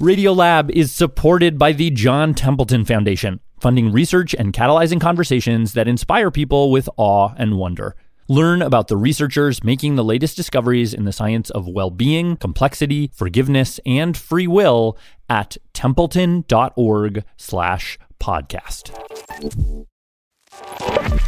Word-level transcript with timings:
Radiolab 0.00 0.70
is 0.70 0.90
supported 0.90 1.58
by 1.58 1.72
the 1.72 1.90
John 1.90 2.32
Templeton 2.32 2.86
Foundation, 2.86 3.38
funding 3.60 3.92
research 3.92 4.32
and 4.32 4.50
catalyzing 4.50 4.98
conversations 4.98 5.74
that 5.74 5.86
inspire 5.86 6.30
people 6.30 6.70
with 6.70 6.88
awe 6.96 7.34
and 7.36 7.58
wonder. 7.58 7.94
Learn 8.26 8.62
about 8.62 8.88
the 8.88 8.96
researchers 8.96 9.62
making 9.62 9.96
the 9.96 10.04
latest 10.04 10.38
discoveries 10.38 10.94
in 10.94 11.04
the 11.04 11.12
science 11.12 11.50
of 11.50 11.68
well 11.68 11.90
being, 11.90 12.36
complexity, 12.36 13.10
forgiveness, 13.12 13.78
and 13.84 14.16
free 14.16 14.46
will 14.46 14.96
at 15.28 15.58
templeton.org 15.74 17.22
slash 17.36 17.98
podcast. 18.18 18.92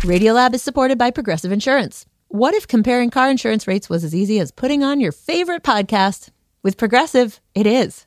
Radiolab 0.00 0.54
is 0.54 0.62
supported 0.62 0.96
by 0.96 1.10
Progressive 1.10 1.52
Insurance. 1.52 2.06
What 2.28 2.54
if 2.54 2.66
comparing 2.66 3.10
car 3.10 3.28
insurance 3.28 3.66
rates 3.66 3.90
was 3.90 4.02
as 4.02 4.14
easy 4.14 4.40
as 4.40 4.50
putting 4.50 4.82
on 4.82 4.98
your 4.98 5.12
favorite 5.12 5.62
podcast? 5.62 6.30
With 6.62 6.78
Progressive, 6.78 7.38
it 7.54 7.66
is. 7.66 8.06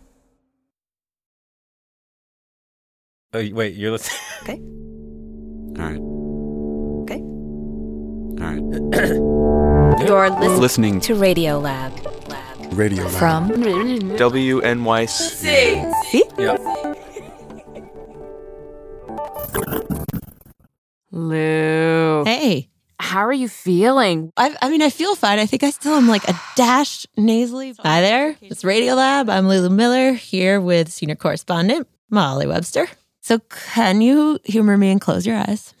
Oh, 3.33 3.47
wait, 3.53 3.75
you're 3.75 3.91
listening. 3.91 4.19
Okay. 4.43 4.59
All 5.77 5.85
right. 5.85 6.01
Okay. 7.03 7.21
All 8.41 8.47
right. 8.49 10.01
You're 10.07 10.29
listening, 10.31 10.59
Listening 10.59 10.99
to 11.01 11.13
Radiolab. 11.13 11.91
Radio 12.75 13.03
Lab. 13.03 13.11
From 13.13 13.49
WNYC. 13.51 15.07
See? 16.05 16.23
Yeah. 16.39 16.57
Lou, 21.11 22.23
Hey. 22.25 22.69
how 22.99 23.19
are 23.25 23.33
you 23.33 23.47
feeling? 23.49 24.31
I, 24.37 24.55
I 24.61 24.69
mean, 24.69 24.81
I 24.81 24.89
feel 24.89 25.15
fine. 25.15 25.39
I 25.39 25.45
think 25.45 25.63
I 25.63 25.69
still 25.71 25.93
am 25.93 26.07
like 26.07 26.27
a 26.27 26.33
dash 26.55 27.05
nasally. 27.17 27.73
Hi 27.79 28.01
there. 28.01 28.35
It's 28.41 28.63
Radiolab. 28.63 29.29
I'm 29.29 29.47
Lulu 29.47 29.69
Miller 29.69 30.13
here 30.13 30.59
with 30.61 30.91
senior 30.91 31.15
correspondent 31.15 31.87
Molly 32.09 32.47
Webster. 32.47 32.87
So, 33.21 33.39
can 33.39 34.01
you 34.01 34.39
humor 34.43 34.77
me 34.77 34.89
and 34.89 34.99
close 34.99 35.25
your 35.25 35.37
eyes? 35.37 35.73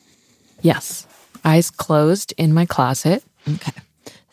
Yes. 0.61 1.07
Eyes 1.43 1.71
closed 1.71 2.33
in 2.37 2.53
my 2.53 2.65
closet. 2.65 3.23
Okay. 3.47 3.73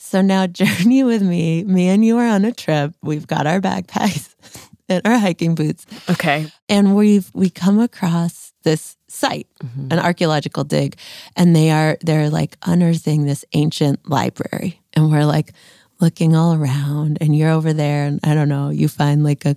So 0.08 0.22
now 0.22 0.46
journey 0.46 1.04
with 1.04 1.22
me. 1.22 1.64
Me 1.64 1.88
and 1.88 2.04
you 2.04 2.16
are 2.18 2.26
on 2.26 2.44
a 2.44 2.52
trip. 2.52 2.94
We've 3.02 3.26
got 3.26 3.46
our 3.46 3.60
backpacks 3.60 4.34
and 4.88 5.06
our 5.06 5.18
hiking 5.18 5.54
boots. 5.54 5.86
Okay. 6.08 6.50
And 6.68 6.96
we've 6.96 7.30
we 7.34 7.50
come 7.50 7.78
across 7.78 8.52
this 8.62 8.96
site, 9.06 9.46
mm-hmm. 9.62 9.88
an 9.92 9.98
archaeological 9.98 10.64
dig, 10.64 10.96
and 11.36 11.54
they 11.54 11.70
are 11.70 11.98
they're 12.00 12.30
like 12.30 12.56
unearthing 12.66 13.24
this 13.24 13.44
ancient 13.52 14.08
library. 14.08 14.80
And 14.94 15.10
we're 15.10 15.26
like 15.26 15.52
looking 16.00 16.34
all 16.34 16.54
around 16.54 17.18
and 17.20 17.36
you're 17.36 17.50
over 17.50 17.72
there 17.72 18.06
and 18.06 18.20
I 18.22 18.34
don't 18.34 18.48
know, 18.48 18.70
you 18.70 18.88
find 18.88 19.24
like 19.24 19.44
a 19.44 19.56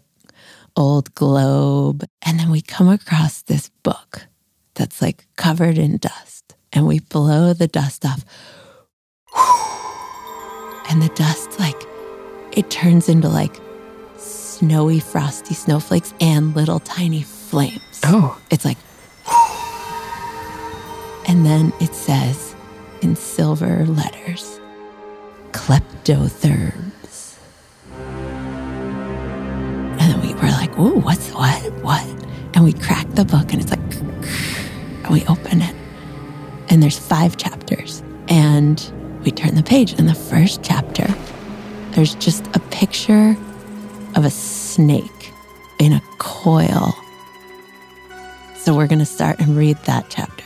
old 0.76 1.14
globe. 1.16 2.06
And 2.22 2.40
then 2.40 2.52
we 2.52 2.62
come 2.62 2.90
across 2.90 3.42
this 3.42 3.70
book 3.84 4.28
that's 4.76 5.02
like 5.02 5.26
covered 5.36 5.78
in 5.78 5.98
dust. 5.98 6.56
And 6.74 6.88
we 6.88 7.00
blow 7.00 7.54
the 7.54 7.68
dust 7.68 8.06
off. 8.06 8.24
And 10.90 11.02
the 11.02 11.10
dust, 11.10 11.58
like, 11.58 11.82
it 12.52 12.70
turns 12.70 13.08
into 13.08 13.30
like 13.30 13.56
snowy, 14.18 15.00
frosty 15.00 15.54
snowflakes 15.54 16.14
and 16.20 16.54
little 16.54 16.82
tiny 16.82 17.24
flames. 17.24 18.02
Oh. 18.04 18.38
It's 18.52 18.66
like, 18.66 18.78
and 21.30 21.46
then 21.46 21.72
it 21.80 21.96
says 21.96 22.54
in 23.02 23.16
silver 23.16 23.86
letters, 23.86 24.60
kleptotherms. 25.52 26.92
Like, 30.72 30.80
ooh, 30.80 31.00
what's 31.00 31.30
what? 31.32 31.74
What? 31.84 32.06
And 32.54 32.64
we 32.64 32.74
crack 32.74 33.08
the 33.12 33.26
book 33.26 33.54
and 33.54 33.62
it's 33.62 33.72
like, 33.72 33.80
and 35.04 35.10
we 35.10 35.26
open 35.28 35.62
it. 35.62 35.76
And 36.70 36.82
there's 36.82 36.98
five 36.98 37.38
chapters. 37.38 38.04
And 38.28 38.92
we 39.24 39.32
turn 39.32 39.56
the 39.56 39.64
page. 39.64 39.94
And 39.94 40.08
the 40.08 40.16
first 40.16 40.64
chapter, 40.64 41.08
there's 41.92 42.16
just 42.16 42.46
a 42.56 42.60
picture 42.72 43.36
of 44.16 44.26
a 44.26 44.30
snake 44.30 45.32
in 45.80 45.94
a 45.94 46.02
coil. 46.18 46.94
So 48.56 48.76
we're 48.76 48.88
going 48.88 49.00
to 49.00 49.06
start 49.06 49.40
and 49.40 49.58
read 49.58 49.78
that 49.86 50.06
chapter. 50.10 50.46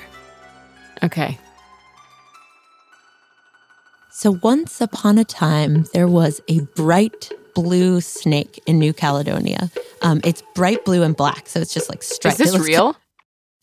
Okay. 1.04 1.38
So 4.10 4.40
once 4.42 4.80
upon 4.80 5.18
a 5.18 5.26
time, 5.26 5.86
there 5.94 6.08
was 6.08 6.42
a 6.48 6.62
bright 6.62 7.32
blue 7.56 8.02
snake 8.02 8.62
in 8.68 8.78
New 8.78 8.94
Caledonia. 8.94 9.72
Um, 10.02 10.22
it's 10.24 10.44
bright 10.54 10.86
blue 10.86 11.02
and 11.02 11.16
black, 11.16 11.48
so 11.48 11.60
it's 11.60 11.74
just 11.74 11.90
like 11.90 12.00
Is 12.04 12.38
this 12.38 12.56
real? 12.60 12.96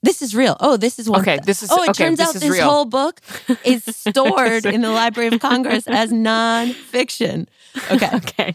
This 0.05 0.21
is 0.21 0.35
real. 0.35 0.57
Oh, 0.59 0.77
this 0.77 0.99
is 0.99 1.09
one. 1.09 1.21
Okay, 1.21 1.39
this 1.45 1.63
is- 1.63 1.71
Oh, 1.71 1.83
it 1.85 1.91
okay, 1.91 2.05
turns 2.05 2.19
out 2.19 2.35
this 2.35 2.43
real. 2.43 2.69
whole 2.69 2.85
book 2.87 3.21
is 3.65 3.85
stored 3.85 4.67
in 4.67 4.81
the 4.81 4.91
Library 4.91 5.29
of 5.33 5.41
Congress 5.41 5.87
as 5.87 6.11
nonfiction. 6.67 7.47
Okay. 7.93 8.11
Okay. 8.17 8.53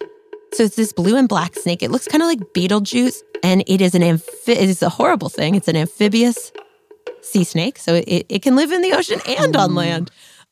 So 0.54 0.64
it's 0.64 0.76
this 0.76 0.92
blue 0.92 1.16
and 1.16 1.30
black 1.30 1.56
snake. 1.56 1.82
It 1.84 1.92
looks 1.92 2.08
kind 2.08 2.22
of 2.22 2.28
like 2.28 2.40
Beetlejuice, 2.54 3.22
and 3.44 3.64
it 3.68 3.80
is 3.82 3.96
an 3.96 4.04
amphi- 4.04 4.52
it 4.54 4.70
is 4.70 4.82
a 4.82 4.90
horrible 4.90 5.30
thing. 5.30 5.56
It's 5.56 5.68
an 5.68 5.76
amphibious 5.78 6.52
sea 7.22 7.44
snake, 7.44 7.78
so 7.78 7.96
it, 7.96 8.26
it 8.30 8.42
can 8.42 8.56
live 8.56 8.72
in 8.72 8.82
the 8.82 8.94
ocean 8.94 9.20
and 9.28 9.56
on 9.56 9.76
land. 9.76 10.10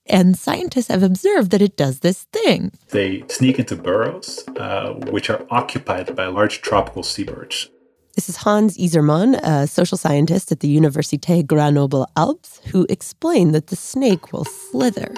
And 0.08 0.38
scientists 0.38 0.88
have 0.88 1.04
observed 1.04 1.52
that 1.52 1.62
it 1.62 1.76
does 1.76 2.00
this 2.00 2.24
thing. 2.32 2.72
They 2.90 3.24
sneak 3.28 3.58
into 3.58 3.76
burrows, 3.76 4.44
uh, 4.58 4.94
which 4.94 5.30
are 5.30 5.46
occupied 5.50 6.16
by 6.16 6.28
large 6.28 6.62
tropical 6.62 7.04
seabirds. 7.04 7.70
This 8.14 8.30
is 8.30 8.38
Hans 8.38 8.78
IJzerman, 8.78 9.40
a 9.44 9.68
social 9.68 9.98
scientist 9.98 10.52
at 10.52 10.62
the 10.62 10.74
Université 10.74 11.46
Grenoble 11.46 12.08
Alpes, 12.16 12.62
who 12.72 12.86
explained 12.88 13.54
that 13.56 13.68
the 13.68 13.76
snake 13.76 14.32
will 14.32 14.46
slither 14.46 15.14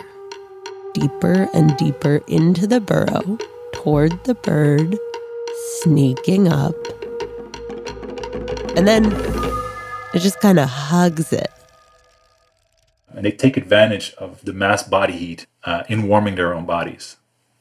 deeper 0.94 1.48
and 1.54 1.78
deeper 1.78 2.22
into 2.28 2.66
the 2.66 2.82
burrow 2.82 3.38
toward 3.74 4.24
the 4.24 4.34
bird, 4.34 4.98
sneaking 5.82 6.48
up. 6.48 6.74
And 8.76 8.88
then 8.88 9.06
it 10.14 10.20
just 10.20 10.40
kind 10.40 10.58
of 10.58 10.68
hugs 10.68 11.32
it. 11.32 11.52
And 13.18 13.26
they 13.26 13.32
take 13.32 13.58
advantage 13.58 14.14
of 14.20 14.46
the 14.46 14.54
mass 14.54 14.84
body 14.84 15.14
heat 15.14 15.48
uh, 15.64 15.82
in 15.90 16.08
warming 16.08 16.36
their 16.36 16.54
own 16.54 16.68
bodies. 16.68 17.18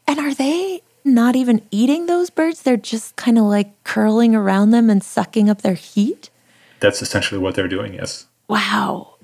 And 0.07 0.21
are 0.21 0.35
they 0.35 0.83
not 1.03 1.35
even 1.35 1.63
eating 1.71 2.05
those 2.05 2.29
birds? 2.29 2.61
They're 2.61 2.77
just 2.77 3.17
kind 3.17 3.39
of 3.39 3.45
like 3.45 3.83
curling 3.83 4.35
around 4.35 4.73
them 4.73 4.91
and 4.91 5.03
sucking 5.03 5.49
up 5.49 5.63
their 5.63 5.73
heat? 5.73 6.29
That's 6.81 7.01
essentially 7.01 7.41
what 7.41 7.55
they're 7.55 7.69
doing, 7.69 7.95
yes. 7.95 8.27
Wow. 8.49 9.16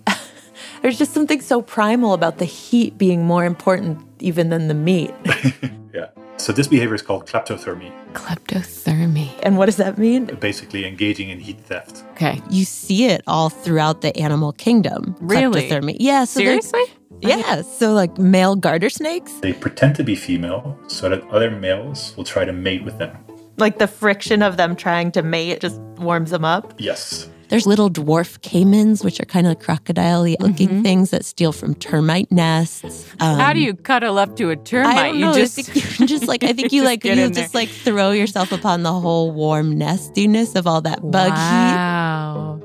There's 0.82 0.98
just 0.98 1.12
something 1.14 1.40
so 1.40 1.62
primal 1.62 2.12
about 2.12 2.38
the 2.38 2.44
heat 2.44 2.98
being 2.98 3.24
more 3.24 3.44
important 3.44 3.98
even 4.18 4.50
than 4.50 4.68
the 4.68 4.74
meat. 4.74 5.14
Yeah. 5.94 6.08
So 6.38 6.52
this 6.52 6.68
behavior 6.68 6.94
is 6.94 7.02
called 7.02 7.26
kleptothermy, 7.26 7.92
Kleptothermy. 8.14 9.28
And 9.42 9.58
what 9.58 9.66
does 9.66 9.76
that 9.76 9.98
mean? 9.98 10.24
basically 10.40 10.86
engaging 10.86 11.28
in 11.28 11.38
heat 11.38 11.60
theft. 11.60 12.02
Okay. 12.12 12.40
You 12.48 12.64
see 12.64 13.04
it 13.04 13.22
all 13.26 13.50
throughout 13.50 14.00
the 14.00 14.16
animal 14.16 14.52
kingdom. 14.52 15.14
Really? 15.20 15.68
Kleptothermy. 15.68 15.96
Yeah. 16.00 16.24
So 16.24 16.40
Seriously? 16.40 16.82
Yeah. 17.20 17.60
So 17.60 17.92
like 17.92 18.16
male 18.16 18.56
garter 18.56 18.88
snakes. 18.88 19.32
They 19.40 19.52
pretend 19.52 19.96
to 19.96 20.02
be 20.02 20.16
female 20.16 20.78
so 20.88 21.10
that 21.10 21.22
other 21.30 21.50
males 21.50 22.14
will 22.16 22.24
try 22.24 22.46
to 22.46 22.52
mate 22.52 22.84
with 22.84 22.96
them. 22.98 23.16
Like 23.58 23.78
the 23.78 23.86
friction 23.86 24.42
of 24.42 24.56
them 24.56 24.74
trying 24.74 25.12
to 25.12 25.22
mate 25.22 25.60
just 25.60 25.78
warms 25.98 26.30
them 26.30 26.44
up. 26.44 26.72
Yes. 26.78 27.28
There's 27.52 27.66
little 27.66 27.90
dwarf 27.90 28.38
caimans, 28.40 29.04
which 29.04 29.20
are 29.20 29.26
kind 29.26 29.46
of 29.46 29.58
crocodile 29.58 30.22
looking 30.40 30.82
things 30.82 31.10
that 31.10 31.22
steal 31.22 31.52
from 31.52 31.74
termite 31.74 32.32
nests. 32.32 33.06
Um, 33.20 33.38
How 33.38 33.52
do 33.52 33.60
you 33.60 33.74
cuddle 33.74 34.16
up 34.16 34.36
to 34.36 34.48
a 34.48 34.56
termite? 34.56 34.96
I 34.96 35.08
don't 35.08 35.20
know. 35.20 35.26
You 35.26 35.32
I 35.34 35.38
just 35.44 35.56
think 35.56 35.98
you 36.00 36.06
just 36.06 36.26
like 36.26 36.44
I 36.44 36.52
think 36.54 36.72
you 36.72 36.82
like 36.82 37.04
you 37.04 37.12
in 37.12 37.18
just 37.34 37.52
there. 37.52 37.60
like 37.60 37.68
throw 37.68 38.12
yourself 38.12 38.52
upon 38.52 38.84
the 38.84 38.92
whole 38.94 39.32
warm 39.32 39.76
nestiness 39.76 40.54
of 40.54 40.66
all 40.66 40.80
that 40.80 41.02
bug 41.10 41.28
heat. 41.28 41.36
Wow. 41.36 42.62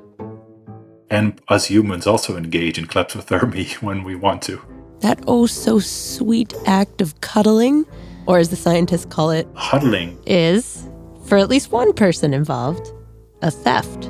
And 1.09 1.41
us 1.49 1.65
humans 1.65 2.07
also 2.07 2.37
engage 2.37 2.77
in 2.79 2.85
kleptothermy 2.87 3.73
when 3.81 4.05
we 4.05 4.15
want 4.15 4.41
to. 4.43 4.61
That 5.01 5.21
oh 5.27 5.47
so 5.47 5.79
sweet 5.79 6.53
act 6.65 7.01
of 7.01 7.19
cuddling, 7.19 7.85
or 8.25 8.37
as 8.37 8.51
the 8.51 8.55
scientists 8.55 9.03
call 9.03 9.31
it, 9.31 9.49
Huddling 9.53 10.17
is 10.25 10.87
for 11.25 11.37
at 11.37 11.49
least 11.49 11.73
one 11.73 11.91
person 11.91 12.33
involved, 12.33 12.89
a 13.41 13.51
theft. 13.51 14.09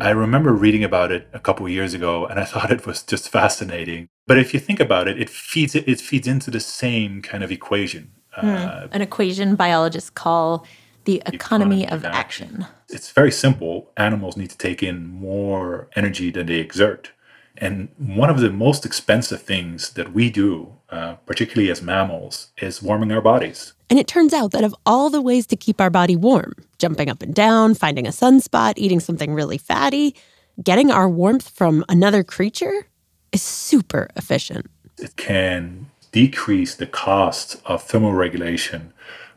I 0.00 0.10
remember 0.10 0.52
reading 0.52 0.84
about 0.84 1.12
it 1.12 1.28
a 1.32 1.38
couple 1.38 1.64
of 1.66 1.72
years 1.72 1.94
ago 1.94 2.26
and 2.26 2.38
I 2.38 2.44
thought 2.52 2.70
it 2.70 2.86
was 2.86 3.02
just 3.02 3.28
fascinating. 3.28 4.08
But 4.26 4.38
if 4.38 4.52
you 4.52 4.60
think 4.60 4.80
about 4.80 5.08
it, 5.08 5.20
it 5.20 5.30
feeds 5.30 5.74
it, 5.74 5.88
it 5.88 6.00
feeds 6.00 6.26
into 6.28 6.50
the 6.50 6.60
same 6.60 7.22
kind 7.22 7.42
of 7.44 7.50
equation. 7.50 8.10
Uh, 8.36 8.88
An 8.90 9.00
equation 9.00 9.54
biologists 9.54 10.10
call 10.10 10.66
the 11.04 11.22
economy, 11.26 11.84
economy 11.84 11.88
of 11.88 12.04
of 12.04 12.12
action. 12.12 12.66
it's 12.88 13.10
very 13.12 13.30
simple. 13.30 13.90
Animals 13.96 14.36
need 14.36 14.50
to 14.50 14.58
take 14.58 14.82
in 14.82 15.06
more 15.06 15.88
energy 15.94 16.30
than 16.30 16.46
they 16.46 16.54
exert. 16.56 17.10
And 17.56 17.88
one 17.98 18.30
of 18.30 18.40
the 18.40 18.50
most 18.50 18.84
expensive 18.84 19.40
things 19.42 19.92
that 19.92 20.12
we 20.12 20.28
do, 20.28 20.72
uh, 20.90 21.14
particularly 21.24 21.70
as 21.70 21.80
mammals, 21.80 22.48
is 22.60 22.82
warming 22.82 23.12
our 23.12 23.20
bodies. 23.20 23.74
And 23.88 23.98
it 24.00 24.08
turns 24.08 24.32
out 24.32 24.50
that 24.52 24.64
of 24.64 24.74
all 24.84 25.08
the 25.10 25.20
ways 25.22 25.46
to 25.48 25.56
keep 25.56 25.80
our 25.80 25.90
body 25.90 26.16
warm, 26.16 26.54
jumping 26.84 27.08
up 27.08 27.22
and 27.22 27.34
down, 27.34 27.72
finding 27.72 28.06
a 28.06 28.10
sunspot, 28.10 28.74
eating 28.76 29.00
something 29.00 29.32
really 29.32 29.56
fatty, 29.56 30.14
getting 30.62 30.90
our 30.90 31.08
warmth 31.08 31.48
from 31.48 31.82
another 31.88 32.22
creature 32.22 32.86
is 33.32 33.40
super 33.40 34.10
efficient. 34.16 34.66
It 34.98 35.16
can 35.16 35.86
decrease 36.12 36.74
the 36.74 36.86
cost 36.86 37.56
of 37.64 37.88
thermoregulation 37.88 38.92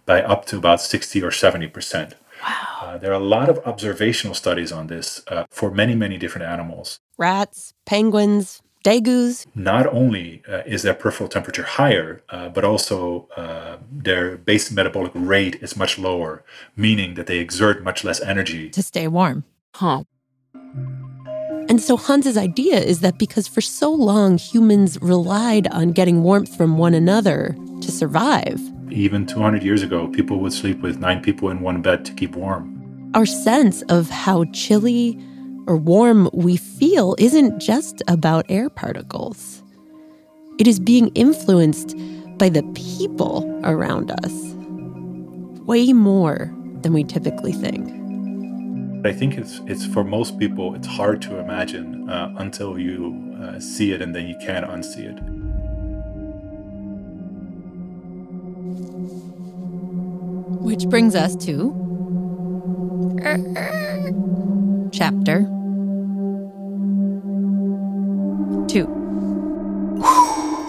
by 0.05 0.21
up 0.21 0.43
to 0.47 0.57
about 0.57 0.81
60 0.81 1.23
or 1.23 1.29
70%. 1.29 2.15
Wow. 2.43 2.77
Uh, 2.81 2.97
there 2.97 3.11
are 3.11 3.21
a 3.21 3.31
lot 3.37 3.47
of 3.47 3.59
observational 3.65 4.35
studies 4.35 4.73
on 4.73 4.87
this 4.87 5.23
uh, 5.29 5.45
for 5.49 5.71
many, 5.71 5.95
many 5.95 6.17
different 6.17 6.47
animals. 6.47 6.99
Rats, 7.17 7.73
penguins, 7.85 8.61
degus. 8.87 9.45
Not 9.55 9.85
only 10.01 10.27
uh, 10.51 10.63
is 10.73 10.81
their 10.85 10.93
peripheral 11.01 11.29
temperature 11.37 11.63
higher, 11.79 12.09
uh, 12.29 12.47
but 12.55 12.63
also 12.71 13.27
uh, 13.35 13.77
their 14.07 14.37
base 14.37 14.71
metabolic 14.71 15.11
rate 15.33 15.55
is 15.65 15.75
much 15.83 15.93
lower, 16.07 16.33
meaning 16.75 17.09
that 17.15 17.27
they 17.29 17.39
exert 17.47 17.83
much 17.89 17.99
less 18.07 18.19
energy. 18.33 18.63
to 18.69 18.81
stay 18.91 19.07
warm. 19.07 19.43
Huh. 19.75 20.03
And 21.69 21.81
so 21.81 21.97
Hans's 21.97 22.37
idea 22.37 22.79
is 22.79 23.01
that 23.01 23.15
because 23.17 23.45
for 23.47 23.59
so 23.59 23.91
long 23.91 24.37
humans 24.37 24.97
relied 25.01 25.67
on 25.79 25.91
getting 25.91 26.23
warmth 26.23 26.55
from 26.55 26.77
one 26.77 26.93
another 26.93 27.55
to 27.81 27.89
survive, 27.91 28.59
Even 28.89 29.25
200 29.25 29.63
years 29.63 29.83
ago, 29.83 30.07
people 30.07 30.39
would 30.39 30.53
sleep 30.53 30.79
with 30.81 30.97
nine 30.97 31.19
people 31.21 31.49
in 31.49 31.59
one 31.59 31.81
bed 31.81 32.05
to 32.05 32.13
keep 32.13 32.35
warm. 32.43 32.65
our 33.19 33.25
sense 33.25 33.81
of 33.89 34.09
how 34.09 34.45
chilly 34.53 35.19
or 35.67 35.77
warm 35.77 36.29
we 36.33 36.57
feel 36.57 37.15
isn't 37.19 37.59
just 37.59 38.01
about 38.07 38.45
air 38.49 38.69
particles. 38.69 39.61
It 40.57 40.65
is 40.65 40.79
being 40.79 41.09
influenced 41.09 41.95
by 42.37 42.49
the 42.49 42.63
people 42.73 43.45
around 43.63 44.11
us 44.23 44.33
way 45.67 45.91
more 45.91 46.51
than 46.81 46.93
we 46.93 47.03
typically 47.03 47.51
think. 47.51 47.85
I 49.05 49.11
think 49.11 49.37
it's 49.37 49.61
it's 49.67 49.85
for 49.85 50.03
most 50.03 50.39
people 50.39 50.73
it's 50.73 50.87
hard 50.87 51.21
to 51.23 51.37
imagine 51.37 52.09
uh, 52.09 52.33
until 52.37 52.79
you 52.79 53.35
uh, 53.39 53.59
see 53.59 53.91
it 53.91 54.01
and 54.01 54.15
then 54.15 54.27
you 54.27 54.35
can't 54.37 54.65
unsee 54.65 55.05
it. 55.05 55.19
Which 60.63 60.87
brings 60.89 61.15
us 61.15 61.35
to 61.45 61.73
chapter 64.91 65.56
two. 68.67 68.85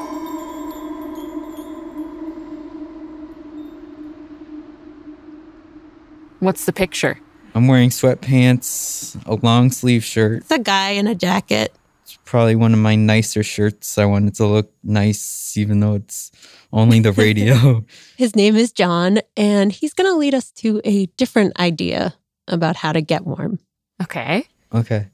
What's 6.40 6.66
the 6.66 6.72
picture? 6.72 7.20
I'm 7.54 7.66
wearing 7.66 7.90
sweatpants, 7.90 9.20
a 9.26 9.34
long 9.44 9.70
sleeve 9.72 10.04
shirt. 10.04 10.42
It's 10.42 10.50
a 10.50 10.58
guy 10.58 10.90
in 10.90 11.08
a 11.08 11.14
jacket. 11.14 11.74
It's 12.04 12.18
probably 12.24 12.54
one 12.54 12.72
of 12.72 12.78
my 12.78 12.94
nicer 12.94 13.42
shirts. 13.42 13.98
I 13.98 14.04
wanted 14.04 14.34
to 14.36 14.46
look 14.46 14.72
nice, 14.84 15.56
even 15.56 15.80
though 15.80 15.94
it's 15.94 16.30
only 16.72 17.00
the 17.00 17.12
radio. 17.24 17.84
His 18.16 18.36
name 18.36 18.54
is 18.54 18.70
John, 18.70 19.18
and 19.36 19.72
he's 19.72 19.92
going 19.94 20.08
to 20.10 20.16
lead 20.16 20.34
us 20.34 20.50
to 20.52 20.80
a 20.84 21.06
different 21.16 21.58
idea 21.58 22.14
about 22.46 22.76
how 22.76 22.92
to 22.92 23.00
get 23.00 23.26
warm. 23.26 23.58
Okay. 24.00 24.46
okay. 24.72 25.08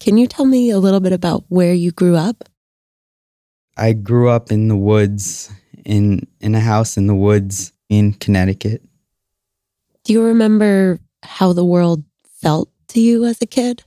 Can 0.00 0.16
you 0.16 0.26
tell 0.26 0.46
me 0.46 0.70
a 0.70 0.78
little 0.78 1.00
bit 1.00 1.12
about 1.12 1.44
where 1.48 1.74
you 1.74 1.92
grew 1.92 2.16
up? 2.16 2.48
I 3.76 3.92
grew 3.92 4.30
up 4.30 4.50
in 4.50 4.68
the 4.68 4.76
woods, 4.76 5.52
in 5.84 6.26
in 6.40 6.54
a 6.54 6.60
house 6.60 6.96
in 6.96 7.06
the 7.06 7.14
woods 7.14 7.72
in 7.90 8.14
Connecticut. 8.14 8.82
Do 10.04 10.14
you 10.14 10.22
remember 10.22 11.00
how 11.22 11.52
the 11.52 11.64
world 11.64 12.02
felt 12.40 12.70
to 12.88 13.00
you 13.00 13.26
as 13.26 13.42
a 13.42 13.46
kid? 13.46 13.82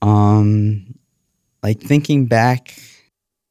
Um, 0.00 0.94
like 1.62 1.80
thinking 1.80 2.24
back, 2.26 2.74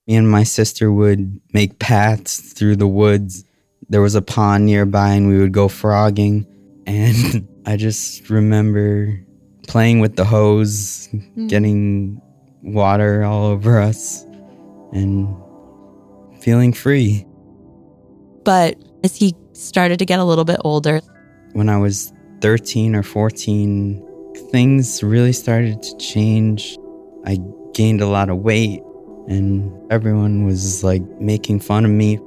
me 0.07 0.15
and 0.15 0.29
my 0.29 0.43
sister 0.43 0.91
would 0.91 1.39
make 1.53 1.77
paths 1.77 2.53
through 2.53 2.77
the 2.77 2.87
woods. 2.87 3.45
There 3.89 4.01
was 4.01 4.15
a 4.15 4.23
pond 4.23 4.65
nearby, 4.65 5.09
and 5.09 5.27
we 5.27 5.37
would 5.37 5.51
go 5.51 5.67
frogging. 5.67 6.47
And 6.87 7.47
I 7.67 7.77
just 7.77 8.31
remember 8.31 9.19
playing 9.69 9.99
with 9.99 10.15
the 10.15 10.25
hose, 10.25 11.07
mm. 11.13 11.47
getting 11.47 12.19
water 12.63 13.23
all 13.23 13.45
over 13.45 13.79
us, 13.79 14.25
and 14.91 15.33
feeling 16.41 16.73
free. 16.73 17.25
But 18.43 18.75
as 19.03 19.15
he 19.15 19.35
started 19.53 19.99
to 19.99 20.05
get 20.05 20.19
a 20.19 20.25
little 20.25 20.43
bit 20.43 20.59
older, 20.65 20.99
When 21.53 21.69
I 21.69 21.77
was 21.77 22.11
13 22.41 22.95
or 22.95 23.03
14, 23.03 24.05
things 24.51 25.01
really 25.01 25.33
started 25.33 25.81
to 25.81 25.97
change. 25.97 26.77
I 27.25 27.37
gained 27.73 28.01
a 28.01 28.07
lot 28.07 28.29
of 28.29 28.37
weight, 28.37 28.81
and 29.27 29.71
everyone 29.91 30.45
was 30.45 30.83
like 30.83 31.03
making 31.19 31.59
fun 31.61 31.85
of 31.85 31.91
me. 31.91 32.19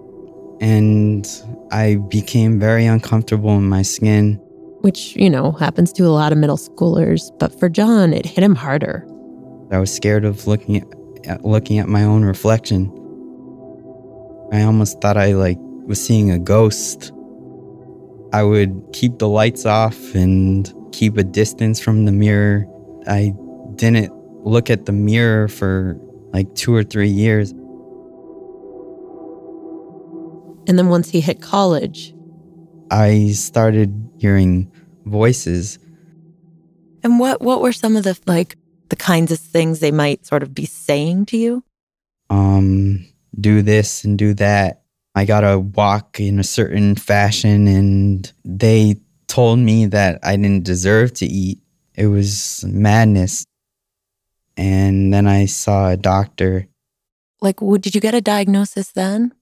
And 0.61 1.29
I 1.71 1.97
became 2.09 2.59
very 2.59 2.87
uncomfortable 2.87 3.57
in 3.57 3.69
my 3.69 3.83
skin. 3.83 4.41
Which, 4.83 5.17
you 5.17 5.31
know, 5.31 5.53
happens 5.53 5.93
to 5.95 6.05
a 6.05 6.09
lot 6.11 6.33
of 6.33 6.39
middle 6.39 6.57
schoolers, 6.57 7.31
but 7.39 7.59
for 7.59 7.69
John, 7.69 8.13
it 8.13 8.27
hit 8.27 8.45
him 8.45 8.55
harder. 8.55 9.07
I 9.71 9.79
was 9.79 9.95
scared 9.95 10.25
of 10.25 10.47
looking 10.47 10.77
at, 10.77 10.87
at 11.27 11.45
looking 11.45 11.79
at 11.79 11.89
my 11.89 12.05
own 12.05 12.25
reflection. 12.25 12.91
I 14.53 14.63
almost 14.63 15.01
thought 15.01 15.17
I 15.17 15.33
like 15.33 15.59
was 15.87 16.05
seeing 16.05 16.31
a 16.31 16.39
ghost. 16.39 17.13
I 18.33 18.43
would 18.43 18.85
keep 18.93 19.19
the 19.19 19.29
lights 19.29 19.67
off 19.67 20.15
and 20.15 20.73
keep 20.93 21.17
a 21.17 21.25
distance 21.25 21.81
from 21.81 22.05
the 22.05 22.13
mirror. 22.13 22.67
I 23.07 23.35
didn't 23.77 24.13
look 24.45 24.69
at 24.69 24.87
the 24.87 24.93
mirror 24.93 25.49
for 25.49 25.97
like 26.33 26.55
2 26.55 26.75
or 26.75 26.83
3 26.83 27.09
years. 27.09 27.53
And 30.69 30.79
then 30.79 30.89
once 30.89 31.11
he 31.11 31.21
hit 31.21 31.41
college, 31.41 32.15
I 32.91 33.31
started 33.33 34.11
hearing 34.19 34.72
voices. 35.05 35.79
and 37.03 37.19
what 37.19 37.41
what 37.43 37.61
were 37.61 37.73
some 37.73 37.97
of 37.97 38.05
the 38.05 38.19
like 38.27 38.57
the 38.89 38.97
kinds 38.97 39.33
of 39.33 39.39
things 39.39 39.81
they 39.81 39.91
might 39.91 40.27
sort 40.27 40.43
of 40.43 40.55
be 40.55 40.67
saying 40.67 41.27
to 41.27 41.37
you? 41.37 41.65
um, 42.33 43.05
do 43.39 43.63
this 43.63 44.05
and 44.05 44.19
do 44.19 44.35
that. 44.35 44.83
I 45.15 45.27
gotta 45.27 45.59
walk 45.59 46.19
in 46.19 46.39
a 46.39 46.45
certain 46.45 46.95
fashion, 46.97 47.69
and 47.69 48.33
they 48.45 48.97
told 49.27 49.59
me 49.59 49.87
that 49.87 50.19
I 50.23 50.37
didn't 50.37 50.65
deserve 50.65 51.13
to 51.15 51.27
eat. 51.27 51.61
It 51.95 52.07
was 52.07 52.65
madness. 52.67 53.45
And 54.57 55.13
then 55.13 55.27
I 55.27 55.47
saw 55.47 55.91
a 55.91 55.97
doctor. 55.97 56.67
Like, 57.41 57.61
did 57.61 57.95
you 57.95 58.01
get 58.01 58.15
a 58.15 58.21
diagnosis 58.21 58.93
then? 58.93 59.35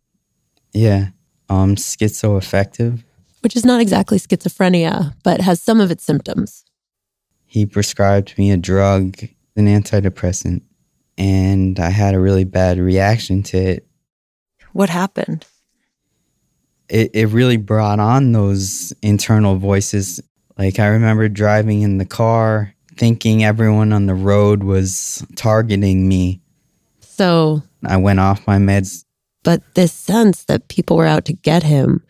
Yeah, 0.72 1.08
um, 1.48 1.76
schizoaffective. 1.76 3.04
Which 3.40 3.56
is 3.56 3.64
not 3.64 3.80
exactly 3.80 4.18
schizophrenia, 4.18 5.14
but 5.22 5.40
has 5.40 5.62
some 5.62 5.80
of 5.80 5.90
its 5.90 6.04
symptoms. 6.04 6.64
He 7.46 7.66
prescribed 7.66 8.36
me 8.38 8.50
a 8.50 8.56
drug, 8.56 9.18
an 9.56 9.66
antidepressant, 9.66 10.62
and 11.18 11.80
I 11.80 11.90
had 11.90 12.14
a 12.14 12.20
really 12.20 12.44
bad 12.44 12.78
reaction 12.78 13.42
to 13.44 13.56
it. 13.56 13.86
What 14.72 14.88
happened? 14.90 15.46
it, 16.90 17.10
it 17.14 17.26
really 17.28 17.56
brought 17.56 18.00
on 18.00 18.32
those 18.32 18.92
internal 19.02 19.56
voices. 19.56 20.20
Like 20.58 20.78
I 20.78 20.88
remember 20.88 21.28
driving 21.28 21.82
in 21.82 21.98
the 21.98 22.04
car 22.04 22.74
thinking 22.96 23.44
everyone 23.44 23.92
on 23.92 24.06
the 24.06 24.14
road 24.14 24.62
was 24.62 25.24
targeting 25.36 26.06
me. 26.06 26.42
So, 27.00 27.62
I 27.84 27.96
went 27.96 28.20
off 28.20 28.46
my 28.46 28.58
meds. 28.58 29.04
but 29.42 29.62
this 29.74 29.92
sense 29.92 30.44
that 30.44 30.68
people 30.68 30.96
were 30.96 31.06
out 31.06 31.24
to 31.26 31.32
get 31.32 31.62
him 31.62 32.04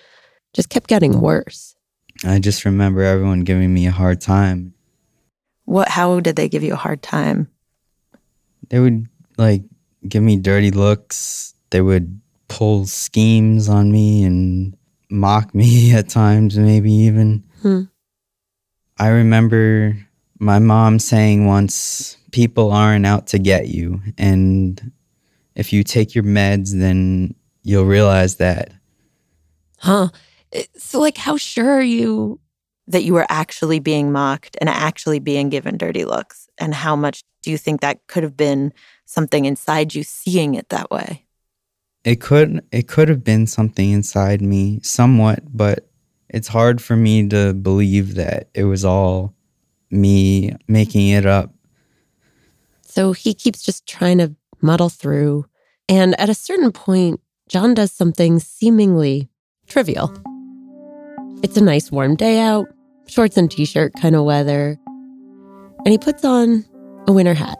just 0.52 0.68
kept 0.68 0.88
getting 0.88 1.20
worse. 1.20 1.76
I 2.24 2.38
just 2.38 2.64
remember 2.64 3.02
everyone 3.02 3.40
giving 3.40 3.72
me 3.72 3.86
a 3.86 3.90
hard 3.90 4.20
time. 4.20 4.74
What 5.64 5.88
how 5.88 6.20
did 6.20 6.36
they 6.36 6.48
give 6.48 6.62
you 6.62 6.74
a 6.74 6.76
hard 6.76 7.02
time? 7.02 7.48
They 8.68 8.80
would 8.80 9.06
like 9.38 9.62
give 10.08 10.22
me 10.22 10.36
dirty 10.36 10.70
looks. 10.70 11.54
They 11.70 11.80
would 11.80 12.20
pull 12.48 12.86
schemes 12.86 13.68
on 13.68 13.92
me 13.92 14.24
and 14.24 14.76
mock 15.08 15.54
me 15.54 15.94
at 15.94 16.08
times, 16.08 16.58
maybe 16.58 16.92
even. 16.92 17.44
Hmm. 17.62 17.82
I 18.98 19.08
remember 19.08 19.96
my 20.38 20.58
mom 20.58 20.98
saying 20.98 21.46
once, 21.46 22.16
people 22.32 22.70
aren't 22.70 23.06
out 23.06 23.28
to 23.28 23.38
get 23.38 23.68
you. 23.68 24.00
And 24.18 24.92
if 25.54 25.72
you 25.72 25.82
take 25.82 26.14
your 26.14 26.24
meds, 26.24 26.78
then 26.78 27.34
you'll 27.62 27.86
realize 27.86 28.36
that. 28.36 28.72
Huh. 29.78 30.08
Eh, 30.52 30.64
So, 30.76 31.00
like, 31.00 31.16
how 31.16 31.36
sure 31.36 31.70
are 31.70 31.82
you 31.82 32.40
that 32.88 33.04
you 33.04 33.14
were 33.14 33.26
actually 33.28 33.78
being 33.78 34.10
mocked 34.10 34.56
and 34.60 34.68
actually 34.68 35.18
being 35.20 35.48
given 35.48 35.76
dirty 35.76 36.04
looks? 36.04 36.48
And 36.58 36.74
how 36.74 36.96
much 36.96 37.22
do 37.42 37.50
you 37.50 37.58
think 37.58 37.80
that 37.80 38.06
could 38.06 38.22
have 38.22 38.36
been 38.36 38.72
something 39.06 39.44
inside 39.44 39.94
you 39.94 40.02
seeing 40.02 40.54
it 40.54 40.68
that 40.68 40.90
way? 40.90 41.26
It 42.04 42.20
could 42.20 42.64
it 42.72 42.88
could 42.88 43.08
have 43.08 43.22
been 43.22 43.46
something 43.46 43.90
inside 43.90 44.40
me 44.40 44.80
somewhat, 44.82 45.40
but 45.54 45.90
it's 46.28 46.48
hard 46.48 46.80
for 46.80 46.96
me 46.96 47.28
to 47.28 47.52
believe 47.52 48.14
that 48.14 48.48
it 48.54 48.64
was 48.64 48.84
all 48.84 49.34
me 49.90 50.54
making 50.66 51.08
it 51.08 51.26
up. 51.26 51.52
So 52.82 53.12
he 53.12 53.34
keeps 53.34 53.62
just 53.62 53.86
trying 53.86 54.18
to 54.18 54.34
muddle 54.60 54.88
through. 54.88 55.46
And 55.88 56.18
at 56.18 56.28
a 56.28 56.34
certain 56.34 56.72
point, 56.72 57.20
John 57.48 57.74
does 57.74 57.92
something 57.92 58.38
seemingly 58.38 59.28
trivial. 59.66 60.14
It's 61.42 61.56
a 61.56 61.60
nice 61.62 61.90
warm 61.90 62.16
day 62.16 62.38
out, 62.40 62.66
shorts 63.06 63.36
and 63.36 63.50
t 63.50 63.64
shirt 63.64 63.92
kind 64.00 64.14
of 64.14 64.24
weather. 64.24 64.78
And 65.84 65.88
he 65.88 65.98
puts 65.98 66.24
on 66.24 66.64
a 67.08 67.12
winter 67.12 67.34
hat. 67.34 67.58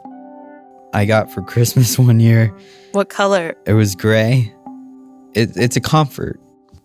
I 0.93 1.05
got 1.05 1.31
for 1.31 1.41
Christmas 1.41 1.97
one 2.07 2.19
year. 2.19 2.55
What 2.91 3.09
color? 3.09 3.55
It 3.65 3.73
was 3.73 3.95
gray. 3.95 4.53
It, 5.33 5.55
it's 5.55 5.75
a 5.75 5.81
comfort. 5.81 6.39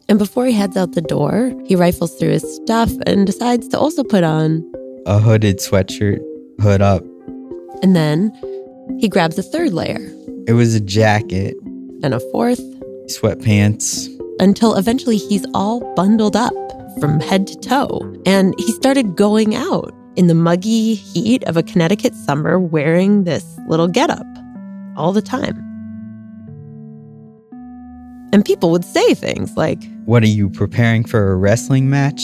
And 0.08 0.18
before 0.18 0.46
he 0.46 0.52
heads 0.52 0.76
out 0.76 0.92
the 0.92 1.02
door, 1.02 1.52
he 1.66 1.74
rifles 1.74 2.14
through 2.16 2.30
his 2.30 2.54
stuff 2.56 2.90
and 3.06 3.26
decides 3.26 3.66
to 3.68 3.78
also 3.78 4.04
put 4.04 4.22
on. 4.22 4.64
A 5.04 5.18
hooded 5.18 5.58
sweatshirt, 5.58 6.20
hood 6.60 6.80
up. 6.80 7.02
And 7.82 7.94
then 7.96 8.32
he 9.00 9.08
grabs 9.08 9.36
a 9.36 9.42
third 9.42 9.72
layer 9.72 9.98
It 10.46 10.52
was 10.54 10.74
a 10.74 10.80
jacket, 10.80 11.56
and 12.04 12.14
a 12.14 12.20
fourth 12.30 12.60
sweatpants. 13.08 14.08
until 14.40 14.76
eventually 14.76 15.16
he's 15.16 15.44
all 15.54 15.80
bundled 15.94 16.36
up 16.36 16.52
from 17.00 17.20
head 17.20 17.46
to 17.48 17.56
toe. 17.58 18.14
And 18.26 18.54
he 18.58 18.72
started 18.72 19.16
going 19.16 19.54
out 19.54 19.92
in 20.16 20.26
the 20.28 20.34
muggy 20.34 20.94
heat 20.94 21.44
of 21.44 21.56
a 21.56 21.62
Connecticut 21.62 22.14
summer 22.14 22.58
wearing 22.58 23.24
this 23.24 23.58
little 23.68 23.88
getup 23.88 24.26
all 24.96 25.12
the 25.12 25.22
time. 25.22 25.62
And 28.32 28.44
people 28.44 28.70
would 28.70 28.84
say 28.84 29.14
things 29.14 29.56
like, 29.56 29.82
What 30.04 30.22
are 30.22 30.28
you 30.28 30.50
preparing 30.50 31.04
for 31.04 31.32
a 31.32 31.36
wrestling 31.36 31.88
match? 31.88 32.22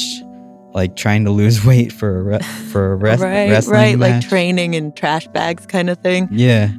Like 0.74 0.96
trying 0.96 1.24
to 1.26 1.30
lose 1.30 1.64
weight 1.64 1.92
for 1.92 2.18
a 2.18 2.22
re- 2.22 2.38
for 2.70 2.92
a 2.92 2.96
res- 2.96 3.20
right, 3.20 3.50
wrestling 3.50 3.74
right, 3.76 3.98
like 3.98 4.26
training 4.28 4.74
in 4.74 4.92
trash 4.92 5.26
bags 5.28 5.66
kind 5.66 5.90
of 5.90 5.98
thing. 5.98 6.28
yeah. 6.30 6.70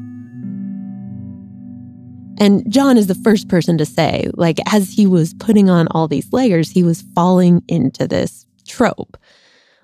And 2.39 2.69
John 2.71 2.97
is 2.97 3.07
the 3.07 3.15
first 3.15 3.47
person 3.47 3.77
to 3.77 3.85
say, 3.85 4.29
like, 4.33 4.59
as 4.71 4.91
he 4.91 5.05
was 5.05 5.33
putting 5.35 5.69
on 5.69 5.87
all 5.91 6.07
these 6.07 6.31
layers, 6.33 6.69
he 6.69 6.83
was 6.83 7.03
falling 7.15 7.63
into 7.67 8.07
this 8.07 8.45
trope. 8.67 9.17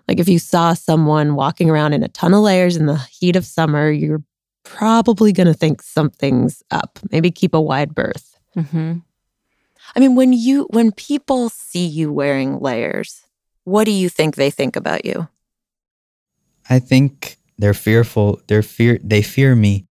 Like, 0.08 0.20
if 0.20 0.28
you 0.28 0.40
saw 0.40 0.74
someone 0.74 1.36
walking 1.36 1.70
around 1.70 1.94
in 1.94 2.04
a 2.04 2.08
ton 2.08 2.34
of 2.34 2.42
layers 2.42 2.76
in 2.76 2.88
the 2.88 2.98
heat 2.98 3.36
of 3.36 3.46
summer, 3.46 3.92
you're 3.92 4.24
probably 4.64 5.32
going 5.32 5.48
to 5.48 5.54
think 5.54 5.82
something's 5.82 6.64
up. 6.72 7.00
Maybe 7.12 7.32
keep 7.32 7.54
a 7.54 7.62
wide 7.62 7.94
berth. 7.94 8.38
Mm-hmm. 8.56 8.98
I 9.96 10.00
mean, 10.00 10.16
when 10.16 10.34
you 10.34 10.68
when 10.72 10.92
people 10.92 11.50
see 11.50 11.86
you 11.86 12.12
wearing 12.12 12.60
layers, 12.60 13.22
what 13.64 13.86
do 13.86 13.92
you 13.92 14.10
think 14.10 14.36
they 14.36 14.50
think 14.52 14.76
about 14.76 15.06
you? 15.06 15.28
I 16.70 16.80
think 16.80 17.38
they're 17.58 17.74
fearful. 17.74 18.42
They're 18.48 18.62
fear. 18.62 19.00
They 19.04 19.22
fear 19.22 19.56
me. 19.56 19.88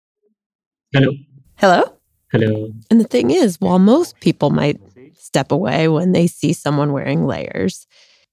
Hello. 0.93 1.11
Hello? 1.55 1.96
Hello. 2.31 2.71
And 2.89 2.99
the 2.99 3.07
thing 3.07 3.31
is, 3.31 3.59
while 3.61 3.79
most 3.79 4.19
people 4.19 4.49
might 4.49 4.79
step 5.15 5.51
away 5.51 5.87
when 5.87 6.11
they 6.11 6.27
see 6.27 6.53
someone 6.53 6.91
wearing 6.91 7.25
layers, 7.25 7.87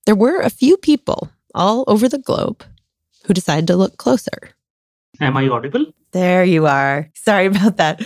there 0.06 0.14
were 0.14 0.40
a 0.40 0.50
few 0.50 0.76
people 0.76 1.30
all 1.54 1.84
over 1.86 2.08
the 2.08 2.18
globe 2.18 2.64
who 3.24 3.34
decided 3.34 3.66
to 3.68 3.76
look 3.76 3.96
closer. 3.96 4.50
Am 5.20 5.36
I 5.36 5.48
audible? 5.48 5.86
There 6.12 6.44
you 6.44 6.66
are. 6.66 7.10
Sorry 7.14 7.46
about 7.46 7.76
that. 7.76 8.02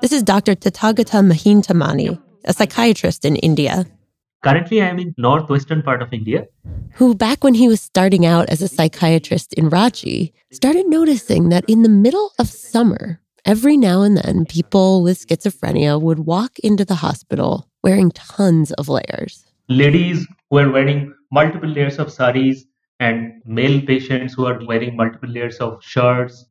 This 0.00 0.12
is 0.12 0.22
Dr. 0.22 0.54
Tathagata 0.54 1.22
Mahintamani, 1.26 2.20
a 2.44 2.52
psychiatrist 2.52 3.24
in 3.24 3.36
India, 3.36 3.86
Currently, 4.44 4.82
I 4.82 4.86
am 4.86 4.98
in 5.00 5.14
northwestern 5.18 5.82
part 5.82 6.00
of 6.00 6.12
India. 6.12 6.46
who, 6.94 7.14
back 7.14 7.42
when 7.42 7.54
he 7.54 7.68
was 7.68 7.80
starting 7.80 8.24
out 8.24 8.48
as 8.48 8.62
a 8.62 8.68
psychiatrist 8.68 9.52
in 9.54 9.68
Ranchi, 9.68 10.32
started 10.52 10.86
noticing 10.86 11.48
that 11.48 11.64
in 11.68 11.82
the 11.82 11.88
middle 11.88 12.30
of 12.38 12.48
summer, 12.48 13.20
every 13.48 13.78
now 13.78 14.02
and 14.02 14.18
then, 14.18 14.44
people 14.44 15.02
with 15.02 15.26
schizophrenia 15.26 15.98
would 16.00 16.20
walk 16.20 16.58
into 16.58 16.84
the 16.84 16.96
hospital 16.96 17.66
wearing 17.82 18.10
tons 18.10 18.72
of 18.72 18.90
layers. 18.90 19.46
Ladies 19.68 20.26
who 20.50 20.58
are 20.58 20.70
wearing 20.70 21.14
multiple 21.32 21.68
layers 21.68 21.98
of 21.98 22.12
saris 22.12 22.64
and 23.00 23.40
male 23.46 23.80
patients 23.80 24.34
who 24.34 24.44
are 24.44 24.62
wearing 24.66 24.94
multiple 24.96 25.30
layers 25.30 25.56
of 25.56 25.82
shirts. 25.82 26.44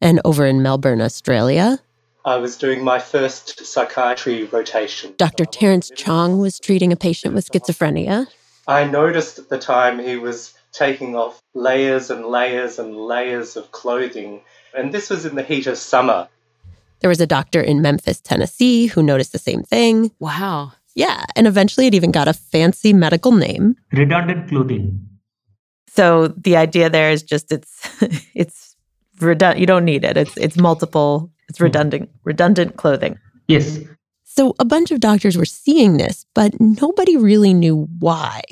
And 0.00 0.20
over 0.24 0.44
in 0.44 0.62
Melbourne, 0.62 1.00
Australia, 1.00 1.78
I 2.24 2.36
was 2.36 2.56
doing 2.56 2.82
my 2.82 2.98
first 2.98 3.64
psychiatry 3.64 4.44
rotation. 4.44 5.14
Dr. 5.16 5.44
Terence 5.44 5.90
Chong 5.96 6.38
was 6.38 6.58
treating 6.58 6.92
a 6.92 6.96
patient 6.96 7.34
with 7.34 7.48
schizophrenia. 7.48 8.26
I 8.66 8.84
noticed 8.84 9.38
at 9.38 9.48
the 9.48 9.58
time 9.58 10.00
he 10.00 10.16
was 10.16 10.54
taking 10.72 11.14
off 11.14 11.40
layers 11.54 12.10
and 12.10 12.26
layers 12.26 12.78
and 12.78 12.96
layers 12.96 13.56
of 13.56 13.70
clothing, 13.70 14.40
and 14.74 14.92
this 14.92 15.10
was 15.10 15.24
in 15.24 15.34
the 15.34 15.42
heat 15.42 15.66
of 15.66 15.78
summer. 15.78 16.28
There 17.00 17.08
was 17.08 17.20
a 17.20 17.26
doctor 17.26 17.60
in 17.60 17.82
Memphis, 17.82 18.20
Tennessee, 18.20 18.86
who 18.86 19.02
noticed 19.02 19.32
the 19.32 19.38
same 19.38 19.62
thing. 19.62 20.12
Wow. 20.20 20.72
Yeah, 20.94 21.24
and 21.34 21.46
eventually 21.46 21.86
it 21.86 21.94
even 21.94 22.12
got 22.12 22.28
a 22.28 22.32
fancy 22.32 22.92
medical 22.92 23.32
name. 23.32 23.76
Redundant 23.92 24.48
clothing. 24.48 25.08
So 25.88 26.28
the 26.28 26.56
idea 26.56 26.88
there 26.88 27.10
is 27.10 27.22
just 27.22 27.50
it's 27.50 27.88
it's 28.34 28.76
redundant. 29.20 29.60
You 29.60 29.66
don't 29.66 29.84
need 29.84 30.04
it. 30.04 30.16
It's 30.16 30.36
it's 30.36 30.56
multiple. 30.56 31.30
It's 31.48 31.58
hmm. 31.58 31.64
redundant 31.64 32.10
redundant 32.24 32.76
clothing. 32.76 33.18
Yes. 33.48 33.78
So 34.24 34.54
a 34.58 34.64
bunch 34.64 34.90
of 34.90 35.00
doctors 35.00 35.36
were 35.36 35.44
seeing 35.44 35.98
this, 35.98 36.24
but 36.34 36.58
nobody 36.58 37.16
really 37.16 37.52
knew 37.52 37.88
why. 37.98 38.42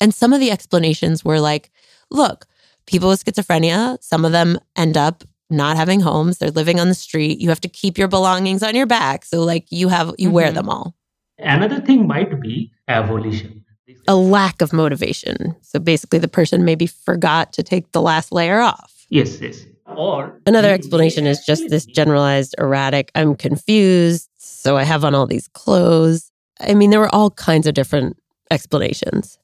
And 0.00 0.12
some 0.12 0.32
of 0.32 0.40
the 0.40 0.50
explanations 0.50 1.24
were 1.24 1.40
like, 1.40 1.70
look, 2.10 2.46
people 2.86 3.08
with 3.08 3.24
schizophrenia, 3.24 4.02
some 4.02 4.24
of 4.24 4.32
them 4.32 4.58
end 4.74 4.96
up 4.96 5.22
not 5.50 5.76
having 5.76 6.00
homes, 6.00 6.38
they're 6.38 6.50
living 6.50 6.78
on 6.80 6.88
the 6.88 6.94
street. 6.94 7.40
You 7.40 7.48
have 7.48 7.60
to 7.62 7.68
keep 7.68 7.96
your 7.98 8.08
belongings 8.08 8.62
on 8.62 8.74
your 8.74 8.86
back. 8.86 9.24
So 9.24 9.42
like 9.44 9.66
you 9.70 9.88
have 9.88 10.14
you 10.18 10.30
wear 10.30 10.50
Mhm. 10.50 10.54
them 10.54 10.68
all. 10.68 10.94
Another 11.38 11.80
thing 11.80 12.06
might 12.06 12.40
be 12.40 12.70
avolition. 12.88 13.62
A 14.06 14.14
lack 14.16 14.60
of 14.62 14.72
motivation. 14.72 15.54
So 15.62 15.78
basically 15.78 16.18
the 16.18 16.28
person 16.28 16.64
maybe 16.64 16.86
forgot 16.86 17.52
to 17.54 17.62
take 17.62 17.92
the 17.92 18.02
last 18.02 18.32
layer 18.32 18.60
off. 18.60 19.06
Yes, 19.10 19.40
yes. 19.40 19.64
Or 19.86 20.38
Another 20.46 20.70
explanation 20.70 21.26
is 21.26 21.44
just 21.44 21.68
this 21.70 21.86
generalized 21.98 22.54
erratic, 22.58 23.10
I'm 23.14 23.34
confused, 23.34 24.28
so 24.36 24.76
I 24.76 24.82
have 24.84 25.04
on 25.04 25.14
all 25.14 25.26
these 25.26 25.48
clothes. 25.48 26.30
I 26.60 26.74
mean, 26.74 26.90
there 26.90 27.00
were 27.00 27.14
all 27.14 27.30
kinds 27.30 27.66
of 27.66 27.74
different 27.74 28.18
explanations. 28.50 29.38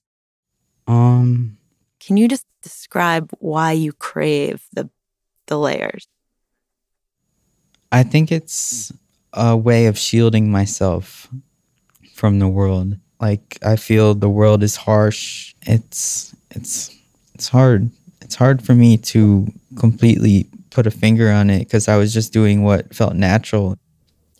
Um, 0.86 1.56
Can 2.00 2.16
you 2.16 2.28
just 2.28 2.44
describe 2.62 3.30
why 3.38 3.72
you 3.72 3.92
crave 3.92 4.66
the 4.74 4.90
the 5.46 5.58
layers? 5.58 6.06
I 7.92 8.02
think 8.02 8.32
it's 8.32 8.92
a 9.32 9.56
way 9.56 9.86
of 9.86 9.98
shielding 9.98 10.50
myself 10.50 11.28
from 12.14 12.38
the 12.38 12.48
world. 12.48 12.96
Like 13.20 13.58
I 13.64 13.76
feel 13.76 14.14
the 14.14 14.28
world 14.28 14.62
is 14.62 14.76
harsh. 14.76 15.54
It's 15.62 16.34
it's 16.50 16.94
it's 17.34 17.48
hard. 17.48 17.90
It's 18.20 18.34
hard 18.34 18.64
for 18.64 18.74
me 18.74 18.96
to 18.98 19.46
completely 19.78 20.48
put 20.70 20.86
a 20.86 20.90
finger 20.90 21.30
on 21.30 21.50
it 21.50 21.60
because 21.60 21.88
I 21.88 21.96
was 21.96 22.12
just 22.12 22.32
doing 22.32 22.62
what 22.62 22.94
felt 22.94 23.14
natural. 23.14 23.76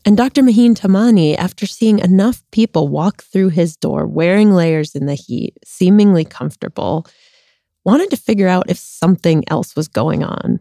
And 0.04 0.16
Dr. 0.16 0.42
Mahintamani, 0.42 1.36
after 1.36 1.66
seeing 1.66 1.98
enough 1.98 2.42
people 2.50 2.88
walk 2.88 3.22
through 3.22 3.50
his 3.50 3.76
door 3.76 4.06
wearing 4.06 4.52
layers 4.52 4.94
in 4.94 5.06
the 5.06 5.14
heat, 5.14 5.56
seemingly 5.64 6.24
comfortable, 6.24 7.06
wanted 7.84 8.10
to 8.10 8.16
figure 8.16 8.48
out 8.48 8.68
if 8.68 8.78
something 8.78 9.44
else 9.48 9.74
was 9.74 9.88
going 9.88 10.22
on. 10.22 10.60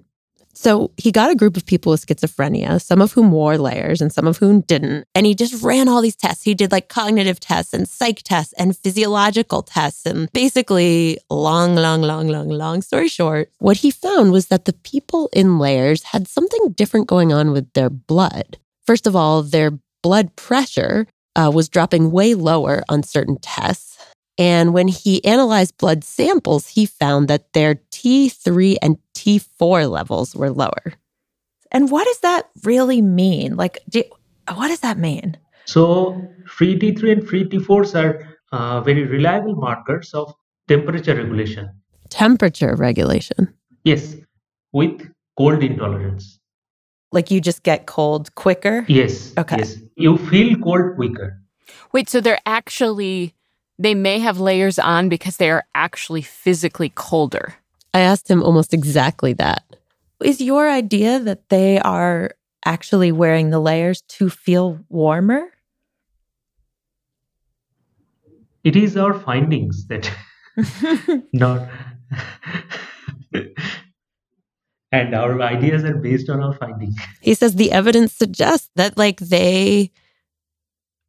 So 0.53 0.91
he 0.97 1.11
got 1.11 1.31
a 1.31 1.35
group 1.35 1.57
of 1.57 1.65
people 1.65 1.91
with 1.91 2.05
schizophrenia, 2.05 2.81
some 2.81 3.01
of 3.01 3.11
whom 3.13 3.31
wore 3.31 3.57
layers 3.57 4.01
and 4.01 4.13
some 4.13 4.27
of 4.27 4.37
whom 4.37 4.61
didn't. 4.61 5.07
And 5.15 5.25
he 5.25 5.33
just 5.33 5.63
ran 5.63 5.89
all 5.89 6.01
these 6.01 6.15
tests. 6.15 6.43
He 6.43 6.53
did 6.53 6.71
like 6.71 6.89
cognitive 6.89 7.39
tests 7.39 7.73
and 7.73 7.87
psych 7.87 8.21
tests 8.23 8.53
and 8.57 8.77
physiological 8.77 9.63
tests. 9.63 10.05
And 10.05 10.31
basically, 10.31 11.17
long, 11.29 11.75
long, 11.75 12.01
long, 12.01 12.27
long, 12.27 12.49
long 12.49 12.81
story 12.81 13.07
short, 13.07 13.51
what 13.59 13.77
he 13.77 13.91
found 13.91 14.31
was 14.31 14.47
that 14.47 14.65
the 14.65 14.73
people 14.73 15.29
in 15.33 15.57
layers 15.57 16.03
had 16.03 16.27
something 16.27 16.71
different 16.73 17.07
going 17.07 17.33
on 17.33 17.51
with 17.51 17.71
their 17.73 17.89
blood. 17.89 18.57
First 18.85 19.07
of 19.07 19.15
all, 19.15 19.41
their 19.41 19.71
blood 20.01 20.35
pressure 20.35 21.07
uh, 21.35 21.51
was 21.53 21.69
dropping 21.69 22.11
way 22.11 22.35
lower 22.35 22.83
on 22.89 23.01
certain 23.01 23.37
tests. 23.41 23.92
And 24.37 24.73
when 24.73 24.87
he 24.87 25.23
analyzed 25.23 25.77
blood 25.77 26.03
samples, 26.03 26.67
he 26.67 26.85
found 26.85 27.27
that 27.27 27.53
their 27.53 27.75
T3 27.91 28.77
and 28.81 28.97
T4 29.13 29.89
levels 29.89 30.35
were 30.35 30.49
lower. 30.49 30.93
And 31.71 31.91
what 31.91 32.05
does 32.05 32.19
that 32.19 32.49
really 32.63 33.01
mean? 33.01 33.55
Like, 33.55 33.79
do, 33.89 34.03
what 34.53 34.67
does 34.69 34.81
that 34.81 34.97
mean? 34.97 35.37
So, 35.65 36.21
free 36.45 36.77
T3 36.77 37.11
and 37.11 37.27
free 37.27 37.45
T4s 37.45 37.95
are 37.95 38.37
uh, 38.51 38.81
very 38.81 39.03
reliable 39.03 39.55
markers 39.55 40.13
of 40.13 40.33
temperature 40.67 41.15
regulation. 41.15 41.69
Temperature 42.09 42.75
regulation. 42.75 43.53
Yes, 43.83 44.15
with 44.71 45.09
cold 45.37 45.63
intolerance. 45.63 46.39
Like 47.11 47.31
you 47.31 47.41
just 47.41 47.63
get 47.63 47.85
cold 47.85 48.33
quicker? 48.35 48.85
Yes. 48.87 49.33
Okay. 49.37 49.57
Yes. 49.57 49.77
You 49.95 50.17
feel 50.17 50.57
cold 50.57 50.95
quicker. 50.95 51.39
Wait, 51.91 52.09
so 52.09 52.19
they're 52.21 52.39
actually, 52.45 53.33
they 53.79 53.95
may 53.95 54.19
have 54.19 54.39
layers 54.39 54.79
on 54.79 55.09
because 55.09 55.37
they 55.37 55.49
are 55.49 55.65
actually 55.75 56.21
physically 56.21 56.89
colder. 56.89 57.55
I 57.93 57.99
asked 57.99 58.29
him 58.29 58.43
almost 58.43 58.73
exactly 58.73 59.33
that. 59.33 59.63
Is 60.21 60.41
your 60.41 60.69
idea 60.69 61.19
that 61.19 61.49
they 61.49 61.79
are 61.79 62.31
actually 62.65 63.11
wearing 63.11 63.49
the 63.49 63.59
layers 63.59 64.01
to 64.01 64.29
feel 64.29 64.79
warmer? 64.89 65.49
It 68.63 68.75
is 68.75 68.95
our 68.95 69.13
findings 69.13 69.87
that 69.87 70.09
not 71.33 71.67
and 74.93 75.15
our 75.15 75.41
ideas 75.41 75.83
are 75.83 75.97
based 75.97 76.29
on 76.29 76.41
our 76.41 76.53
findings. 76.53 76.95
He 77.19 77.33
says 77.33 77.55
the 77.55 77.71
evidence 77.71 78.13
suggests 78.13 78.69
that 78.75 78.97
like 78.97 79.19
they 79.19 79.91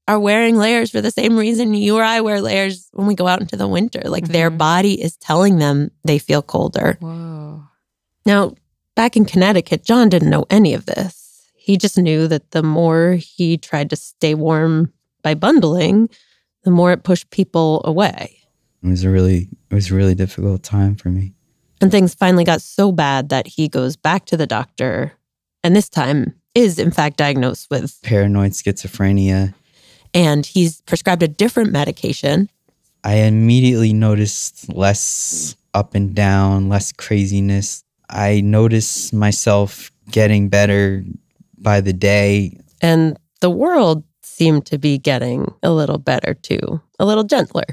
are 0.06 0.20
wearing 0.20 0.56
layers 0.56 0.90
for 0.90 1.00
the 1.00 1.10
same 1.10 1.36
reason 1.36 1.74
you 1.74 1.96
or 1.96 2.02
I 2.02 2.20
wear 2.20 2.40
layers 2.40 2.88
when 2.92 3.06
we 3.06 3.14
go 3.14 3.26
out 3.26 3.40
into 3.40 3.56
the 3.56 3.68
winter. 3.68 4.02
Like 4.04 4.28
their 4.28 4.50
mm-hmm. 4.50 4.58
body 4.58 5.02
is 5.02 5.16
telling 5.16 5.58
them 5.58 5.90
they 6.04 6.18
feel 6.18 6.42
colder. 6.42 6.98
Whoa. 7.00 7.64
Now, 8.26 8.54
back 8.94 9.16
in 9.16 9.24
Connecticut, 9.24 9.84
John 9.84 10.08
didn't 10.08 10.30
know 10.30 10.44
any 10.50 10.74
of 10.74 10.86
this. 10.86 11.50
He 11.56 11.78
just 11.78 11.96
knew 11.96 12.28
that 12.28 12.50
the 12.50 12.62
more 12.62 13.12
he 13.12 13.56
tried 13.56 13.90
to 13.90 13.96
stay 13.96 14.34
warm 14.34 14.92
by 15.22 15.34
bundling, 15.34 16.10
the 16.62 16.70
more 16.70 16.92
it 16.92 17.02
pushed 17.02 17.30
people 17.30 17.80
away. 17.84 18.38
It 18.82 18.88
was 18.88 19.04
a 19.04 19.10
really 19.10 19.48
it 19.70 19.74
was 19.74 19.90
a 19.90 19.94
really 19.94 20.14
difficult 20.14 20.62
time 20.62 20.94
for 20.94 21.08
me. 21.08 21.32
And 21.80 21.90
things 21.90 22.14
finally 22.14 22.44
got 22.44 22.60
so 22.60 22.92
bad 22.92 23.30
that 23.30 23.46
he 23.46 23.68
goes 23.68 23.96
back 23.96 24.26
to 24.26 24.36
the 24.36 24.46
doctor 24.46 25.12
and 25.62 25.74
this 25.74 25.88
time 25.88 26.34
is 26.54 26.78
in 26.78 26.90
fact 26.90 27.16
diagnosed 27.16 27.68
with 27.70 27.98
Paranoid 28.02 28.52
schizophrenia. 28.52 29.54
And 30.14 30.46
he's 30.46 30.80
prescribed 30.82 31.22
a 31.22 31.28
different 31.28 31.72
medication. 31.72 32.48
I 33.02 33.16
immediately 33.16 33.92
noticed 33.92 34.72
less 34.72 35.56
up 35.74 35.94
and 35.94 36.14
down, 36.14 36.68
less 36.68 36.92
craziness. 36.92 37.82
I 38.08 38.40
noticed 38.40 39.12
myself 39.12 39.90
getting 40.10 40.48
better 40.48 41.04
by 41.58 41.80
the 41.80 41.92
day. 41.92 42.58
And 42.80 43.18
the 43.40 43.50
world 43.50 44.04
seemed 44.22 44.66
to 44.66 44.78
be 44.78 44.98
getting 44.98 45.52
a 45.62 45.70
little 45.70 45.98
better 45.98 46.34
too, 46.34 46.80
a 46.98 47.04
little 47.04 47.24
gentler. 47.24 47.64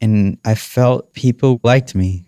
And 0.00 0.38
I 0.44 0.54
felt 0.54 1.12
people 1.14 1.60
liked 1.62 1.94
me. 1.94 2.24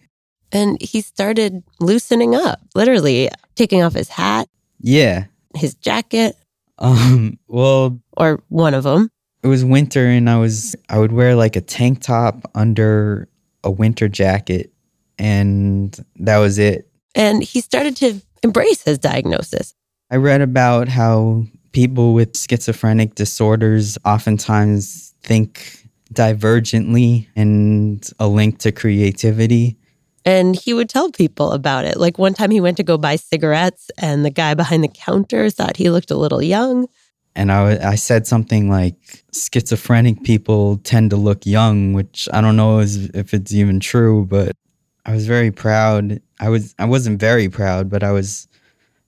And 0.52 0.80
he 0.80 1.00
started 1.00 1.62
loosening 1.80 2.34
up, 2.34 2.60
literally 2.74 3.28
taking 3.56 3.82
off 3.82 3.94
his 3.94 4.08
hat, 4.08 4.48
Yeah. 4.80 5.24
his 5.54 5.74
jacket, 5.74 6.36
Um, 6.78 7.38
well, 7.48 7.98
or 8.16 8.42
one 8.48 8.74
of 8.74 8.84
them. 8.84 9.10
It 9.46 9.48
was 9.48 9.64
winter 9.64 10.04
and 10.04 10.28
I 10.28 10.38
was 10.38 10.74
I 10.88 10.98
would 10.98 11.12
wear 11.12 11.36
like 11.36 11.54
a 11.54 11.60
tank 11.60 12.02
top 12.02 12.50
under 12.56 13.28
a 13.62 13.70
winter 13.70 14.08
jacket 14.08 14.72
and 15.20 15.96
that 16.16 16.38
was 16.38 16.58
it. 16.58 16.90
And 17.14 17.44
he 17.44 17.60
started 17.60 17.94
to 17.98 18.20
embrace 18.42 18.82
his 18.82 18.98
diagnosis. 18.98 19.72
I 20.10 20.16
read 20.16 20.40
about 20.40 20.88
how 20.88 21.44
people 21.70 22.12
with 22.12 22.36
schizophrenic 22.36 23.14
disorders 23.14 23.96
oftentimes 24.04 25.14
think 25.22 25.86
divergently 26.12 27.28
and 27.36 28.04
a 28.18 28.26
link 28.26 28.58
to 28.58 28.72
creativity. 28.72 29.76
And 30.24 30.56
he 30.56 30.74
would 30.74 30.88
tell 30.88 31.12
people 31.12 31.52
about 31.52 31.84
it. 31.84 31.98
Like 31.98 32.18
one 32.18 32.34
time 32.34 32.50
he 32.50 32.60
went 32.60 32.78
to 32.78 32.82
go 32.82 32.98
buy 32.98 33.14
cigarettes, 33.14 33.92
and 33.96 34.24
the 34.24 34.30
guy 34.30 34.54
behind 34.54 34.82
the 34.82 34.88
counter 34.88 35.50
thought 35.50 35.76
he 35.76 35.88
looked 35.88 36.10
a 36.10 36.16
little 36.16 36.42
young. 36.42 36.88
And 37.36 37.52
I, 37.52 37.90
I 37.90 37.94
said 37.96 38.26
something 38.26 38.70
like 38.70 38.96
schizophrenic 39.32 40.22
people 40.24 40.78
tend 40.78 41.10
to 41.10 41.16
look 41.16 41.44
young, 41.44 41.92
which 41.92 42.28
I 42.32 42.40
don't 42.40 42.56
know 42.56 42.78
is, 42.78 43.10
if 43.10 43.34
it's 43.34 43.52
even 43.52 43.78
true, 43.78 44.24
but 44.24 44.56
I 45.04 45.12
was 45.12 45.26
very 45.26 45.50
proud. 45.50 46.20
I 46.40 46.48
was 46.48 46.74
I 46.78 46.86
wasn't 46.86 47.20
very 47.20 47.50
proud, 47.50 47.90
but 47.90 48.02
I 48.02 48.10
was 48.10 48.48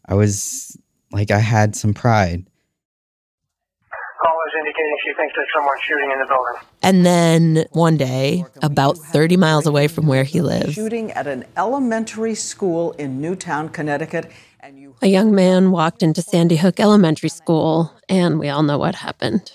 I 0.05 0.15
was 0.15 0.77
like 1.11 1.31
I 1.31 1.39
had 1.39 1.75
some 1.75 1.95
pride. 1.95 2.47
Callers 4.21 4.53
indicating 4.59 4.97
she 5.03 5.15
thinks 5.15 5.35
there's 5.35 5.49
someone 5.57 5.77
shooting 5.89 6.11
in 6.13 6.19
the 6.19 6.27
building. 6.27 6.69
And 6.83 7.07
then 7.07 7.65
one 7.73 7.97
day, 7.97 8.45
about 8.63 8.99
30 8.99 9.39
miles 9.39 9.67
away 9.67 9.89
from 9.89 10.07
where 10.07 10.25
he 10.25 10.43
lives, 10.43 10.75
Shooting 10.75 11.13
at 11.13 11.27
an 11.27 11.47
elementary 11.57 12.35
school 12.35 12.93
in 12.93 13.23
Newtown, 13.23 13.71
Connecticut. 13.71 14.31
A 15.01 15.07
young 15.07 15.33
man 15.35 15.71
walked 15.71 16.03
into 16.03 16.23
Sandy 16.23 16.57
Hook 16.57 16.81
Elementary 16.81 17.29
School, 17.29 17.93
and 18.09 18.39
we 18.39 18.49
all 18.49 18.65
know 18.65 18.79
what 18.79 18.97
happened. 18.97 19.53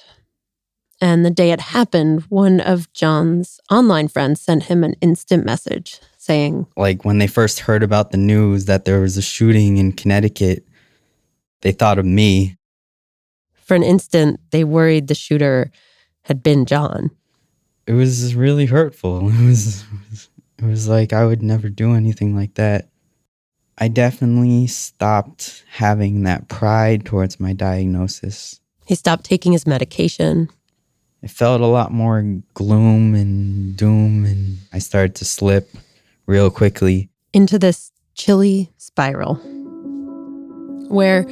And 1.01 1.25
the 1.25 1.29
day 1.31 1.51
it 1.51 1.59
happened, 1.59 2.21
one 2.29 2.61
of 2.61 2.91
John's 2.93 3.59
online 3.69 4.07
friends 4.07 4.39
sent 4.39 4.63
him 4.63 4.85
an 4.85 4.95
instant 5.01 5.45
message 5.45 5.99
saying, 6.17 6.67
Like 6.77 7.03
when 7.03 7.17
they 7.17 7.27
first 7.27 7.59
heard 7.61 7.83
about 7.83 8.11
the 8.11 8.17
news 8.17 8.65
that 8.65 8.85
there 8.85 9.01
was 9.01 9.17
a 9.17 9.21
shooting 9.21 9.75
in 9.75 9.91
Connecticut, 9.91 10.65
they 11.61 11.73
thought 11.73 11.99
of 11.99 12.05
me. 12.05 12.55
for 13.53 13.75
an 13.75 13.83
instant, 13.83 14.39
they 14.51 14.63
worried 14.63 15.07
the 15.07 15.15
shooter 15.15 15.71
had 16.23 16.41
been 16.41 16.65
John. 16.65 17.11
It 17.85 17.93
was 17.93 18.33
really 18.33 18.65
hurtful. 18.67 19.29
It 19.33 19.45
was 19.45 19.83
it 20.57 20.65
was 20.65 20.87
like 20.87 21.11
I 21.11 21.25
would 21.25 21.43
never 21.43 21.67
do 21.67 21.93
anything 21.95 22.33
like 22.33 22.53
that. 22.53 22.87
I 23.77 23.87
definitely 23.87 24.67
stopped 24.67 25.63
having 25.71 26.23
that 26.23 26.47
pride 26.47 27.05
towards 27.05 27.39
my 27.39 27.53
diagnosis. 27.53 28.59
He 28.85 28.95
stopped 28.95 29.25
taking 29.25 29.51
his 29.51 29.65
medication. 29.65 30.49
It 31.21 31.31
felt 31.31 31.61
a 31.61 31.65
lot 31.65 31.91
more 31.91 32.21
gloom 32.53 33.15
and 33.15 33.75
doom, 33.77 34.25
and 34.25 34.57
I 34.73 34.79
started 34.79 35.15
to 35.15 35.25
slip 35.25 35.69
real 36.25 36.49
quickly. 36.51 37.09
into 37.33 37.57
this 37.57 37.91
chilly 38.15 38.71
spiral 38.77 39.35
where 40.89 41.23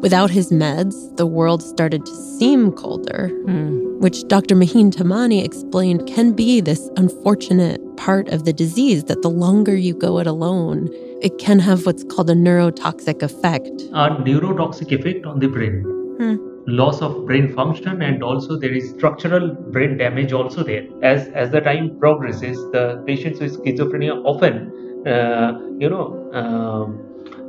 without 0.00 0.30
his 0.30 0.52
meds 0.52 1.16
the 1.16 1.26
world 1.26 1.62
started 1.62 2.04
to 2.04 2.14
seem 2.38 2.70
colder 2.70 3.28
hmm. 3.46 3.98
which 3.98 4.28
dr 4.28 4.54
Mahintamani 4.54 5.42
explained 5.42 6.06
can 6.06 6.32
be 6.32 6.60
this 6.60 6.90
unfortunate 6.96 7.80
part 7.96 8.28
of 8.28 8.44
the 8.44 8.52
disease 8.52 9.04
that 9.04 9.22
the 9.22 9.30
longer 9.30 9.74
you 9.74 9.94
go 9.94 10.18
it 10.18 10.26
alone 10.26 10.88
it 11.20 11.38
can 11.38 11.58
have 11.58 11.86
what's 11.86 12.04
called 12.04 12.30
a 12.30 12.34
neurotoxic 12.34 13.22
effect 13.22 13.82
A 13.92 14.10
neurotoxic 14.26 14.92
effect 14.92 15.26
on 15.26 15.38
the 15.40 15.48
brain. 15.48 15.82
Hmm. 16.18 16.36
Loss 16.66 17.00
of 17.02 17.26
brain 17.26 17.52
function 17.54 18.02
and 18.02 18.22
also 18.22 18.56
there 18.58 18.72
is 18.72 18.90
structural 18.90 19.54
brain 19.54 19.96
damage 19.96 20.32
also 20.32 20.62
there. 20.62 20.84
As 21.02 21.28
as 21.28 21.50
the 21.50 21.60
time 21.60 21.98
progresses, 21.98 22.56
the 22.72 23.02
patients 23.06 23.40
with 23.40 23.56
schizophrenia 23.62 24.22
often, 24.24 24.72
uh, 25.06 25.58
you 25.78 25.88
know, 25.88 26.30
um, 26.32 26.98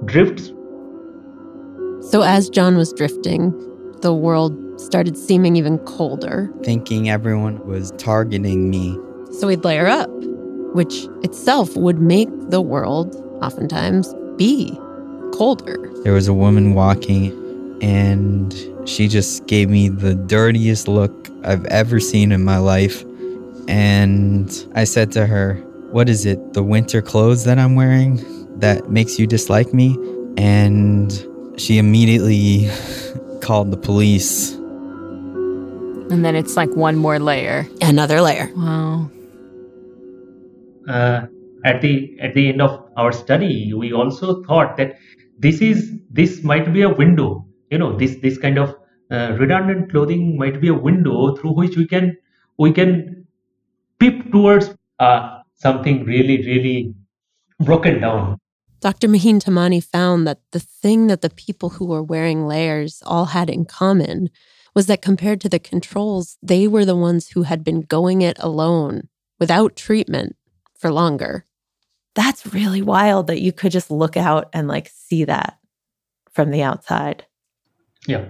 drifts 0.06 0.54
so 2.02 2.22
as 2.22 2.50
john 2.50 2.78
was 2.78 2.94
drifting 2.94 3.52
the 4.02 4.14
world 4.14 4.56
started 4.80 5.18
seeming 5.18 5.58
even 5.58 5.78
colder 5.80 6.50
Thinking 6.64 7.10
everyone 7.10 7.60
was 7.68 7.92
targeting 7.98 8.70
me. 8.70 8.98
So 9.32 9.50
he'd 9.50 9.64
layer 9.66 9.88
up, 9.88 10.10
which 10.74 11.08
itself 11.24 11.76
would 11.76 12.00
make 12.00 12.30
the 12.50 12.62
world 12.62 13.14
oftentimes 13.42 14.14
be 14.38 14.78
colder. 15.34 15.92
There 16.04 16.14
was 16.14 16.28
a 16.28 16.34
woman 16.34 16.74
walking, 16.74 17.32
and 17.82 18.54
she 18.86 19.08
just 19.08 19.46
gave 19.48 19.70
me 19.70 19.90
the 19.90 20.16
dirtiest 20.16 20.88
look 20.88 21.30
I've 21.44 21.66
ever 21.66 22.00
seen 22.00 22.32
in 22.32 22.44
my 22.44 22.58
life. 22.58 23.04
And 23.68 24.66
I 24.76 24.84
said 24.84 25.12
to 25.14 25.26
her, 25.26 25.56
What 25.92 26.10
is 26.10 26.26
it, 26.26 26.54
the 26.54 26.64
winter 26.64 27.02
clothes 27.02 27.44
that 27.46 27.60
I'm 27.60 27.76
wearing 27.76 28.20
that 28.60 28.90
makes 28.90 29.20
you 29.20 29.28
dislike 29.28 29.74
me? 29.74 29.98
And 30.38 31.12
she 31.58 31.78
immediately 31.78 32.70
called 33.42 33.72
the 33.72 33.78
police. 33.78 34.54
And 36.12 36.26
then 36.26 36.36
it's 36.36 36.58
like 36.58 36.70
one 36.72 36.96
more 36.96 37.20
layer. 37.20 37.68
Another 37.82 38.22
layer. 38.22 38.52
Wow. 38.56 39.12
uh, 40.88 41.28
at 41.66 41.82
the 41.82 42.18
at 42.22 42.34
the 42.34 42.50
end 42.50 42.62
of 42.62 42.84
our 42.98 43.12
study, 43.12 43.74
we 43.74 43.94
also 43.94 44.44
thought 44.44 44.78
that 44.78 44.98
this 45.38 45.62
is 45.62 45.92
this 46.10 46.44
might 46.44 46.74
be 46.74 46.82
a 46.82 46.90
window. 46.90 47.46
You 47.72 47.78
know, 47.78 47.98
this 47.98 48.16
this 48.22 48.38
kind 48.38 48.58
of 48.58 48.76
uh, 49.12 49.36
redundant 49.40 49.92
clothing 49.92 50.38
might 50.38 50.62
be 50.62 50.68
a 50.68 50.74
window 50.74 51.36
through 51.36 51.54
which 51.54 51.78
we 51.78 51.88
can 51.88 52.18
we 52.58 52.72
can 52.72 53.28
peep 54.00 54.32
towards 54.32 54.74
uh, 55.00 55.40
something 55.56 56.04
really, 56.06 56.38
really 56.46 56.94
broken 57.60 58.02
down. 58.02 58.38
Dr. 58.82 59.10
Mahintamani 59.10 59.84
found 59.84 60.26
that 60.26 60.40
the 60.52 60.60
thing 60.60 61.08
that 61.08 61.22
the 61.22 61.30
people 61.30 61.70
who 61.70 61.86
were 61.86 62.04
wearing 62.04 62.48
layers 62.48 63.04
all 63.06 63.26
had 63.26 63.50
in 63.50 63.66
common 63.66 64.30
was 64.74 64.86
that 64.86 65.02
compared 65.02 65.42
to 65.42 65.50
the 65.50 65.60
controls, 65.60 66.38
they 66.42 66.68
were 66.68 66.86
the 66.86 66.96
ones 66.96 67.30
who 67.30 67.44
had 67.44 67.64
been 67.64 67.82
going 67.82 68.22
it 68.22 68.38
alone 68.40 69.10
without 69.40 69.76
treatment 69.76 70.38
for 70.78 70.92
longer. 70.92 71.46
That's 72.16 72.54
really 72.54 72.82
wild 72.82 73.28
that 73.28 73.42
you 73.42 73.52
could 73.52 73.72
just 73.72 73.92
look 73.92 74.18
out 74.18 74.50
and 74.54 74.68
like 74.68 74.92
see 74.94 75.26
that 75.26 75.58
from 76.32 76.52
the 76.52 76.64
outside. 76.64 77.26
Yeah. 78.08 78.26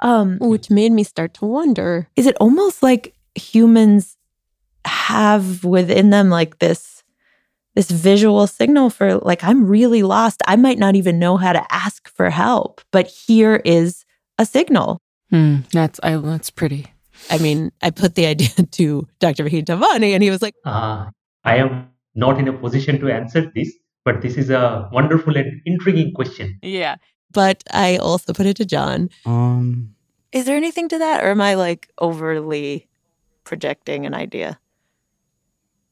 Um, 0.00 0.38
Which 0.40 0.70
made 0.70 0.92
me 0.92 1.04
start 1.04 1.34
to 1.34 1.46
wonder 1.46 2.08
is 2.16 2.26
it 2.26 2.36
almost 2.40 2.82
like 2.82 3.14
humans 3.34 4.16
have 4.84 5.64
within 5.64 6.10
them 6.10 6.30
like 6.30 6.58
this 6.58 7.02
this 7.74 7.90
visual 7.90 8.46
signal 8.46 8.88
for 8.90 9.18
like 9.18 9.44
I'm 9.44 9.66
really 9.66 10.02
lost. 10.02 10.42
I 10.46 10.56
might 10.56 10.78
not 10.78 10.96
even 10.96 11.18
know 11.18 11.36
how 11.36 11.52
to 11.52 11.72
ask 11.72 12.08
for 12.08 12.30
help, 12.30 12.80
but 12.90 13.06
here 13.06 13.60
is 13.64 14.04
a 14.38 14.46
signal. 14.46 14.98
Hmm, 15.30 15.58
that's 15.72 16.00
I, 16.02 16.16
that's 16.16 16.50
pretty. 16.50 16.86
I 17.30 17.38
mean, 17.38 17.72
I 17.82 17.90
put 17.90 18.14
the 18.14 18.26
idea 18.26 18.48
to 18.72 19.06
Dr. 19.20 19.44
Mahintamani 19.44 20.12
and 20.12 20.22
he 20.22 20.30
was 20.30 20.42
like, 20.42 20.54
Uh, 20.64 21.10
I 21.44 21.56
am 21.56 21.88
not 22.16 22.38
in 22.40 22.48
a 22.48 22.52
position 22.52 22.98
to 23.00 23.08
answer 23.10 23.52
this, 23.54 23.72
but 24.04 24.22
this 24.22 24.36
is 24.36 24.50
a 24.50 24.88
wonderful 24.92 25.36
and 25.36 25.60
intriguing 25.66 26.12
question. 26.14 26.58
Yeah. 26.62 26.96
but 27.32 27.62
I 27.70 27.98
also 27.98 28.32
put 28.32 28.46
it 28.46 28.56
to 28.56 28.64
John. 28.64 29.10
Um, 29.26 29.94
Is 30.32 30.46
there 30.46 30.56
anything 30.56 30.88
to 30.88 30.98
that 30.98 31.22
or 31.22 31.28
am 31.30 31.40
I 31.40 31.54
like 31.54 31.90
overly 31.98 32.88
projecting 33.44 34.06
an 34.06 34.14
idea? 34.14 34.58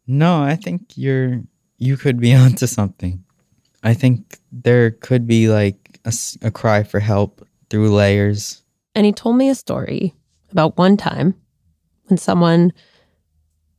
no, 0.06 0.42
I 0.42 0.56
think 0.56 0.96
you're 0.96 1.42
you 1.78 1.96
could 1.96 2.20
be 2.20 2.32
onto 2.44 2.66
something. 2.66 3.24
I 3.82 3.94
think 3.94 4.38
there 4.52 4.90
could 4.90 5.26
be 5.26 5.48
like 5.48 6.00
a, 6.04 6.08
s- 6.08 6.38
a 6.42 6.50
cry 6.50 6.82
for 6.82 7.00
help 7.00 7.46
through 7.68 7.90
layers. 7.92 8.62
And 8.94 9.04
he 9.06 9.12
told 9.12 9.37
me 9.37 9.48
a 9.50 9.54
story 9.54 10.14
about 10.52 10.78
one 10.78 10.96
time 10.96 11.34
when 12.08 12.16
someone 12.16 12.72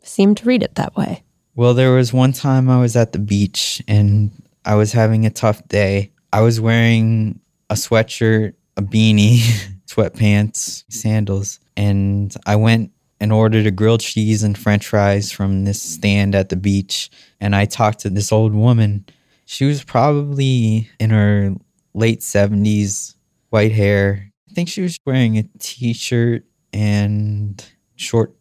seemed 0.04 0.38
to 0.38 0.46
read 0.46 0.62
it 0.62 0.76
that 0.76 0.96
way. 0.96 1.24
Well, 1.58 1.74
there 1.74 1.94
was 1.94 2.12
one 2.12 2.34
time 2.34 2.70
I 2.70 2.82
was 2.82 2.98
at 2.98 3.14
the 3.14 3.20
beach 3.20 3.82
and 3.88 4.32
I 4.66 4.76
was 4.76 4.92
having 4.92 5.26
a 5.26 5.30
tough 5.30 5.66
day. 5.70 6.12
I 6.34 6.42
was 6.42 6.60
wearing 6.60 7.40
a 7.70 7.76
sweatshirt, 7.76 8.56
a 8.76 8.82
beanie, 8.82 9.40
sweatpants, 9.88 10.84
sandals, 10.90 11.60
and 11.78 12.36
I 12.46 12.58
went 12.58 12.92
and 13.22 13.32
ordered 13.32 13.66
a 13.66 13.72
grilled 13.72 14.02
cheese 14.02 14.44
and 14.44 14.58
french 14.58 14.86
fries 14.88 15.32
from 15.32 15.64
this 15.64 15.82
stand 15.82 16.36
at 16.36 16.50
the 16.50 16.58
beach. 16.58 17.10
And 17.40 17.56
I 17.56 17.64
talked 17.64 18.00
to 18.00 18.10
this 18.10 18.34
old 18.34 18.54
woman. 18.54 19.06
She 19.46 19.64
was 19.64 19.82
probably 19.82 20.90
in 21.00 21.10
her 21.12 21.56
late 21.94 22.20
70s, 22.20 23.16
white 23.50 23.72
hair. 23.72 24.30
I 24.50 24.54
think 24.54 24.68
she 24.68 24.82
was 24.82 25.00
wearing 25.06 25.38
a 25.38 25.44
t 25.60 25.94
shirt 25.94 26.44
and 26.74 27.64
short 27.96 28.36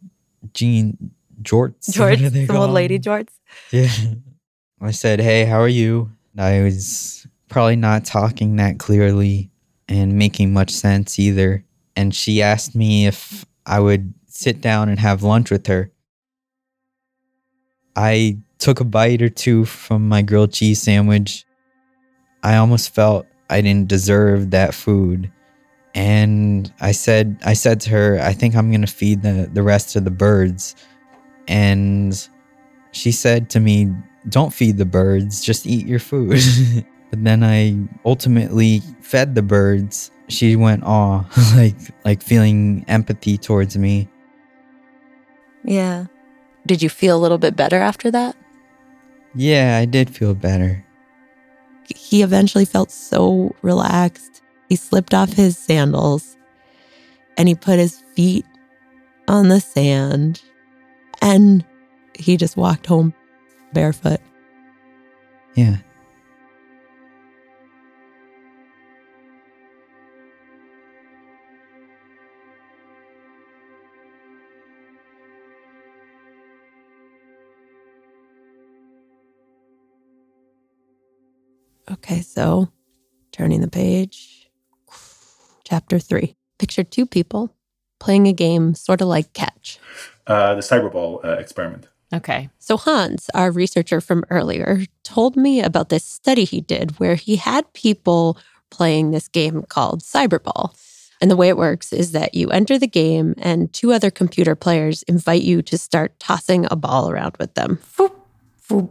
jean 0.53 1.14
jorts. 1.45 1.97
What 1.97 2.19
do 2.19 2.29
they 2.29 2.45
Jorts, 2.45 2.47
the 2.47 2.57
old 2.57 2.71
lady 2.71 2.99
jorts. 2.99 3.33
Yeah. 3.71 3.89
I 4.81 4.91
said, 4.91 5.19
Hey, 5.19 5.45
how 5.45 5.59
are 5.59 5.67
you? 5.67 6.11
I 6.37 6.61
was 6.61 7.25
probably 7.47 7.75
not 7.77 8.05
talking 8.05 8.57
that 8.57 8.79
clearly 8.79 9.49
and 9.87 10.17
making 10.17 10.53
much 10.53 10.71
sense 10.71 11.17
either. 11.19 11.63
And 11.95 12.13
she 12.13 12.41
asked 12.41 12.75
me 12.75 13.07
if 13.07 13.45
I 13.65 13.79
would 13.79 14.13
sit 14.27 14.61
down 14.61 14.89
and 14.89 14.99
have 14.99 15.23
lunch 15.23 15.49
with 15.49 15.67
her. 15.67 15.91
I 17.95 18.39
took 18.57 18.79
a 18.79 18.83
bite 18.83 19.21
or 19.21 19.29
two 19.29 19.65
from 19.65 20.09
my 20.09 20.21
grilled 20.21 20.51
cheese 20.51 20.81
sandwich. 20.81 21.45
I 22.43 22.57
almost 22.57 22.93
felt 22.93 23.25
I 23.49 23.61
didn't 23.61 23.87
deserve 23.87 24.51
that 24.51 24.73
food. 24.73 25.31
And 25.93 26.71
I 26.81 26.91
said 26.91 27.39
I 27.45 27.53
said 27.53 27.79
to 27.81 27.89
her, 27.91 28.19
I 28.21 28.33
think 28.33 28.55
I'm 28.55 28.69
gonna 28.71 28.87
feed 28.87 29.21
the, 29.21 29.49
the 29.51 29.63
rest 29.63 29.95
of 29.95 30.03
the 30.03 30.11
birds. 30.11 30.75
And 31.47 32.27
she 32.91 33.11
said 33.11 33.49
to 33.51 33.59
me, 33.59 33.93
Don't 34.29 34.53
feed 34.53 34.77
the 34.77 34.85
birds, 34.85 35.43
just 35.43 35.65
eat 35.67 35.85
your 35.85 35.99
food. 35.99 36.39
but 37.09 37.23
then 37.23 37.43
I 37.43 37.77
ultimately 38.05 38.81
fed 39.01 39.35
the 39.35 39.41
birds. 39.41 40.11
She 40.27 40.55
went 40.55 40.83
aw, 40.83 41.25
like 41.55 41.75
like 42.03 42.23
feeling 42.23 42.85
empathy 42.87 43.37
towards 43.37 43.77
me. 43.77 44.09
Yeah. 45.63 46.05
Did 46.65 46.81
you 46.81 46.89
feel 46.89 47.15
a 47.15 47.21
little 47.21 47.37
bit 47.37 47.55
better 47.55 47.77
after 47.77 48.09
that? 48.11 48.35
Yeah, 49.35 49.77
I 49.77 49.85
did 49.85 50.09
feel 50.09 50.33
better. 50.33 50.83
He 51.95 52.23
eventually 52.23 52.65
felt 52.65 52.89
so 52.89 53.55
relaxed. 53.61 54.41
He 54.69 54.75
slipped 54.75 55.13
off 55.13 55.33
his 55.33 55.57
sandals 55.57 56.37
and 57.37 57.47
he 57.47 57.53
put 57.53 57.77
his 57.77 58.01
feet 58.15 58.45
on 59.27 59.49
the 59.49 59.59
sand 59.59 60.41
and 61.21 61.65
he 62.17 62.37
just 62.37 62.57
walked 62.57 62.85
home 62.85 63.13
barefoot. 63.73 64.19
Yeah. 65.55 65.77
Okay, 81.91 82.21
so 82.21 82.69
turning 83.31 83.61
the 83.61 83.67
page. 83.67 84.49
Chapter 85.63 85.99
three. 85.99 86.35
Picture 86.57 86.83
two 86.83 87.05
people 87.05 87.55
playing 87.99 88.27
a 88.27 88.33
game 88.33 88.73
sort 88.75 89.01
of 89.01 89.07
like 89.07 89.33
catch. 89.33 89.79
Uh, 90.27 90.55
the 90.55 90.61
cyberball 90.61 91.23
uh, 91.23 91.37
experiment. 91.37 91.87
Okay. 92.13 92.49
So, 92.59 92.77
Hans, 92.77 93.29
our 93.33 93.51
researcher 93.51 94.01
from 94.01 94.23
earlier, 94.29 94.85
told 95.03 95.35
me 95.35 95.61
about 95.61 95.89
this 95.89 96.03
study 96.03 96.45
he 96.45 96.61
did 96.61 96.99
where 96.99 97.15
he 97.15 97.35
had 97.35 97.71
people 97.73 98.37
playing 98.69 99.11
this 99.11 99.27
game 99.27 99.63
called 99.63 100.01
Cyberball. 100.01 100.75
And 101.21 101.31
the 101.31 101.35
way 101.35 101.47
it 101.47 101.57
works 101.57 101.93
is 101.93 102.11
that 102.11 102.33
you 102.33 102.49
enter 102.49 102.77
the 102.77 102.87
game, 102.87 103.35
and 103.37 103.71
two 103.71 103.93
other 103.93 104.11
computer 104.11 104.55
players 104.55 105.03
invite 105.03 105.41
you 105.41 105.61
to 105.63 105.77
start 105.77 106.19
tossing 106.19 106.67
a 106.69 106.75
ball 106.75 107.09
around 107.09 107.37
with 107.39 107.53
them. 107.53 107.79
Foop, 107.97 108.13
foop, 108.61 108.89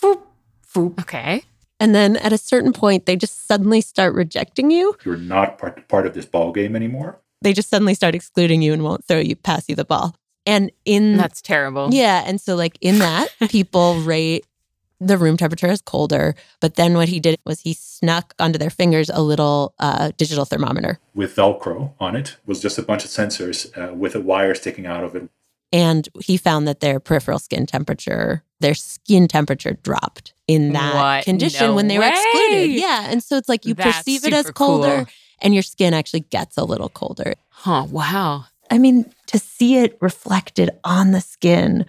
foop, 0.00 0.20
foop. 0.66 1.00
Okay. 1.00 1.42
And 1.80 1.94
then 1.94 2.16
at 2.18 2.32
a 2.32 2.38
certain 2.38 2.72
point, 2.72 3.06
they 3.06 3.16
just 3.16 3.46
suddenly 3.46 3.80
start 3.80 4.14
rejecting 4.14 4.70
you. 4.70 4.96
You're 5.04 5.16
not 5.16 5.58
part, 5.58 5.88
part 5.88 6.06
of 6.06 6.14
this 6.14 6.26
ball 6.26 6.52
game 6.52 6.76
anymore. 6.76 7.18
They 7.40 7.52
just 7.52 7.70
suddenly 7.70 7.94
start 7.94 8.14
excluding 8.14 8.62
you 8.62 8.72
and 8.72 8.84
won't 8.84 9.04
throw 9.04 9.18
you, 9.18 9.34
pass 9.34 9.68
you 9.68 9.74
the 9.74 9.84
ball. 9.84 10.14
And 10.46 10.72
in 10.84 11.16
That's 11.16 11.40
terrible. 11.40 11.88
Yeah. 11.92 12.24
And 12.26 12.40
so, 12.40 12.56
like, 12.56 12.76
in 12.80 12.98
that, 12.98 13.28
people 13.48 14.00
rate 14.00 14.44
the 15.00 15.18
room 15.18 15.36
temperature 15.36 15.66
as 15.66 15.82
colder. 15.82 16.34
But 16.60 16.76
then 16.76 16.94
what 16.94 17.08
he 17.08 17.18
did 17.20 17.38
was 17.44 17.60
he 17.60 17.74
snuck 17.74 18.34
onto 18.38 18.58
their 18.58 18.70
fingers 18.70 19.10
a 19.10 19.20
little 19.20 19.74
uh, 19.78 20.12
digital 20.16 20.44
thermometer. 20.44 20.98
With 21.14 21.34
Velcro 21.34 21.92
on 21.98 22.14
it 22.16 22.36
was 22.46 22.60
just 22.60 22.78
a 22.78 22.82
bunch 22.82 23.04
of 23.04 23.10
sensors 23.10 23.76
uh, 23.76 23.92
with 23.94 24.14
a 24.14 24.20
wire 24.20 24.54
sticking 24.54 24.86
out 24.86 25.02
of 25.04 25.14
it. 25.16 25.28
And 25.72 26.08
he 26.20 26.36
found 26.36 26.68
that 26.68 26.80
their 26.80 27.00
peripheral 27.00 27.38
skin 27.38 27.66
temperature, 27.66 28.42
their 28.60 28.74
skin 28.74 29.26
temperature 29.26 29.72
dropped 29.82 30.34
in 30.46 30.72
that 30.74 30.94
What? 30.94 31.24
condition 31.24 31.68
No 31.68 31.74
when 31.74 31.88
they 31.88 31.98
were 31.98 32.04
excluded. 32.08 32.70
Yeah. 32.72 33.06
And 33.10 33.22
so 33.22 33.36
it's 33.38 33.48
like 33.48 33.64
you 33.64 33.74
That's 33.74 33.96
perceive 33.98 34.24
it 34.24 34.32
as 34.34 34.50
colder 34.50 34.96
cool. 34.98 35.06
and 35.40 35.54
your 35.54 35.62
skin 35.62 35.94
actually 35.94 36.20
gets 36.20 36.56
a 36.58 36.64
little 36.64 36.90
colder. 36.90 37.34
Huh. 37.48 37.86
Wow. 37.90 38.44
I 38.70 38.78
mean, 38.78 39.10
to 39.32 39.38
see 39.38 39.78
it 39.78 39.96
reflected 40.00 40.70
on 40.84 41.10
the 41.10 41.20
skin 41.20 41.86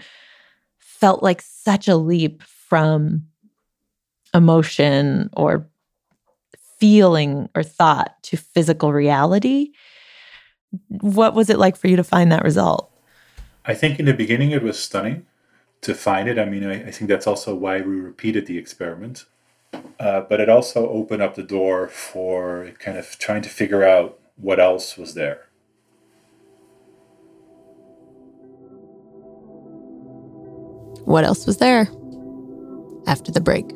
felt 0.79 1.21
like 1.21 1.41
such 1.41 1.89
a 1.89 1.97
leap 1.97 2.41
from 2.41 3.27
emotion 4.33 5.29
or 5.33 5.67
feeling 6.79 7.49
or 7.53 7.61
thought 7.61 8.15
to 8.23 8.37
physical 8.37 8.93
reality. 8.93 9.71
What 10.87 11.35
was 11.35 11.49
it 11.49 11.59
like 11.59 11.75
for 11.75 11.89
you 11.89 11.97
to 11.97 12.03
find 12.03 12.31
that 12.31 12.43
result? 12.43 12.89
I 13.65 13.73
think 13.73 13.99
in 13.99 14.05
the 14.05 14.13
beginning 14.13 14.51
it 14.51 14.63
was 14.63 14.79
stunning 14.79 15.25
to 15.81 15.93
find 15.93 16.29
it. 16.29 16.39
I 16.39 16.45
mean, 16.45 16.65
I, 16.65 16.87
I 16.87 16.91
think 16.91 17.09
that's 17.09 17.27
also 17.27 17.53
why 17.53 17.81
we 17.81 17.95
repeated 17.95 18.45
the 18.45 18.57
experiment. 18.57 19.25
Uh, 19.99 20.21
but 20.21 20.39
it 20.39 20.47
also 20.47 20.87
opened 20.89 21.21
up 21.21 21.35
the 21.35 21.43
door 21.43 21.89
for 21.89 22.71
kind 22.79 22.97
of 22.97 23.19
trying 23.19 23.41
to 23.41 23.49
figure 23.49 23.83
out 23.83 24.19
what 24.37 24.59
else 24.59 24.97
was 24.97 25.13
there. 25.13 25.49
What 31.05 31.23
else 31.23 31.45
was 31.45 31.57
there 31.57 31.87
after 33.07 33.31
the 33.31 33.41
break? 33.41 33.69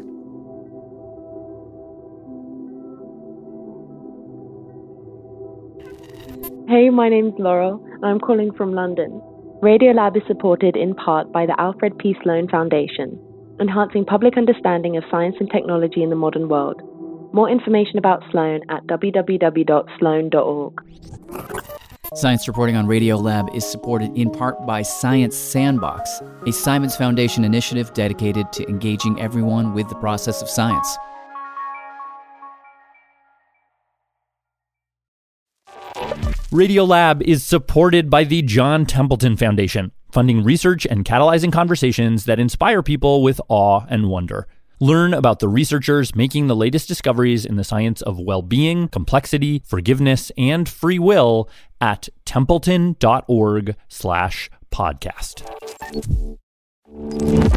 Hey, 6.70 6.90
my 6.90 7.10
name's 7.10 7.34
Laurel, 7.40 7.82
and 7.94 8.06
I'm 8.06 8.20
calling 8.20 8.52
from 8.54 8.74
London. 8.74 9.22
Radiolab 9.62 10.16
is 10.18 10.24
supported 10.28 10.76
in 10.76 10.94
part 10.96 11.32
by 11.32 11.46
the 11.46 11.60
Alfred 11.60 11.98
P. 11.98 12.16
Sloan 12.22 12.48
Foundation, 12.48 13.18
enhancing 13.60 14.06
public 14.06 14.38
understanding 14.38 14.98
of 14.98 15.04
science 15.10 15.36
and 15.40 15.50
technology 15.50 16.04
in 16.04 16.10
the 16.10 16.16
modern 16.16 16.48
world. 16.50 16.82
More 17.34 17.50
information 17.50 17.98
about 17.98 18.24
Sloan 18.32 18.62
at 18.70 18.86
www.sloan.org. 18.88 20.74
Science 22.18 22.48
reporting 22.48 22.76
on 22.76 22.88
Radiolab 22.88 23.54
is 23.56 23.64
supported 23.64 24.12
in 24.18 24.32
part 24.32 24.66
by 24.66 24.82
Science 24.82 25.38
Sandbox, 25.38 26.24
a 26.48 26.52
Simons 26.52 26.96
Foundation 26.96 27.44
initiative 27.44 27.94
dedicated 27.94 28.52
to 28.54 28.68
engaging 28.68 29.22
everyone 29.22 29.76
with 29.76 29.88
the 29.88 29.94
process 29.98 30.42
of 30.42 30.50
science. 30.50 30.98
Radiolab 36.50 37.22
is 37.22 37.44
supported 37.44 38.10
by 38.10 38.24
the 38.24 38.42
John 38.42 38.88
Templeton 38.88 39.38
Foundation, 39.38 39.92
funding 40.12 40.44
research 40.44 40.88
and 40.88 41.06
catalyzing 41.06 41.54
conversations 41.54 42.26
that 42.26 42.40
inspire 42.40 42.82
people 42.82 43.22
with 43.22 43.40
awe 43.48 43.86
and 43.90 44.10
wonder. 44.10 44.48
Learn 44.80 45.14
about 45.14 45.40
the 45.40 45.48
researchers 45.48 46.16
making 46.16 46.46
the 46.48 46.56
latest 46.56 46.88
discoveries 46.88 47.46
in 47.46 47.56
the 47.56 47.64
science 47.64 48.04
of 48.04 48.20
well 48.20 48.44
being, 48.44 48.88
complexity, 48.90 49.64
forgiveness, 49.66 50.32
and 50.38 50.70
free 50.70 51.00
will 51.00 51.50
at 51.82 52.10
templeton.org 52.26 53.76
slash 53.88 54.52
podcast. 54.72 55.44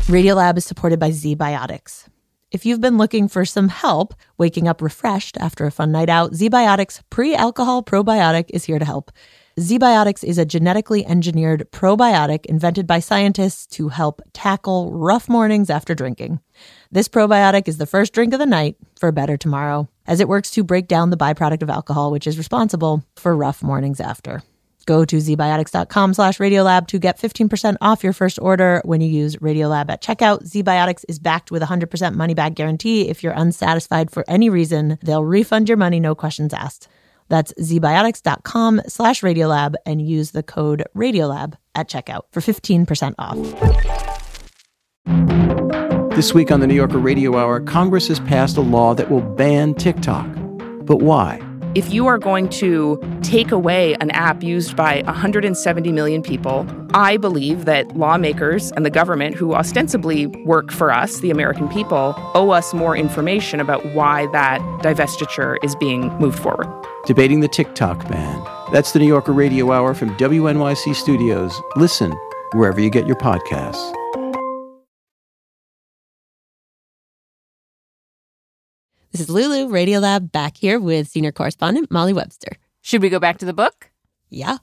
Radiolab 0.08 0.56
is 0.56 0.64
supported 0.64 0.98
by 0.98 1.10
ZBiotics. 1.10 2.08
If 2.50 2.64
you've 2.64 2.80
been 2.80 2.96
looking 2.96 3.28
for 3.28 3.44
some 3.44 3.68
help 3.68 4.14
waking 4.38 4.66
up 4.66 4.80
refreshed 4.80 5.36
after 5.36 5.66
a 5.66 5.70
fun 5.70 5.92
night 5.92 6.08
out, 6.08 6.32
ZBiotics 6.32 7.02
pre 7.10 7.34
alcohol 7.34 7.82
probiotic 7.82 8.46
is 8.48 8.64
here 8.64 8.78
to 8.78 8.84
help. 8.84 9.12
ZBiotics 9.60 10.24
is 10.24 10.38
a 10.38 10.46
genetically 10.46 11.04
engineered 11.04 11.70
probiotic 11.70 12.46
invented 12.46 12.86
by 12.86 12.98
scientists 12.98 13.66
to 13.66 13.90
help 13.90 14.22
tackle 14.32 14.90
rough 14.90 15.28
mornings 15.28 15.68
after 15.68 15.94
drinking. 15.94 16.40
This 16.90 17.08
probiotic 17.08 17.68
is 17.68 17.76
the 17.76 17.84
first 17.84 18.14
drink 18.14 18.32
of 18.32 18.38
the 18.38 18.46
night 18.46 18.76
for 18.98 19.10
a 19.10 19.12
better 19.12 19.36
tomorrow, 19.36 19.86
as 20.06 20.18
it 20.18 20.28
works 20.28 20.50
to 20.52 20.64
break 20.64 20.88
down 20.88 21.10
the 21.10 21.16
byproduct 21.18 21.60
of 21.60 21.68
alcohol, 21.68 22.10
which 22.10 22.26
is 22.26 22.38
responsible 22.38 23.04
for 23.16 23.36
rough 23.36 23.62
mornings 23.62 24.00
after. 24.00 24.42
Go 24.86 25.04
to 25.04 25.16
zbiotics.com 25.16 26.14
slash 26.14 26.38
radiolab 26.38 26.86
to 26.86 26.98
get 26.98 27.18
15% 27.18 27.76
off 27.82 28.02
your 28.02 28.14
first 28.14 28.38
order 28.40 28.80
when 28.86 29.02
you 29.02 29.10
use 29.10 29.36
Radiolab 29.36 29.90
at 29.90 30.02
checkout. 30.02 30.42
ZBiotics 30.48 31.04
is 31.06 31.18
backed 31.18 31.50
with 31.50 31.62
a 31.62 31.66
100% 31.66 32.14
money 32.14 32.32
back 32.32 32.54
guarantee. 32.54 33.10
If 33.10 33.22
you're 33.22 33.34
unsatisfied 33.34 34.10
for 34.10 34.24
any 34.26 34.48
reason, 34.48 34.98
they'll 35.02 35.22
refund 35.22 35.68
your 35.68 35.76
money, 35.76 36.00
no 36.00 36.14
questions 36.14 36.54
asked. 36.54 36.88
That's 37.30 37.54
zbiotics.com 37.54 38.82
slash 38.86 39.22
radiolab 39.22 39.76
and 39.86 40.06
use 40.06 40.32
the 40.32 40.42
code 40.42 40.84
radiolab 40.94 41.54
at 41.74 41.88
checkout 41.88 42.22
for 42.32 42.40
15% 42.40 43.14
off. 43.18 43.38
This 46.14 46.34
week 46.34 46.50
on 46.50 46.60
the 46.60 46.66
New 46.66 46.74
Yorker 46.74 46.98
Radio 46.98 47.38
Hour, 47.38 47.60
Congress 47.60 48.08
has 48.08 48.20
passed 48.20 48.58
a 48.58 48.60
law 48.60 48.94
that 48.94 49.10
will 49.10 49.22
ban 49.22 49.74
TikTok. 49.74 50.26
But 50.84 50.96
why? 50.96 51.40
If 51.76 51.92
you 51.92 52.08
are 52.08 52.18
going 52.18 52.48
to 52.48 53.00
take 53.22 53.52
away 53.52 53.94
an 54.00 54.10
app 54.10 54.42
used 54.42 54.74
by 54.74 55.02
170 55.02 55.92
million 55.92 56.20
people, 56.20 56.66
I 56.94 57.16
believe 57.16 57.64
that 57.64 57.96
lawmakers 57.96 58.72
and 58.72 58.84
the 58.84 58.90
government, 58.90 59.36
who 59.36 59.54
ostensibly 59.54 60.26
work 60.26 60.72
for 60.72 60.90
us, 60.90 61.20
the 61.20 61.30
American 61.30 61.68
people, 61.68 62.12
owe 62.34 62.50
us 62.50 62.74
more 62.74 62.96
information 62.96 63.60
about 63.60 63.86
why 63.94 64.26
that 64.32 64.60
divestiture 64.82 65.58
is 65.62 65.76
being 65.76 66.08
moved 66.18 66.40
forward. 66.40 66.66
Debating 67.10 67.40
the 67.40 67.48
TikTok 67.48 68.08
ban. 68.08 68.40
That's 68.70 68.92
the 68.92 69.00
New 69.00 69.08
Yorker 69.08 69.32
Radio 69.32 69.72
Hour 69.72 69.94
from 69.94 70.16
WNYC 70.16 70.94
Studios. 70.94 71.60
Listen 71.74 72.14
wherever 72.52 72.80
you 72.80 72.88
get 72.88 73.04
your 73.04 73.16
podcasts. 73.16 73.92
This 79.10 79.22
is 79.22 79.28
Lulu, 79.28 79.66
Radiolab, 79.66 80.30
back 80.30 80.56
here 80.56 80.78
with 80.78 81.08
senior 81.08 81.32
correspondent 81.32 81.90
Molly 81.90 82.12
Webster. 82.12 82.52
Should 82.80 83.02
we 83.02 83.08
go 83.08 83.18
back 83.18 83.38
to 83.38 83.44
the 83.44 83.52
book? 83.52 83.90
Yeah. 84.28 84.58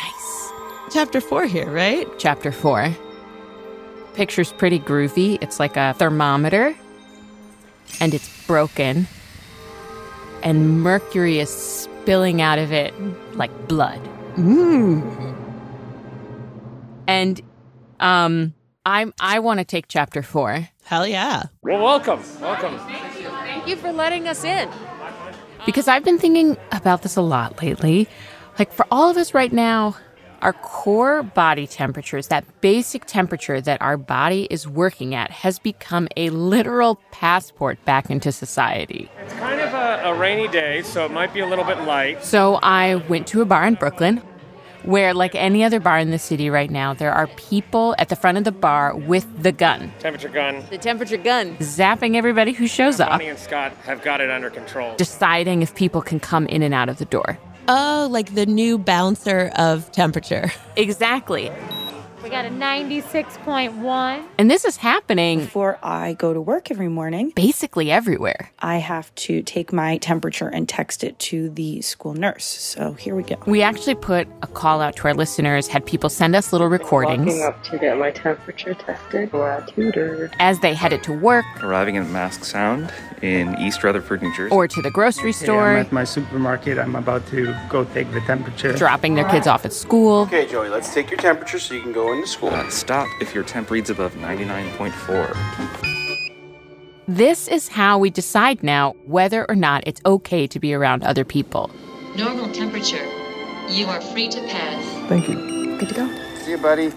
nice. 0.00 0.52
Chapter 0.90 1.20
four 1.20 1.46
here, 1.46 1.70
right? 1.70 2.08
Chapter 2.18 2.50
four. 2.50 2.92
Picture's 4.14 4.52
pretty 4.52 4.80
groovy. 4.80 5.40
It's 5.40 5.60
like 5.60 5.76
a 5.76 5.94
thermometer, 5.94 6.74
and 8.00 8.12
it's 8.12 8.44
broken, 8.48 9.06
and 10.42 10.82
mercury 10.82 11.38
is 11.38 11.50
spilling 11.50 12.40
out 12.40 12.58
of 12.58 12.72
it 12.72 12.94
like 13.36 13.50
blood. 13.68 14.00
Ooh. 14.38 15.02
And 17.06 17.40
um, 18.00 18.54
I'm 18.84 19.12
I 19.20 19.38
want 19.38 19.58
to 19.60 19.64
take 19.64 19.86
chapter 19.88 20.22
four. 20.22 20.68
Hell 20.84 21.06
yeah. 21.06 21.44
Well, 21.62 21.82
welcome. 21.82 22.20
Welcome. 22.40 22.78
Thank 22.80 23.20
you, 23.20 23.28
Thank 23.28 23.68
you 23.68 23.76
for 23.76 23.92
letting 23.92 24.28
us 24.28 24.44
in. 24.44 24.68
Because 25.64 25.86
I've 25.86 26.04
been 26.04 26.18
thinking 26.18 26.56
about 26.72 27.02
this 27.02 27.16
a 27.16 27.22
lot 27.22 27.62
lately. 27.62 28.08
Like 28.58 28.72
for 28.72 28.86
all 28.90 29.08
of 29.08 29.16
us 29.16 29.32
right 29.32 29.52
now, 29.52 29.96
our 30.42 30.52
core 30.52 31.22
body 31.22 31.66
temperatures, 31.66 32.28
that 32.28 32.44
basic 32.60 33.06
temperature 33.06 33.60
that 33.60 33.80
our 33.80 33.96
body 33.96 34.48
is 34.50 34.68
working 34.68 35.14
at, 35.14 35.30
has 35.30 35.58
become 35.58 36.08
a 36.16 36.30
literal 36.30 36.96
passport 37.12 37.82
back 37.84 38.10
into 38.10 38.32
society. 38.32 39.08
It's 39.22 39.32
kind 39.34 39.60
of 39.60 39.72
a, 39.72 40.02
a 40.10 40.14
rainy 40.14 40.48
day, 40.48 40.82
so 40.82 41.06
it 41.06 41.12
might 41.12 41.32
be 41.32 41.40
a 41.40 41.46
little 41.46 41.64
bit 41.64 41.80
light. 41.82 42.24
So 42.24 42.58
I 42.62 42.96
went 42.96 43.26
to 43.28 43.40
a 43.40 43.44
bar 43.44 43.66
in 43.66 43.74
Brooklyn 43.74 44.20
where, 44.82 45.14
like 45.14 45.34
any 45.36 45.62
other 45.62 45.78
bar 45.78 45.98
in 45.98 46.10
the 46.10 46.18
city 46.18 46.50
right 46.50 46.70
now, 46.70 46.92
there 46.92 47.12
are 47.12 47.28
people 47.28 47.94
at 47.98 48.08
the 48.08 48.16
front 48.16 48.36
of 48.36 48.42
the 48.42 48.50
bar 48.50 48.96
with 48.96 49.42
the 49.42 49.52
gun. 49.52 49.92
Temperature 50.00 50.28
gun. 50.28 50.64
The 50.70 50.78
temperature 50.78 51.16
gun. 51.16 51.56
Zapping 51.58 52.16
everybody 52.16 52.52
who 52.52 52.66
shows 52.66 52.98
up. 52.98 53.10
Bonnie 53.10 53.28
and 53.28 53.38
Scott 53.38 53.72
have 53.84 54.02
got 54.02 54.20
it 54.20 54.28
under 54.28 54.50
control. 54.50 54.96
Deciding 54.96 55.62
if 55.62 55.74
people 55.76 56.02
can 56.02 56.18
come 56.18 56.46
in 56.46 56.62
and 56.62 56.74
out 56.74 56.88
of 56.88 56.98
the 56.98 57.04
door. 57.04 57.38
Oh, 57.68 58.08
like 58.10 58.34
the 58.34 58.46
new 58.46 58.78
bouncer 58.78 59.50
of 59.56 59.90
temperature. 59.92 60.50
Exactly. 60.74 61.50
We 62.22 62.30
got 62.30 62.44
a 62.44 62.50
96.1. 62.50 64.24
And 64.38 64.50
this 64.50 64.64
is 64.64 64.76
happening 64.76 65.40
before 65.40 65.78
I 65.82 66.14
go 66.14 66.32
to 66.32 66.40
work 66.40 66.70
every 66.70 66.88
morning. 66.88 67.32
Basically 67.34 67.90
everywhere. 67.90 68.52
I 68.60 68.76
have 68.76 69.12
to 69.16 69.42
take 69.42 69.72
my 69.72 69.98
temperature 69.98 70.46
and 70.46 70.68
text 70.68 71.02
it 71.02 71.18
to 71.18 71.50
the 71.50 71.82
school 71.82 72.14
nurse. 72.14 72.44
So 72.44 72.92
here 72.92 73.16
we 73.16 73.24
go. 73.24 73.36
We 73.46 73.62
actually 73.62 73.96
put 73.96 74.28
a 74.40 74.46
call 74.46 74.80
out 74.80 74.94
to 74.96 75.08
our 75.08 75.14
listeners, 75.14 75.66
had 75.66 75.84
people 75.84 76.08
send 76.08 76.36
us 76.36 76.52
little 76.52 76.68
recordings. 76.68 77.26
Walking 77.26 77.42
up 77.42 77.62
to 77.64 77.78
get 77.78 77.98
my 77.98 78.12
temperature 78.12 78.74
tested 78.74 79.30
for 79.30 79.50
a 79.50 79.66
tutor. 79.68 80.30
As 80.38 80.60
they 80.60 80.74
headed 80.74 81.02
to 81.04 81.12
work. 81.12 81.44
Arriving 81.62 81.96
at 81.96 82.06
Masque 82.06 82.44
Sound 82.44 82.92
in 83.22 83.58
East 83.58 83.82
Rutherford, 83.82 84.20
New 84.22 84.34
Jersey. 84.34 84.54
Or 84.54 84.68
to 84.68 84.82
the 84.82 84.90
grocery 84.90 85.32
store. 85.32 85.72
Yeah, 85.72 85.78
I'm 85.78 85.86
at 85.86 85.92
my 85.92 86.04
supermarket. 86.04 86.78
I'm 86.78 86.96
about 86.96 87.26
to 87.28 87.54
go 87.68 87.84
take 87.84 88.12
the 88.12 88.20
temperature. 88.20 88.72
Dropping 88.74 89.14
their 89.14 89.28
kids 89.28 89.46
off 89.46 89.64
at 89.64 89.72
school. 89.72 90.22
Okay, 90.22 90.46
Joey, 90.46 90.68
let's 90.68 90.92
take 90.92 91.10
your 91.10 91.18
temperature 91.18 91.58
so 91.58 91.74
you 91.74 91.80
can 91.82 91.92
go 91.92 92.12
into 92.12 92.26
school. 92.26 92.50
Uh, 92.50 92.68
stop 92.68 93.08
if 93.20 93.34
your 93.34 93.44
temp 93.44 93.70
reads 93.70 93.88
above 93.90 94.12
99.4. 94.16 96.02
This 97.08 97.48
is 97.48 97.68
how 97.68 97.98
we 97.98 98.10
decide 98.10 98.62
now 98.62 98.94
whether 99.06 99.48
or 99.48 99.54
not 99.56 99.82
it's 99.86 100.00
okay 100.06 100.46
to 100.46 100.60
be 100.60 100.72
around 100.74 101.02
other 101.04 101.24
people. 101.24 101.70
Normal 102.16 102.52
temperature. 102.52 103.04
You 103.68 103.86
are 103.86 104.00
free 104.00 104.28
to 104.28 104.40
pass. 104.48 105.08
Thank 105.08 105.28
you. 105.28 105.78
Good 105.78 105.88
to 105.88 105.94
go. 105.94 106.08
See 106.44 106.50
you, 106.52 106.58
buddy. 106.58 106.92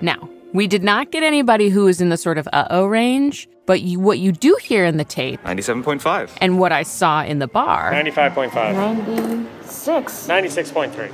Now, 0.00 0.28
we 0.52 0.66
did 0.66 0.82
not 0.82 1.10
get 1.10 1.22
anybody 1.22 1.68
who 1.70 1.86
is 1.86 2.00
in 2.00 2.08
the 2.08 2.16
sort 2.16 2.38
of 2.38 2.48
uh 2.52 2.66
oh 2.70 2.86
range, 2.86 3.48
but 3.70 3.82
you, 3.82 4.00
what 4.00 4.18
you 4.18 4.32
do 4.32 4.58
hear 4.60 4.84
in 4.84 4.96
the 4.96 5.04
tape 5.04 5.40
97.5. 5.44 6.38
and 6.40 6.58
what 6.58 6.72
I 6.72 6.82
saw 6.82 7.22
in 7.22 7.38
the 7.38 7.46
bar 7.46 7.92
95.5. 7.92 8.52
96. 8.74 10.26
96.3. 10.26 11.12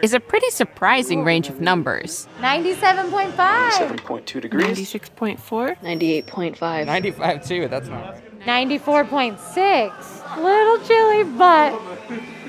is 0.00 0.14
a 0.14 0.20
pretty 0.20 0.48
surprising 0.50 1.24
range 1.24 1.48
of 1.48 1.60
numbers. 1.60 2.28
97.5. 2.38 3.32
7.2 3.32 4.40
degrees. 4.40 4.78
96.4. 4.78 5.78
98.5. 5.80 6.86
95 6.86 7.44
too, 7.44 7.66
that's 7.66 7.88
not. 7.88 8.18
94.6. 8.46 10.36
Little 10.36 10.86
chilly, 10.86 11.24
but 11.24 11.76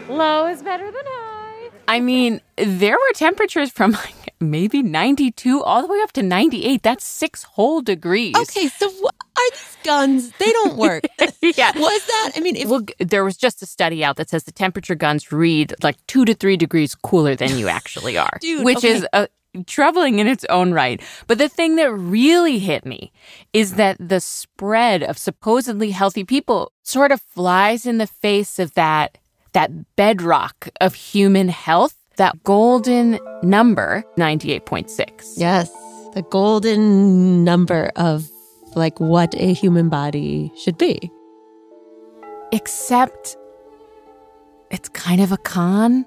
low 0.07 0.45
is 0.45 0.61
better 0.61 0.85
than 0.85 1.03
high. 1.03 1.20
I 1.91 1.99
mean, 1.99 2.39
there 2.55 2.93
were 2.93 3.13
temperatures 3.15 3.69
from 3.69 3.91
like 3.91 4.33
maybe 4.39 4.81
92 4.81 5.61
all 5.61 5.81
the 5.81 5.89
way 5.89 5.99
up 6.01 6.13
to 6.13 6.23
98. 6.23 6.83
That's 6.83 7.03
six 7.05 7.43
whole 7.43 7.81
degrees. 7.81 8.33
Okay, 8.33 8.69
so 8.69 8.87
are 8.87 9.51
these 9.51 9.77
guns? 9.83 10.31
They 10.39 10.49
don't 10.53 10.77
work. 10.77 11.03
yeah. 11.41 11.73
Was 11.75 12.05
that? 12.05 12.31
I 12.37 12.39
mean, 12.39 12.55
if 12.55 12.69
Well, 12.69 12.85
there 12.99 13.25
was 13.25 13.35
just 13.35 13.61
a 13.61 13.65
study 13.65 14.05
out 14.05 14.15
that 14.15 14.29
says 14.29 14.45
the 14.45 14.53
temperature 14.53 14.95
guns 14.95 15.33
read 15.33 15.73
like 15.83 15.97
two 16.07 16.23
to 16.23 16.33
three 16.33 16.55
degrees 16.55 16.95
cooler 16.95 17.35
than 17.35 17.57
you 17.57 17.67
actually 17.67 18.17
are, 18.17 18.37
Dude, 18.39 18.63
which 18.63 18.77
okay. 18.77 18.91
is 18.91 19.05
uh, 19.11 19.27
troubling 19.67 20.19
in 20.19 20.27
its 20.27 20.45
own 20.45 20.71
right. 20.71 21.01
But 21.27 21.39
the 21.39 21.49
thing 21.49 21.75
that 21.75 21.91
really 21.91 22.57
hit 22.59 22.85
me 22.85 23.11
is 23.51 23.73
that 23.73 23.97
the 23.99 24.21
spread 24.21 25.03
of 25.03 25.17
supposedly 25.17 25.91
healthy 25.91 26.23
people 26.23 26.71
sort 26.83 27.11
of 27.11 27.21
flies 27.21 27.85
in 27.85 27.97
the 27.97 28.07
face 28.07 28.59
of 28.59 28.75
that 28.75 29.17
that 29.53 29.95
bedrock 29.95 30.69
of 30.79 30.93
human 30.95 31.49
health 31.49 31.95
that 32.17 32.43
golden 32.43 33.19
number, 33.41 34.03
98.6. 34.17 35.33
Yes, 35.37 35.71
the 36.13 36.23
golden 36.29 37.43
number 37.43 37.91
of 37.95 38.29
like 38.75 38.99
what 38.99 39.33
a 39.35 39.53
human 39.53 39.89
body 39.89 40.51
should 40.55 40.77
be. 40.77 41.11
Except 42.51 43.37
it's 44.69 44.89
kind 44.89 45.21
of 45.21 45.31
a 45.31 45.37
con. 45.37 46.05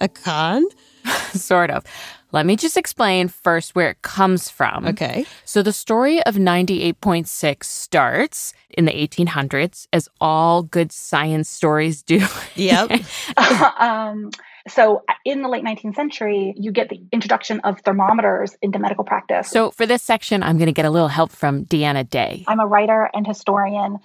A 0.00 0.08
con? 0.08 0.64
sort 1.32 1.70
of. 1.70 1.84
Let 2.32 2.46
me 2.46 2.56
just 2.56 2.78
explain 2.78 3.28
first 3.28 3.74
where 3.74 3.90
it 3.90 4.00
comes 4.00 4.48
from. 4.48 4.86
Okay. 4.86 5.26
So 5.44 5.62
the 5.62 5.72
story 5.72 6.22
of 6.24 6.36
98.6 6.36 7.64
starts 7.64 8.54
in 8.70 8.86
the 8.86 8.92
1800s, 8.92 9.86
as 9.92 10.08
all 10.20 10.62
good 10.62 10.92
science 10.92 11.48
stories 11.48 12.02
do. 12.02 12.26
Yep. 12.54 13.02
um, 13.78 14.30
so 14.68 15.02
in 15.24 15.42
the 15.42 15.48
late 15.48 15.64
19th 15.64 15.94
century, 15.94 16.54
you 16.56 16.72
get 16.72 16.88
the 16.88 17.00
introduction 17.12 17.60
of 17.60 17.80
thermometers 17.80 18.56
into 18.62 18.78
medical 18.78 19.04
practice. 19.04 19.48
So 19.48 19.70
for 19.70 19.86
this 19.86 20.02
section, 20.02 20.42
I'm 20.42 20.56
going 20.56 20.66
to 20.66 20.72
get 20.72 20.84
a 20.84 20.90
little 20.90 21.08
help 21.08 21.32
from 21.32 21.66
Deanna 21.66 22.08
Day. 22.08 22.44
I'm 22.46 22.60
a 22.60 22.66
writer 22.66 23.10
and 23.12 23.26
historian. 23.26 23.98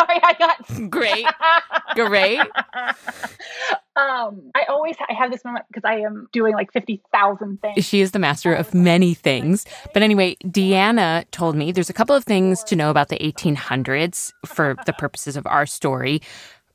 Sorry, 0.00 0.20
I 0.22 0.34
got 0.38 0.90
great, 0.90 1.26
great. 1.94 2.40
um, 3.96 4.50
I 4.54 4.64
always 4.68 4.96
I 5.08 5.12
have 5.12 5.30
this 5.30 5.44
moment 5.44 5.66
because 5.68 5.84
I 5.84 5.96
am 6.00 6.28
doing 6.32 6.54
like 6.54 6.72
fifty 6.72 7.02
thousand 7.12 7.60
things. 7.60 7.84
She 7.84 8.00
is 8.00 8.12
the 8.12 8.18
master 8.18 8.54
of 8.54 8.72
many 8.72 9.14
things. 9.14 9.66
But 9.92 10.02
anyway, 10.02 10.36
Deanna 10.44 11.24
told 11.32 11.54
me 11.56 11.70
there's 11.72 11.90
a 11.90 11.94
couple 11.94 12.16
of 12.16 12.24
things 12.24 12.64
to 12.64 12.76
know 12.76 12.90
about 12.90 13.08
the 13.08 13.18
1800s 13.18 14.32
for 14.46 14.76
the 14.86 14.92
purposes 14.94 15.36
of 15.36 15.46
our 15.46 15.66
story. 15.66 16.22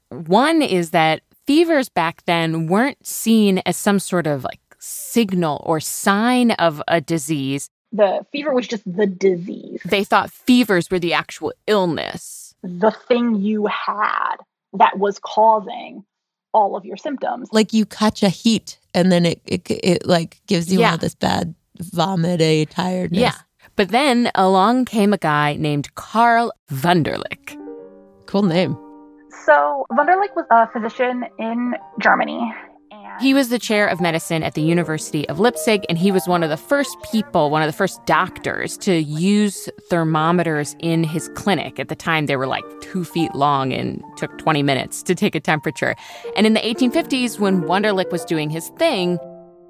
One 0.10 0.62
is 0.62 0.92
that 0.92 1.22
fevers 1.48 1.90
back 1.90 2.24
then 2.26 2.68
weren't 2.68 3.06
seen 3.06 3.60
as 3.66 3.76
some 3.78 4.00
sort 4.00 4.28
of 4.28 4.44
like 4.44 4.60
signal 4.80 5.64
or 5.66 5.80
sign 5.80 6.52
of 6.52 6.82
a 6.88 7.02
disease. 7.02 7.70
The 7.92 8.26
fever 8.32 8.54
was 8.54 8.68
just 8.68 8.84
the 8.86 9.08
disease. 9.08 9.82
They 9.86 10.04
thought 10.04 10.32
fevers 10.32 10.92
were 10.92 11.00
the 11.00 11.14
actual 11.14 11.54
illness. 11.66 12.45
The 12.66 12.92
thing 13.08 13.36
you 13.36 13.68
had 13.68 14.36
that 14.74 14.98
was 14.98 15.20
causing 15.20 16.04
all 16.54 16.76
of 16.76 16.84
your 16.86 16.98
symptoms. 16.98 17.50
Like 17.52 17.74
you 17.74 17.86
catch 17.86 18.24
a 18.24 18.30
heat 18.30 18.80
and 18.94 19.12
then 19.12 19.26
it 19.26 19.42
it, 19.46 19.70
it 19.70 20.06
like 20.06 20.42
gives 20.48 20.72
you 20.72 20.80
Yeah. 20.80 20.92
all 20.92 20.98
this 20.98 21.16
bad 21.16 21.54
vomity 21.80 22.66
tiredness. 22.66 23.22
Yeah. 23.22 23.36
But 23.76 23.90
then 23.90 24.32
along 24.36 24.86
came 24.86 25.12
a 25.14 25.18
guy 25.18 25.56
named 25.60 25.94
Carl 25.96 26.52
Wunderlich. 26.72 27.56
Cool 28.26 28.44
name. 28.44 28.78
So 29.46 29.86
Wunderlich 29.92 30.34
was 30.36 30.46
a 30.50 30.68
physician 30.72 31.26
in 31.38 31.76
Germany. 32.00 32.54
He 33.20 33.34
was 33.34 33.50
the 33.50 33.60
chair 33.60 33.88
of 33.88 34.02
medicine 34.02 34.44
at 34.44 34.56
the 34.56 34.62
University 34.62 35.28
of 35.30 35.40
Leipzig, 35.40 35.86
and 35.88 35.98
he 35.98 36.12
was 36.12 36.28
one 36.28 36.44
of 36.44 36.50
the 36.50 36.58
first 36.58 36.96
people, 37.12 37.50
one 37.50 37.62
of 37.62 37.68
the 37.68 37.74
first 37.74 38.06
doctors 38.06 38.78
to 38.80 38.96
use 38.96 39.70
thermometers 39.90 40.76
in 40.80 41.04
his 41.04 41.30
clinic. 41.30 41.80
At 41.80 41.88
the 41.88 41.96
time, 41.96 42.26
they 42.26 42.36
were 42.36 42.48
like 42.48 42.66
two 42.82 43.06
feet 43.06 43.34
long 43.34 43.72
and 43.72 44.04
took 44.18 44.38
20 44.38 44.64
minutes 44.64 45.02
to 45.04 45.16
take 45.16 45.34
a 45.34 45.40
temperature. 45.40 45.96
And 46.36 46.46
in 46.46 46.54
the 46.54 46.60
1850s, 46.60 47.40
when 47.40 47.62
Wunderlich 47.64 48.12
was 48.12 48.26
doing 48.26 48.50
his 48.50 48.68
thing, 48.78 49.18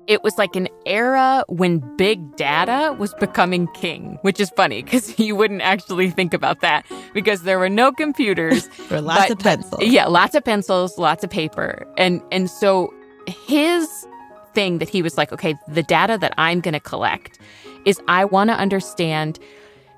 it 0.07 0.23
was 0.23 0.37
like 0.37 0.55
an 0.55 0.67
era 0.85 1.43
when 1.47 1.79
big 1.97 2.35
data 2.35 2.95
was 2.97 3.13
becoming 3.15 3.67
king, 3.73 4.17
which 4.21 4.39
is 4.39 4.49
funny 4.51 4.83
because 4.83 5.19
you 5.19 5.35
wouldn't 5.35 5.61
actually 5.61 6.09
think 6.09 6.33
about 6.33 6.61
that 6.61 6.85
because 7.13 7.43
there 7.43 7.59
were 7.59 7.69
no 7.69 7.91
computers. 7.91 8.67
There 8.89 8.97
were 8.97 9.01
lots 9.01 9.21
but- 9.23 9.31
of 9.31 9.39
pencils. 9.39 9.83
Yeah, 9.83 10.07
lots 10.07 10.35
of 10.35 10.43
pencils, 10.43 10.97
lots 10.97 11.23
of 11.23 11.29
paper. 11.29 11.87
And 11.97 12.21
and 12.31 12.49
so 12.49 12.93
his 13.27 14.07
thing 14.53 14.79
that 14.79 14.89
he 14.89 15.01
was 15.01 15.17
like, 15.17 15.31
okay, 15.31 15.55
the 15.67 15.83
data 15.83 16.17
that 16.17 16.33
I'm 16.37 16.61
going 16.61 16.73
to 16.73 16.79
collect 16.79 17.39
is 17.85 17.99
I 18.07 18.25
want 18.25 18.49
to 18.49 18.55
understand 18.55 19.39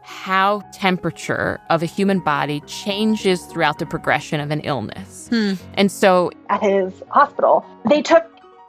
how 0.02 0.62
temperature 0.72 1.60
of 1.70 1.84
a 1.84 1.86
human 1.86 2.20
body 2.20 2.62
changes 2.62 3.44
throughout 3.46 3.78
the 3.78 3.86
progression 3.86 4.40
of 4.40 4.52
an 4.52 4.62
illness. 4.62 5.28
Hmm. 5.30 5.54
And 5.74 5.92
so 5.92 6.32
at 6.50 6.62
his 6.64 7.04
hospital, 7.10 7.66
they 7.90 8.02
took 8.02 8.26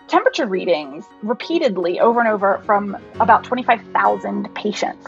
temperature 0.09 0.47
readings 0.47 1.05
repeatedly 1.23 2.01
over 2.01 2.19
and 2.19 2.29
over 2.29 2.61
from 2.65 2.97
about 3.21 3.45
25,000 3.45 4.53
patients. 4.55 5.07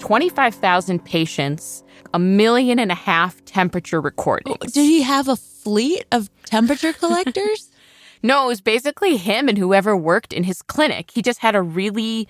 25,000 0.00 1.02
patients, 1.02 1.82
a 2.12 2.18
million 2.18 2.78
and 2.78 2.92
a 2.92 2.96
half 2.96 3.42
temperature 3.46 4.02
recordings. 4.02 4.72
Did 4.72 4.84
he 4.84 5.02
have 5.02 5.28
a 5.28 5.36
fleet 5.36 6.04
of 6.12 6.28
temperature 6.44 6.92
collectors? 7.00 7.70
No, 8.24 8.44
it 8.44 8.48
was 8.48 8.60
basically 8.62 9.18
him 9.18 9.48
and 9.48 9.58
whoever 9.58 9.94
worked 9.96 10.32
in 10.32 10.44
his 10.44 10.62
clinic. 10.62 11.10
He 11.12 11.20
just 11.22 11.40
had 11.40 11.54
a 11.54 11.60
really 11.62 12.26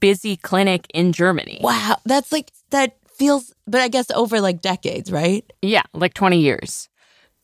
busy 0.00 0.36
clinic 0.36 0.86
in 0.94 1.12
Germany. 1.12 1.58
wow, 1.60 1.96
that's 2.06 2.30
like 2.32 2.52
that 2.70 2.96
feels 3.08 3.52
but 3.66 3.80
I 3.80 3.88
guess 3.88 4.10
over 4.12 4.40
like 4.40 4.62
decades, 4.62 5.10
right? 5.12 5.44
Yeah, 5.60 5.82
like 5.92 6.14
20 6.14 6.38
years. 6.38 6.88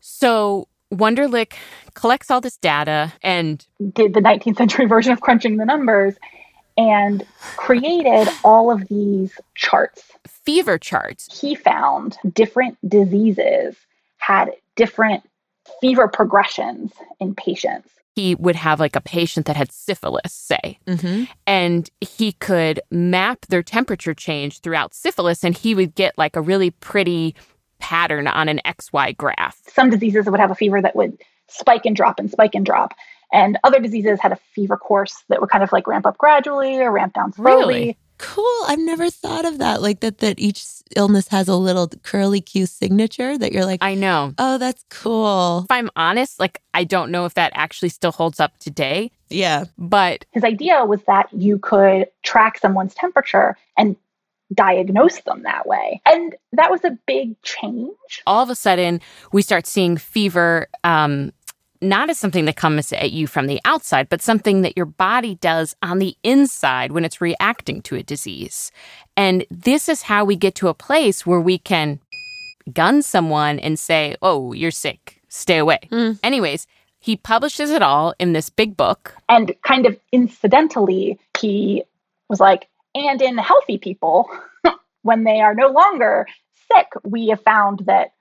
So 0.01 0.69
Wunderlich 0.95 1.53
collects 1.95 2.31
all 2.31 2.41
this 2.41 2.57
data 2.57 3.13
and 3.23 3.67
Did 3.93 4.15
the 4.15 4.21
19th 4.21 4.57
century 4.57 4.87
version 4.95 5.13
of 5.13 5.21
crunching 5.21 5.57
the 5.57 5.65
numbers 5.67 6.15
and 6.79 7.27
created 7.57 8.29
all 8.45 8.71
of 8.71 8.87
these 8.87 9.33
charts. 9.57 10.05
fever 10.29 10.79
charts. 10.79 11.41
He 11.41 11.57
found 11.57 12.17
different 12.33 12.79
diseases 12.89 13.75
had 14.19 14.53
different 14.77 15.25
fever 15.81 16.09
progressions 16.09 16.93
in 17.21 17.35
patients. 17.35 17.89
He 18.15 18.35
would 18.35 18.57
have 18.57 18.81
like 18.81 18.97
a 18.97 19.01
patient 19.01 19.47
that 19.47 19.57
had 19.57 19.71
syphilis, 19.71 20.33
say, 20.33 20.79
Mm-hmm. 20.87 21.25
and 21.47 21.89
he 22.01 22.33
could 22.33 22.81
map 22.91 23.47
their 23.49 23.63
temperature 23.63 24.15
change 24.15 24.61
throughout 24.61 24.93
syphilis, 24.95 25.45
and 25.45 25.57
he 25.57 25.75
would 25.75 25.95
get 25.95 26.19
like 26.19 26.35
a 26.35 26.41
really 26.41 26.71
pretty 26.71 27.37
pattern 27.79 28.27
on 28.27 28.49
an 28.49 28.61
XY 28.65 29.17
graph. 29.17 29.61
Some 29.69 29.89
diseases 29.91 30.27
would 30.27 30.41
have 30.41 30.51
a 30.51 30.55
fever 30.57 30.83
that 30.83 30.97
would 30.97 31.17
spike 31.47 31.87
and 31.87 31.95
drop 31.95 32.19
and 32.19 32.29
spike 32.31 32.55
and 32.57 32.67
drop. 32.67 32.93
And 33.33 33.57
other 33.63 33.79
diseases 33.79 34.19
had 34.21 34.33
a 34.33 34.37
fever 34.55 34.77
course 34.77 35.23
that 35.29 35.41
would 35.41 35.51
kind 35.51 35.63
of 35.63 35.71
like 35.71 35.87
ramp 35.87 36.05
up 36.07 36.19
gradually 36.19 36.79
or 36.81 36.91
ramp 36.91 37.13
down 37.15 37.33
slowly. 37.35 37.97
Cool. 38.19 38.65
I've 38.67 38.79
never 38.79 39.11
thought 39.11 39.45
of 39.45 39.59
that. 39.59 39.81
Like 39.83 40.01
that 40.01 40.19
that 40.19 40.39
each 40.39 40.65
illness 40.97 41.29
has 41.29 41.49
a 41.49 41.57
little 41.57 41.89
curly 42.03 42.41
Q 42.41 42.67
signature 42.67 43.39
that 43.39 43.53
you're 43.53 43.65
like, 43.65 43.79
I 43.83 43.95
know. 43.95 44.35
oh, 44.39 44.59
that's 44.59 44.85
cool. 44.91 45.61
If 45.65 45.71
I'm 45.71 45.91
honest, 45.97 46.39
like 46.41 46.61
I 46.75 46.85
don't 46.85 47.11
know 47.11 47.25
if 47.25 47.35
that 47.35 47.53
actually 47.55 47.91
still 47.91 48.13
holds 48.13 48.41
up 48.41 48.59
today, 48.59 49.11
Yeah. 49.31 49.65
but 49.79 50.25
His 50.33 50.45
idea 50.45 50.85
was 50.85 51.03
that 51.07 51.33
you 51.33 51.59
could 51.59 52.07
track 52.23 52.59
someone's 52.59 52.95
temperature 52.95 53.57
and 53.77 53.97
diagnose 54.55 55.21
them 55.21 55.43
that 55.43 55.67
way. 55.67 56.01
And 56.07 56.35
that 56.53 56.71
was 56.71 56.83
a 56.85 56.97
big 57.07 57.41
change. 57.43 58.23
all 58.27 58.43
of 58.43 58.49
a 58.51 58.55
sudden 58.55 59.01
we 59.33 59.43
start 59.43 59.67
seeing 59.67 59.97
fever 59.99 60.69
um, 60.85 61.33
not 61.81 62.11
as 62.11 62.19
something 62.19 62.45
that 62.47 62.57
comes 62.57 62.93
at 62.93 63.13
you 63.13 63.27
from 63.27 63.47
the 63.47 63.61
outside, 63.65 64.09
but 64.09 64.23
something 64.23 64.63
that 64.63 64.77
your 64.77 64.87
body 64.87 65.37
does 65.37 65.75
on 65.83 65.99
the 65.99 66.17
inside 66.23 66.93
when 66.93 67.05
it's 67.05 67.21
reacting 67.21 67.83
to 67.83 67.97
a 67.97 68.03
disease. 68.03 68.73
And 69.17 69.45
this 69.51 69.89
is 69.89 70.03
how 70.03 70.25
we 70.25 70.37
get 70.37 70.55
to 70.57 70.69
a 70.69 70.75
place 70.75 71.27
where 71.27 71.41
we 71.41 71.59
can 71.59 72.01
gun 72.73 73.03
someone 73.03 73.59
and 73.59 73.79
say, 73.79 74.17
oh, 74.23 74.53
you're 74.53 74.71
sick, 74.71 75.21
stay 75.29 75.59
away. 75.59 75.81
Hmm. 75.91 76.13
Anyways, 76.23 76.67
he 77.01 77.17
publishes 77.17 77.71
it 77.71 77.83
all 77.83 78.15
in 78.19 78.33
this 78.33 78.51
big 78.51 78.77
book. 78.77 79.15
And 79.29 79.55
kind 79.63 79.87
of 79.87 79.99
incidentally, 80.13 81.19
he 81.41 81.85
was 82.29 82.41
like, 82.41 82.69
and 82.95 83.23
in 83.23 83.39
healthy 83.39 83.79
people, 83.79 84.29
when 85.03 85.25
they 85.25 85.41
are 85.41 85.55
no 85.55 85.69
longer 85.69 86.27
sick, 86.73 86.89
we 87.05 87.29
have 87.29 87.43
found 87.43 87.81
that 87.87 88.13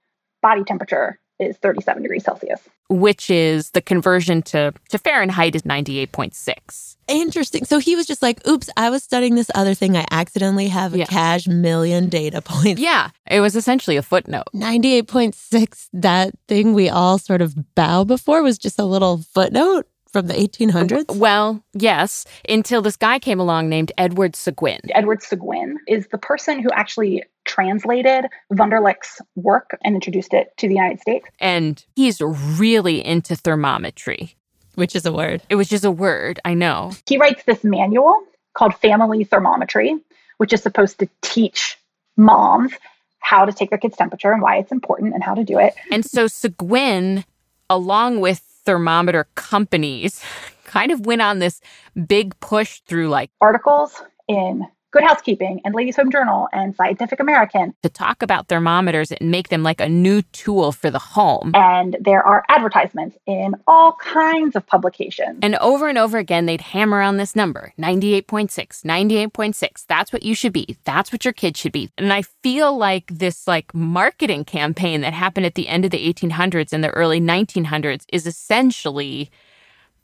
body 0.41 0.63
temperature 0.63 1.19
is 1.39 1.57
37 1.57 2.03
degrees 2.03 2.23
Celsius. 2.23 2.61
Which 2.89 3.29
is 3.29 3.71
the 3.71 3.81
conversion 3.81 4.41
to, 4.43 4.73
to 4.89 4.97
Fahrenheit 4.97 5.55
is 5.55 5.63
98.6. 5.63 6.95
Interesting. 7.07 7.65
So 7.65 7.79
he 7.79 7.95
was 7.95 8.05
just 8.05 8.21
like, 8.21 8.45
oops, 8.47 8.69
I 8.75 8.89
was 8.89 9.03
studying 9.03 9.35
this 9.35 9.51
other 9.55 9.73
thing. 9.73 9.95
I 9.95 10.05
accidentally 10.11 10.67
have 10.67 10.93
a 10.93 11.05
cash 11.05 11.47
million 11.47 12.09
data 12.09 12.41
points. 12.41 12.81
Yeah, 12.81 13.09
it 13.29 13.39
was 13.39 13.55
essentially 13.55 13.97
a 13.97 14.01
footnote. 14.01 14.45
98.6, 14.53 15.89
that 15.93 16.33
thing 16.47 16.73
we 16.73 16.89
all 16.89 17.17
sort 17.17 17.41
of 17.41 17.55
bow 17.75 18.03
before 18.03 18.43
was 18.43 18.57
just 18.57 18.79
a 18.79 18.85
little 18.85 19.19
footnote 19.33 19.87
from 20.11 20.27
the 20.27 20.33
1800s. 20.33 21.15
Well, 21.15 21.63
yes, 21.73 22.25
until 22.47 22.81
this 22.81 22.95
guy 22.95 23.19
came 23.19 23.39
along 23.39 23.69
named 23.69 23.91
Edward 23.97 24.35
Seguin. 24.35 24.79
Edward 24.93 25.21
Seguin 25.21 25.77
is 25.87 26.07
the 26.07 26.17
person 26.17 26.61
who 26.61 26.69
actually 26.71 27.23
translated 27.57 28.25
Wunderlich's 28.51 29.21
work 29.35 29.77
and 29.83 29.95
introduced 29.95 30.33
it 30.33 30.55
to 30.57 30.67
the 30.67 30.75
United 30.75 31.01
States. 31.01 31.27
And 31.39 31.83
he's 31.95 32.21
really 32.21 33.03
into 33.03 33.35
thermometry, 33.35 34.35
which 34.75 34.95
is 34.95 35.05
a 35.05 35.11
word. 35.11 35.41
It 35.49 35.55
was 35.55 35.67
just 35.67 35.83
a 35.83 35.91
word, 35.91 36.39
I 36.45 36.53
know. 36.53 36.91
He 37.07 37.17
writes 37.17 37.43
this 37.45 37.63
manual 37.63 38.21
called 38.53 38.75
Family 38.75 39.23
Thermometry, 39.23 39.97
which 40.37 40.53
is 40.53 40.61
supposed 40.61 40.99
to 40.99 41.09
teach 41.21 41.77
moms 42.15 42.73
how 43.19 43.45
to 43.45 43.51
take 43.51 43.69
their 43.71 43.79
kids' 43.79 43.97
temperature 43.97 44.31
and 44.31 44.41
why 44.41 44.57
it's 44.57 44.71
important 44.71 45.13
and 45.13 45.23
how 45.23 45.33
to 45.33 45.43
do 45.43 45.57
it. 45.57 45.73
And 45.91 46.05
so 46.05 46.27
Seguin, 46.27 47.25
along 47.69 48.19
with 48.19 48.39
thermometer 48.65 49.27
companies 49.35 50.21
kind 50.65 50.91
of 50.91 51.05
went 51.05 51.21
on 51.21 51.39
this 51.39 51.59
big 52.05 52.39
push 52.39 52.81
through 52.81 53.09
like 53.09 53.31
articles 53.41 54.03
in 54.27 54.67
Good 54.97 55.05
Housekeeping 55.05 55.61
and 55.63 55.75
Ladies 55.75 55.95
Home 55.97 56.09
Journal 56.09 56.47
and 56.51 56.75
Scientific 56.75 57.19
American 57.19 57.75
to 57.83 57.89
talk 57.89 58.23
about 58.23 58.47
thermometers 58.47 59.11
and 59.11 59.29
make 59.29 59.49
them 59.49 59.61
like 59.61 59.79
a 59.79 59.87
new 59.87 60.23
tool 60.23 60.71
for 60.71 60.89
the 60.89 60.97
home. 60.97 61.51
And 61.53 61.97
there 62.01 62.23
are 62.23 62.43
advertisements 62.49 63.15
in 63.27 63.53
all 63.67 63.91
kinds 64.01 64.55
of 64.55 64.65
publications. 64.65 65.37
And 65.43 65.55
over 65.57 65.87
and 65.87 65.99
over 65.99 66.17
again, 66.17 66.47
they'd 66.47 66.61
hammer 66.61 66.99
on 67.01 67.17
this 67.17 67.35
number 67.35 67.73
98.6, 67.77 68.49
98.6. 68.83 69.85
That's 69.87 70.11
what 70.11 70.23
you 70.23 70.33
should 70.33 70.53
be. 70.53 70.75
That's 70.83 71.11
what 71.11 71.23
your 71.23 71.33
kid 71.33 71.57
should 71.57 71.73
be. 71.73 71.91
And 71.99 72.11
I 72.11 72.23
feel 72.23 72.75
like 72.75 73.05
this 73.11 73.47
like 73.47 73.75
marketing 73.75 74.45
campaign 74.45 75.01
that 75.01 75.13
happened 75.13 75.45
at 75.45 75.53
the 75.53 75.67
end 75.67 75.85
of 75.85 75.91
the 75.91 76.11
1800s 76.11 76.73
and 76.73 76.83
the 76.83 76.89
early 76.89 77.21
1900s 77.21 78.03
is 78.11 78.25
essentially 78.25 79.29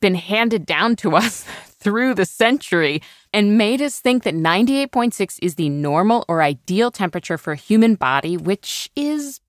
been 0.03 0.15
handed 0.15 0.65
down 0.65 0.97
to 0.97 1.15
us 1.15 1.43
through 1.79 2.13
the 2.13 2.25
century 2.25 3.01
and 3.33 3.57
made 3.57 3.81
us 3.81 4.01
think 4.01 4.23
that 4.23 4.35
98.6 4.35 5.39
is 5.41 5.55
the 5.55 5.69
normal 5.69 6.25
or 6.27 6.41
ideal 6.41 6.91
temperature 6.91 7.37
for 7.37 7.53
a 7.53 7.55
human 7.55 7.95
body, 7.95 8.35
which 8.35 8.91
is 8.97 9.39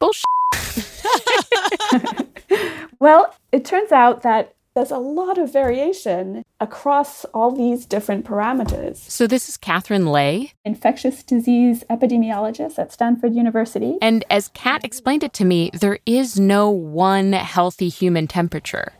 bullshit. 0.00 0.24
well, 2.98 3.34
it 3.52 3.66
turns 3.66 3.92
out 3.92 4.22
that 4.22 4.54
there's 4.74 4.90
a 4.90 4.98
lot 4.98 5.36
of 5.36 5.52
variation 5.52 6.44
across 6.60 7.26
all 7.26 7.52
these 7.52 7.84
different 7.84 8.24
parameters. 8.24 8.96
So, 8.96 9.26
this 9.26 9.50
is 9.50 9.58
Catherine 9.58 10.06
Ley, 10.06 10.52
infectious 10.64 11.22
disease 11.22 11.84
epidemiologist 11.90 12.78
at 12.78 12.90
Stanford 12.90 13.34
University. 13.34 13.98
And 14.00 14.24
as 14.30 14.48
Kat 14.48 14.82
explained 14.82 15.22
it 15.22 15.34
to 15.34 15.44
me, 15.44 15.70
there 15.74 15.98
is 16.06 16.40
no 16.40 16.70
one 16.70 17.34
healthy 17.34 17.88
human 17.88 18.26
temperature. 18.26 18.94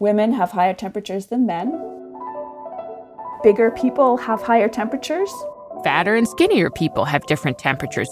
Women 0.00 0.32
have 0.32 0.52
higher 0.52 0.72
temperatures 0.72 1.26
than 1.26 1.44
men. 1.44 1.78
Bigger 3.42 3.70
people 3.70 4.16
have 4.16 4.40
higher 4.40 4.66
temperatures. 4.66 5.30
Fatter 5.84 6.14
and 6.16 6.26
skinnier 6.26 6.70
people 6.70 7.04
have 7.04 7.26
different 7.26 7.58
temperatures. 7.58 8.08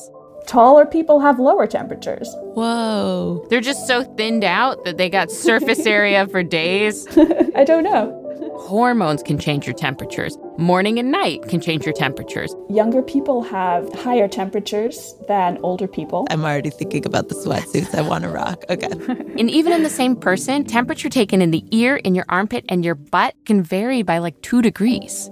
Taller 0.46 0.84
people 0.84 1.20
have 1.20 1.38
lower 1.38 1.66
temperatures. 1.66 2.28
Whoa. 2.52 3.46
They're 3.48 3.62
just 3.62 3.86
so 3.86 4.04
thinned 4.04 4.44
out 4.44 4.84
that 4.84 4.98
they 4.98 5.08
got 5.08 5.30
surface 5.30 5.86
area 5.86 6.26
for 6.28 6.42
days. 6.42 7.08
I 7.56 7.64
don't 7.64 7.84
know. 7.84 8.27
Hormones 8.58 9.22
can 9.22 9.38
change 9.38 9.66
your 9.66 9.74
temperatures. 9.74 10.36
Morning 10.58 10.98
and 10.98 11.10
night 11.12 11.42
can 11.48 11.60
change 11.60 11.86
your 11.86 11.94
temperatures. 11.94 12.54
Younger 12.68 13.02
people 13.02 13.42
have 13.42 13.90
higher 13.94 14.26
temperatures 14.28 15.14
than 15.28 15.58
older 15.62 15.86
people. 15.86 16.26
I'm 16.28 16.44
already 16.44 16.70
thinking 16.70 17.06
about 17.06 17.28
the 17.28 17.34
sweatsuits 17.36 17.94
I 17.94 18.02
want 18.02 18.24
to 18.24 18.30
rock. 18.30 18.64
Okay. 18.68 18.88
and 19.38 19.48
even 19.50 19.72
in 19.72 19.84
the 19.84 19.90
same 19.90 20.16
person, 20.16 20.64
temperature 20.64 21.08
taken 21.08 21.40
in 21.40 21.50
the 21.50 21.64
ear, 21.70 21.96
in 21.96 22.14
your 22.14 22.26
armpit, 22.28 22.64
and 22.68 22.84
your 22.84 22.96
butt 22.96 23.34
can 23.46 23.62
vary 23.62 24.02
by 24.02 24.18
like 24.18 24.40
two 24.42 24.60
degrees. 24.60 25.30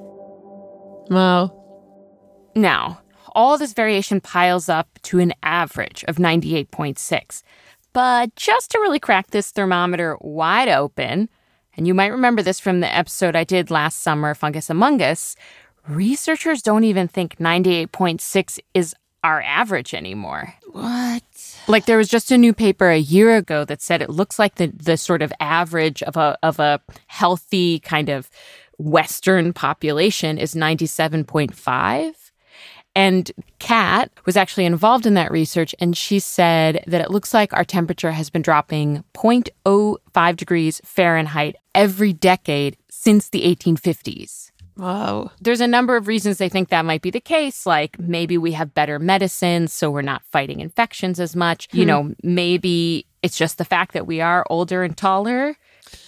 Wow. 1.11 1.53
Now, 2.55 3.03
all 3.33 3.59
this 3.59 3.75
variation 3.75 4.21
piles 4.21 4.69
up 4.69 4.89
to 5.03 5.19
an 5.19 5.35
average 5.43 6.05
of 6.09 6.17
98.6. 6.17 7.43
But 7.93 8.35
just 8.37 8.71
to 8.71 8.79
really 8.79 8.99
crack 8.99 9.31
this 9.31 9.51
thermometer 9.51 10.17
wide 10.21 10.69
open, 10.69 11.29
and 11.77 11.87
you 11.87 11.95
might 11.95 12.13
remember 12.13 12.43
this 12.43 12.61
from 12.61 12.81
the 12.81 12.95
episode 12.95 13.37
I 13.37 13.45
did 13.45 13.71
last 13.71 14.03
summer, 14.03 14.35
Fungus 14.35 14.71
Among 14.71 15.03
Us, 15.03 15.37
researchers 15.89 16.63
don't 16.63 16.85
even 16.85 17.09
think 17.09 17.37
98.6 17.39 18.59
is 18.75 18.95
our 19.23 19.43
average 19.43 19.93
anymore. 19.93 20.55
What? 20.71 21.23
Like 21.67 21.87
there 21.87 21.99
was 21.99 22.09
just 22.09 22.31
a 22.31 22.39
new 22.39 22.53
paper 22.53 22.91
a 22.91 22.99
year 22.99 23.37
ago 23.37 23.65
that 23.65 23.83
said 23.83 24.01
it 24.01 24.11
looks 24.11 24.39
like 24.39 24.55
the 24.55 24.69
the 24.69 24.97
sort 24.97 25.21
of 25.23 25.33
average 25.41 26.03
of 26.03 26.17
a 26.17 26.39
of 26.43 26.61
a 26.61 26.81
healthy 27.09 27.81
kind 27.81 28.09
of 28.09 28.31
western 28.79 29.53
population 29.53 30.39
is 30.39 30.55
97.5. 30.55 32.26
And 32.97 33.31
Kat 33.59 34.11
was 34.25 34.39
actually 34.39 34.65
involved 34.65 35.05
in 35.05 35.13
that 35.15 35.31
research, 35.31 35.75
and 35.79 35.95
she 35.95 36.19
said 36.19 36.83
that 36.87 37.03
it 37.03 37.11
looks 37.11 37.35
like 37.35 37.53
our 37.53 37.63
temperature 37.63 38.13
has 38.13 38.31
been 38.31 38.41
dropping 38.41 39.05
0.05 39.13 40.37
degrees 40.37 40.81
Fahrenheit 40.83 41.57
every 41.75 42.15
decade 42.15 42.79
since 42.89 43.29
the 43.29 43.43
1850s. 43.43 44.51
Wow. 44.79 45.31
There's 45.43 45.61
a 45.61 45.67
number 45.67 45.97
of 45.97 46.09
reasons 46.09 46.39
they 46.39 46.49
think 46.49 46.71
that 46.71 46.87
might 46.87 47.03
be 47.03 47.11
the 47.11 47.21
case. 47.21 47.67
Like 47.67 47.99
maybe 47.99 48.39
we 48.39 48.53
have 48.53 48.73
better 48.73 48.99
medicines, 48.99 49.75
so 49.75 49.91
we're 49.91 50.01
not 50.01 50.25
fighting 50.25 50.61
infections 50.61 51.21
as 51.21 51.37
much. 51.37 51.69
Hmm. 51.73 51.79
You 51.79 51.87
know, 51.87 52.15
maybe 52.23 53.07
it's 53.23 53.37
just 53.37 53.59
the 53.59 53.65
fact 53.67 53.93
that 53.93 54.07
we 54.07 54.23
are 54.23 54.47
older 54.49 54.83
and 54.83 54.97
taller. 54.97 55.55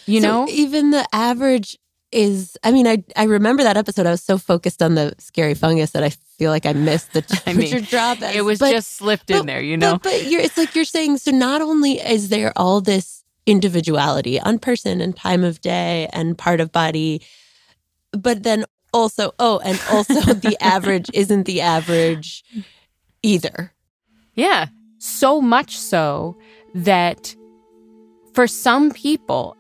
You 0.06 0.22
so 0.22 0.26
know, 0.26 0.48
even 0.50 0.90
the 0.90 1.06
average 1.12 1.78
is 2.10 2.56
I 2.62 2.72
mean, 2.72 2.86
I 2.86 3.04
I 3.16 3.24
remember 3.24 3.62
that 3.62 3.76
episode. 3.76 4.06
I 4.06 4.10
was 4.10 4.22
so 4.22 4.38
focused 4.38 4.82
on 4.82 4.94
the 4.94 5.14
scary 5.18 5.54
fungus 5.54 5.90
that 5.90 6.02
I 6.02 6.10
feel 6.10 6.50
like 6.50 6.66
I 6.66 6.72
missed 6.72 7.12
the 7.12 7.22
temperature 7.22 7.76
I 7.76 7.78
mean, 7.80 7.84
drop. 7.84 8.22
As, 8.22 8.34
it 8.34 8.44
was 8.44 8.58
but, 8.58 8.70
just 8.70 8.96
slipped 8.96 9.26
but, 9.28 9.40
in 9.40 9.46
there, 9.46 9.60
you 9.60 9.76
know. 9.76 9.94
But, 9.94 10.02
but 10.04 10.26
you're, 10.26 10.40
it's 10.40 10.56
like 10.56 10.74
you're 10.74 10.84
saying. 10.84 11.18
So 11.18 11.30
not 11.30 11.60
only 11.60 12.00
is 12.00 12.28
there 12.28 12.52
all 12.56 12.80
this 12.80 13.24
individuality 13.46 14.40
on 14.40 14.58
person 14.58 15.00
and 15.00 15.16
time 15.16 15.44
of 15.44 15.60
day 15.60 16.08
and 16.12 16.36
part 16.36 16.60
of 16.60 16.72
body, 16.72 17.22
but 18.12 18.42
then 18.42 18.64
also 18.92 19.32
oh, 19.38 19.60
and 19.64 19.80
also 19.90 20.14
the 20.34 20.56
average 20.60 21.10
isn't 21.12 21.44
the 21.44 21.60
average 21.60 22.44
either. 23.22 23.72
Yeah, 24.34 24.66
so 24.98 25.40
much 25.40 25.76
so 25.76 26.38
that 26.74 27.34
for 28.34 28.46
some 28.46 28.92
people 28.92 29.56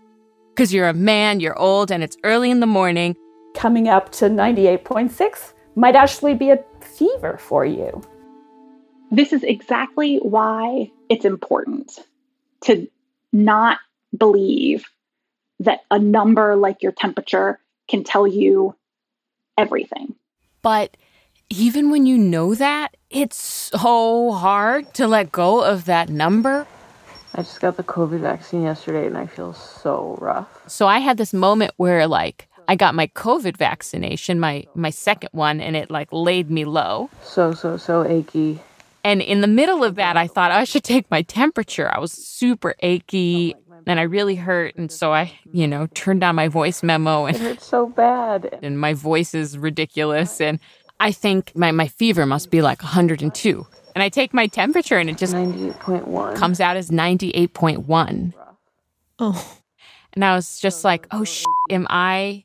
because 0.58 0.74
you're 0.74 0.88
a 0.88 0.92
man, 0.92 1.38
you're 1.38 1.56
old, 1.56 1.92
and 1.92 2.02
it's 2.02 2.16
early 2.24 2.50
in 2.50 2.58
the 2.58 2.66
morning. 2.66 3.14
Coming 3.54 3.86
up 3.86 4.10
to 4.14 4.24
98.6 4.24 5.52
might 5.76 5.94
actually 5.94 6.34
be 6.34 6.50
a 6.50 6.58
fever 6.80 7.38
for 7.38 7.64
you. 7.64 8.02
This 9.12 9.32
is 9.32 9.44
exactly 9.44 10.16
why 10.16 10.90
it's 11.08 11.24
important 11.24 12.00
to 12.62 12.88
not 13.32 13.78
believe 14.16 14.84
that 15.60 15.82
a 15.92 15.98
number 16.00 16.56
like 16.56 16.82
your 16.82 16.90
temperature 16.90 17.60
can 17.86 18.02
tell 18.02 18.26
you 18.26 18.74
everything. 19.56 20.16
But 20.60 20.96
even 21.50 21.88
when 21.92 22.04
you 22.04 22.18
know 22.18 22.56
that, 22.56 22.96
it's 23.10 23.40
so 23.40 24.32
hard 24.32 24.92
to 24.94 25.06
let 25.06 25.30
go 25.30 25.62
of 25.62 25.84
that 25.84 26.08
number. 26.08 26.66
I 27.34 27.42
just 27.42 27.60
got 27.60 27.76
the 27.76 27.84
COVID 27.84 28.20
vaccine 28.20 28.62
yesterday 28.62 29.06
and 29.06 29.16
I 29.16 29.26
feel 29.26 29.52
so 29.52 30.16
rough. 30.20 30.48
So 30.66 30.86
I 30.86 30.98
had 30.98 31.18
this 31.18 31.32
moment 31.32 31.72
where 31.76 32.06
like 32.06 32.48
I 32.66 32.76
got 32.76 32.94
my 32.94 33.06
COVID 33.08 33.56
vaccination, 33.56 34.40
my 34.40 34.66
my 34.74 34.90
second 34.90 35.30
one, 35.32 35.60
and 35.60 35.76
it 35.76 35.90
like 35.90 36.08
laid 36.12 36.50
me 36.50 36.64
low. 36.64 37.10
So 37.22 37.52
so 37.52 37.76
so 37.76 38.04
achy. 38.04 38.60
And 39.04 39.22
in 39.22 39.40
the 39.40 39.46
middle 39.46 39.84
of 39.84 39.94
that, 39.94 40.16
I 40.16 40.26
thought 40.26 40.50
I 40.50 40.64
should 40.64 40.84
take 40.84 41.10
my 41.10 41.22
temperature. 41.22 41.88
I 41.94 41.98
was 41.98 42.12
super 42.12 42.74
achy 42.80 43.54
and 43.86 43.98
I 43.98 44.02
really 44.02 44.34
hurt. 44.34 44.76
And 44.76 44.92
so 44.92 45.14
I, 45.14 45.32
you 45.52 45.66
know, 45.66 45.86
turned 45.94 46.22
on 46.22 46.34
my 46.34 46.48
voice 46.48 46.82
memo 46.82 47.24
and 47.24 47.36
it 47.36 47.40
hurts 47.40 47.66
so 47.66 47.86
bad. 47.86 48.58
And 48.62 48.78
my 48.78 48.92
voice 48.92 49.34
is 49.34 49.56
ridiculous. 49.56 50.40
And 50.40 50.58
I 51.00 51.12
think 51.12 51.52
my, 51.56 51.70
my 51.70 51.88
fever 51.88 52.26
must 52.26 52.50
be 52.50 52.60
like 52.60 52.82
102 52.82 53.66
and 53.98 54.04
I 54.04 54.10
take 54.10 54.32
my 54.32 54.46
temperature 54.46 54.96
and 54.96 55.10
it 55.10 55.18
just 55.18 55.34
98.1 55.34 56.36
comes 56.36 56.60
out 56.60 56.76
as 56.76 56.88
98.1. 56.88 58.32
Oh. 59.18 59.58
And 60.12 60.24
I 60.24 60.36
was 60.36 60.60
just 60.60 60.84
like, 60.84 61.08
oh, 61.10 61.24
sh- 61.24 61.42
am 61.68 61.84
I 61.90 62.44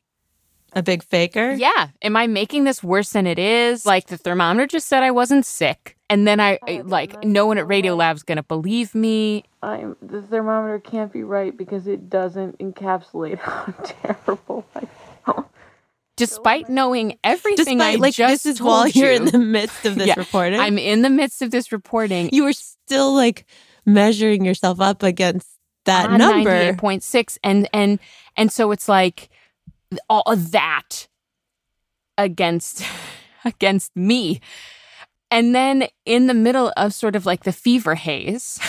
a 0.72 0.82
big 0.82 1.04
faker? 1.04 1.52
Yeah. 1.52 1.90
Am 2.02 2.16
I 2.16 2.26
making 2.26 2.64
this 2.64 2.82
worse 2.82 3.10
than 3.10 3.28
it 3.28 3.38
is? 3.38 3.86
Like 3.86 4.08
the 4.08 4.16
thermometer 4.16 4.66
just 4.66 4.88
said 4.88 5.04
I 5.04 5.12
wasn't 5.12 5.46
sick. 5.46 5.96
And 6.10 6.26
then 6.26 6.40
I, 6.40 6.58
like, 6.82 7.22
no 7.22 7.46
one 7.46 7.58
at 7.58 7.68
Radiolab's 7.68 8.24
going 8.24 8.38
to 8.38 8.42
believe 8.42 8.92
me. 8.92 9.44
I'm, 9.62 9.94
the 10.02 10.22
thermometer 10.22 10.80
can't 10.80 11.12
be 11.12 11.22
right 11.22 11.56
because 11.56 11.86
it 11.86 12.10
doesn't 12.10 12.58
encapsulate 12.58 13.38
how 13.38 13.72
terrible 13.84 14.66
I 14.74 14.80
feel 15.24 15.48
despite 16.16 16.68
knowing 16.68 17.18
everything 17.24 17.78
despite, 17.78 17.96
I 17.96 17.98
like, 17.98 18.14
just 18.14 18.44
this 18.44 18.54
is 18.54 18.58
told 18.58 18.68
while 18.68 18.88
you, 18.88 19.02
you're 19.04 19.12
in 19.12 19.24
the 19.26 19.38
midst 19.38 19.84
of 19.84 19.96
this 19.96 20.06
yeah, 20.08 20.14
reporting. 20.16 20.60
I'm 20.60 20.78
in 20.78 21.02
the 21.02 21.10
midst 21.10 21.42
of 21.42 21.50
this 21.50 21.72
reporting. 21.72 22.30
You 22.32 22.44
were 22.44 22.52
still 22.52 23.12
like 23.14 23.44
measuring 23.86 24.44
yourself 24.44 24.80
up 24.80 25.02
against 25.02 25.48
that 25.86 26.08
on 26.10 26.18
number, 26.18 26.72
98.6, 26.74 27.38
and 27.44 27.68
and 27.72 27.98
and 28.36 28.50
so 28.52 28.70
it's 28.70 28.88
like 28.88 29.28
all 30.08 30.22
of 30.26 30.52
that 30.52 31.08
against 32.18 32.84
against 33.44 33.94
me. 33.96 34.40
And 35.30 35.54
then 35.54 35.88
in 36.06 36.28
the 36.28 36.34
middle 36.34 36.72
of 36.76 36.94
sort 36.94 37.16
of 37.16 37.26
like 37.26 37.42
the 37.42 37.52
fever 37.52 37.96
haze, 37.96 38.60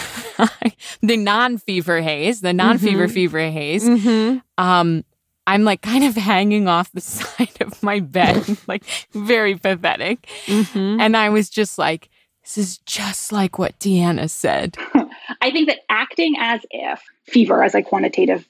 the 1.02 1.16
non-fever 1.16 2.02
haze, 2.02 2.42
the 2.42 2.54
non-fever 2.54 3.06
Mm-hmm. 3.06 3.14
fever 3.14 3.40
haze, 3.52 3.88
Mhm. 3.88 4.42
um, 4.58 5.04
I'm 5.48 5.64
like 5.64 5.82
kind 5.82 6.04
of 6.04 6.16
hanging 6.16 6.68
off 6.68 6.92
the 6.92 7.02
side 7.02 7.62
of 7.62 7.82
my 7.84 8.00
bed, 8.00 8.58
like 8.68 8.84
very 9.14 9.56
pathetic. 9.56 10.28
Mm-hmm. 10.46 11.00
And 11.00 11.16
I 11.16 11.30
was 11.30 11.50
just 11.50 11.78
like, 11.78 12.10
this 12.44 12.58
is 12.58 12.78
just 12.80 13.32
like 13.32 13.58
what 13.58 13.78
Deanna 13.80 14.30
said. 14.30 14.78
I 15.42 15.52
think 15.52 15.68
that 15.68 15.80
acting 15.90 16.36
as 16.40 16.62
if 16.70 17.02
fever 17.26 17.64
as 17.64 17.74
a 17.74 17.82
quantitative 17.82 18.48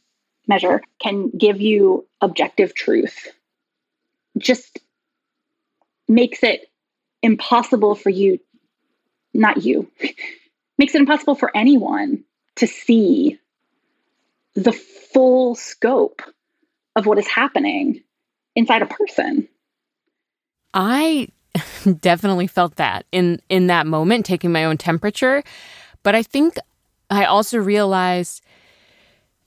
measure 0.47 0.81
can 1.01 1.29
give 1.29 1.61
you 1.61 2.05
objective 2.21 2.75
truth 2.75 3.29
just 4.37 4.79
makes 6.07 6.43
it 6.43 6.69
impossible 7.23 7.95
for 7.95 8.09
you, 8.09 8.39
not 9.33 9.63
you, 9.63 9.89
makes 10.77 10.93
it 10.93 10.99
impossible 10.99 11.35
for 11.35 11.55
anyone 11.55 12.23
to 12.57 12.67
see 12.67 13.39
the 14.55 14.73
full 14.73 15.55
scope 15.55 16.21
of 16.95 17.05
what 17.05 17.17
is 17.17 17.27
happening 17.27 18.01
inside 18.55 18.81
a 18.81 18.85
person. 18.85 19.47
I 20.73 21.29
definitely 21.99 22.47
felt 22.47 22.75
that 22.75 23.05
in 23.11 23.41
in 23.49 23.67
that 23.67 23.87
moment 23.87 24.25
taking 24.25 24.51
my 24.51 24.65
own 24.65 24.77
temperature, 24.77 25.43
but 26.03 26.15
I 26.15 26.23
think 26.23 26.55
I 27.09 27.25
also 27.25 27.57
realized 27.57 28.41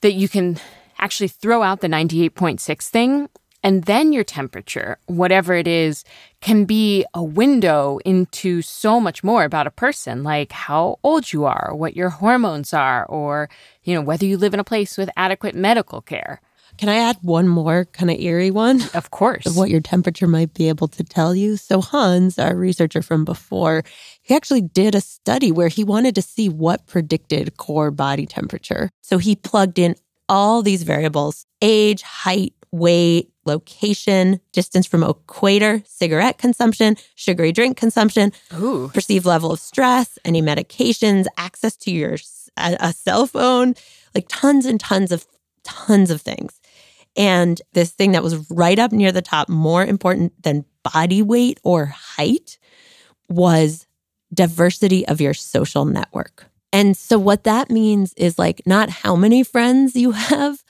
that 0.01 0.12
you 0.12 0.28
can 0.28 0.59
actually 0.99 1.28
throw 1.28 1.62
out 1.62 1.80
the 1.80 1.88
98.6 1.88 2.88
thing 2.88 3.28
and 3.62 3.84
then 3.84 4.12
your 4.12 4.24
temperature, 4.24 4.99
whatever 5.07 5.55
it 5.55 5.66
is, 5.66 6.05
can 6.40 6.64
be 6.64 7.05
a 7.12 7.22
window 7.24 7.99
into 8.05 8.62
so 8.62 9.01
much 9.01 9.24
more 9.24 9.42
about 9.42 9.66
a 9.66 9.72
person, 9.72 10.22
like 10.22 10.53
how 10.53 10.99
old 11.03 11.32
you 11.32 11.44
are, 11.44 11.74
what 11.74 11.96
your 11.96 12.11
hormones 12.11 12.72
are, 12.72 13.05
or, 13.07 13.51
you 13.82 13.94
know, 13.94 14.01
whether 14.01 14.24
you 14.24 14.38
live 14.38 14.55
in 14.55 14.61
a 14.61 14.64
place 14.64 14.96
with 14.96 15.11
adequate 15.16 15.57
medical 15.57 16.01
care. 16.01 16.40
Can 16.79 16.89
I 16.89 16.97
add 16.97 17.18
one 17.22 17.49
more 17.49 17.87
kind 17.87 18.11
of 18.11 18.18
eerie 18.18 18.53
one? 18.53 18.81
Of 18.95 19.11
course. 19.11 19.47
Of 19.47 19.57
what 19.57 19.68
your 19.68 19.81
temperature 19.81 20.29
might 20.29 20.55
be 20.55 20.68
able 20.68 20.89
to 20.89 21.03
tell 21.05 21.35
you. 21.35 21.57
So, 21.57 21.81
Hans, 21.81 22.39
our 22.39 22.55
researcher 22.55 23.03
from 23.03 23.24
before, 23.24 23.83
he 24.22 24.35
actually 24.35 24.62
did 24.62 24.95
a 24.95 25.01
study 25.01 25.51
where 25.51 25.68
he 25.68 25.83
wanted 25.83 26.14
to 26.14 26.22
see 26.22 26.49
what 26.49 26.87
predicted 26.87 27.57
core 27.57 27.91
body 27.91 28.26
temperature. 28.26 28.91
So, 29.03 29.18
he 29.18 29.35
plugged 29.35 29.79
in 29.79 29.97
all 30.29 30.62
these 30.62 30.85
variables 30.85 31.47
age, 31.61 32.03
height, 32.03 32.55
weight, 32.70 33.31
location, 33.45 34.41
distance 34.53 34.87
from 34.87 35.03
equator, 35.03 35.83
cigarette 35.85 36.39
consumption, 36.39 36.97
sugary 37.16 37.51
drink 37.51 37.76
consumption, 37.76 38.33
Ooh. 38.55 38.91
perceived 38.95 39.26
level 39.26 39.51
of 39.51 39.59
stress, 39.59 40.18
any 40.24 40.43
medications, 40.43 41.26
access 41.37 41.76
to 41.76 41.91
your 41.91 42.16
a, 42.57 42.76
a 42.81 42.93
cell 42.93 43.26
phone, 43.26 43.74
like 44.14 44.26
tons 44.29 44.66
and 44.66 44.79
tons 44.79 45.11
of 45.11 45.26
tons 45.64 46.11
of 46.11 46.20
things. 46.20 46.61
And 47.19 47.61
this 47.73 47.91
thing 47.91 48.12
that 48.12 48.23
was 48.23 48.49
right 48.51 48.79
up 48.79 48.93
near 48.93 49.12
the 49.12 49.21
top, 49.21 49.49
more 49.49 49.85
important 49.85 50.41
than 50.43 50.64
body 50.85 51.21
weight 51.21 51.59
or 51.64 51.87
height, 51.87 52.59
was 53.29 53.87
diversity 54.33 55.07
of 55.07 55.21
your 55.21 55.35
social 55.35 55.85
network. 55.85 56.47
And 56.73 56.97
so, 56.97 57.19
what 57.19 57.45
that 57.45 57.71
means 57.71 58.14
is 58.14 58.39
like 58.39 58.62
not 58.66 58.89
how 58.89 59.16
many 59.16 59.43
friends 59.43 59.97
you 59.97 60.12
have, 60.12 60.62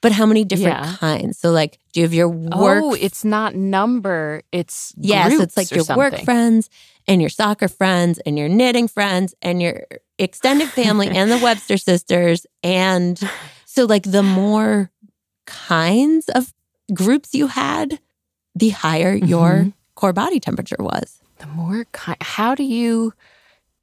but 0.00 0.12
how 0.12 0.26
many 0.26 0.44
different 0.44 0.84
Yeah. 0.84 0.96
kinds. 0.96 1.38
So, 1.38 1.50
like, 1.50 1.78
do 1.92 2.00
you 2.00 2.04
have 2.04 2.12
your 2.12 2.28
oh, 2.28 2.62
work? 2.62 2.82
Oh, 2.84 2.94
it's 2.94 3.24
not 3.24 3.54
number, 3.54 4.42
it's 4.52 4.92
yes, 4.98 5.40
it's 5.40 5.56
like 5.56 5.70
your 5.70 5.84
work 5.96 6.18
friends 6.20 6.68
and 7.08 7.22
your 7.22 7.30
soccer 7.30 7.68
friends 7.68 8.18
and 8.26 8.36
your 8.38 8.48
knitting 8.48 8.88
friends 8.88 9.34
and 9.40 9.62
your 9.62 9.86
extended 10.18 10.68
family 10.68 11.08
and 11.08 11.30
the 11.30 11.38
Webster 11.42 11.78
sisters. 11.78 12.46
And 12.62 13.18
so, 13.64 13.86
like, 13.86 14.02
the 14.02 14.22
more 14.22 14.90
kinds 15.46 16.28
of 16.28 16.52
groups 16.92 17.34
you 17.34 17.46
had, 17.46 17.98
the 18.54 18.70
higher 18.70 19.14
your 19.14 19.54
Mm-hmm. 19.54 19.70
core 19.94 20.12
body 20.12 20.40
temperature 20.40 20.76
was. 20.78 21.20
The 21.38 21.46
more 21.46 21.86
how 22.20 22.54
do 22.54 22.62
you 22.62 23.12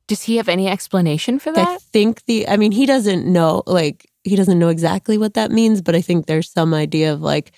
does 0.07 0.24
he 0.24 0.36
have 0.38 0.49
any 0.49 0.68
explanation 0.68 1.39
for 1.39 1.53
that? 1.53 1.70
I 1.70 1.78
think 1.78 2.26
the, 2.26 2.45
I 2.49 2.57
mean, 2.57 2.74
he 2.74 2.86
doesn't 2.86 3.26
know, 3.26 3.64
like, 3.66 4.09
he 4.26 4.36
doesn't 4.36 4.59
know 4.59 4.68
exactly 4.68 5.18
what 5.18 5.36
that 5.36 5.51
means, 5.51 5.82
but 5.82 5.95
I 5.95 6.01
think 6.01 6.26
there's 6.26 6.49
some 6.49 6.74
idea 6.74 7.14
of 7.14 7.22
like, 7.22 7.53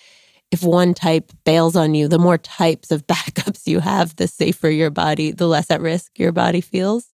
if 0.51 0.61
one 0.61 0.93
type 0.93 1.31
bails 1.45 1.75
on 1.75 1.95
you, 1.95 2.07
the 2.07 2.19
more 2.19 2.37
types 2.37 2.91
of 2.91 3.07
backups 3.07 3.65
you 3.65 3.79
have, 3.79 4.15
the 4.17 4.27
safer 4.27 4.69
your 4.69 4.91
body, 4.91 5.31
the 5.31 5.47
less 5.47 5.71
at 5.71 5.81
risk 5.81 6.19
your 6.19 6.31
body 6.31 6.61
feels. 6.61 7.07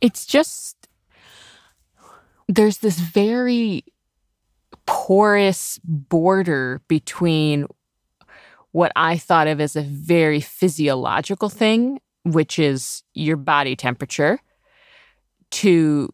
It's 0.00 0.24
just 0.24 0.76
there's 2.48 2.78
this 2.78 2.98
very 3.00 3.84
porous 4.86 5.78
border 5.84 6.80
between 6.88 7.66
what 8.72 8.92
I 8.96 9.18
thought 9.18 9.46
of 9.46 9.60
as 9.60 9.76
a 9.76 9.82
very 9.82 10.40
physiological 10.40 11.48
thing, 11.48 12.00
which 12.24 12.58
is 12.58 13.02
your 13.14 13.36
body 13.36 13.76
temperature, 13.76 14.40
to 15.50 16.12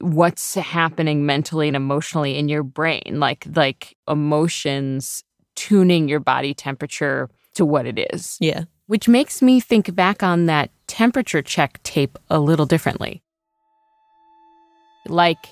what's 0.00 0.54
happening 0.54 1.26
mentally 1.26 1.68
and 1.68 1.76
emotionally 1.76 2.38
in 2.38 2.48
your 2.48 2.62
brain, 2.62 3.16
like 3.18 3.46
like 3.54 3.96
emotions 4.08 5.24
tuning 5.56 6.08
your 6.08 6.20
body 6.20 6.54
temperature 6.54 7.28
to 7.54 7.64
what 7.64 7.86
it 7.86 8.08
is. 8.12 8.36
Yeah. 8.40 8.64
Which 8.86 9.08
makes 9.08 9.40
me 9.42 9.60
think 9.60 9.94
back 9.94 10.22
on 10.22 10.46
that 10.46 10.70
temperature 10.86 11.42
check 11.42 11.82
tape 11.82 12.18
a 12.28 12.38
little 12.38 12.66
differently. 12.66 13.22
Like 15.06 15.46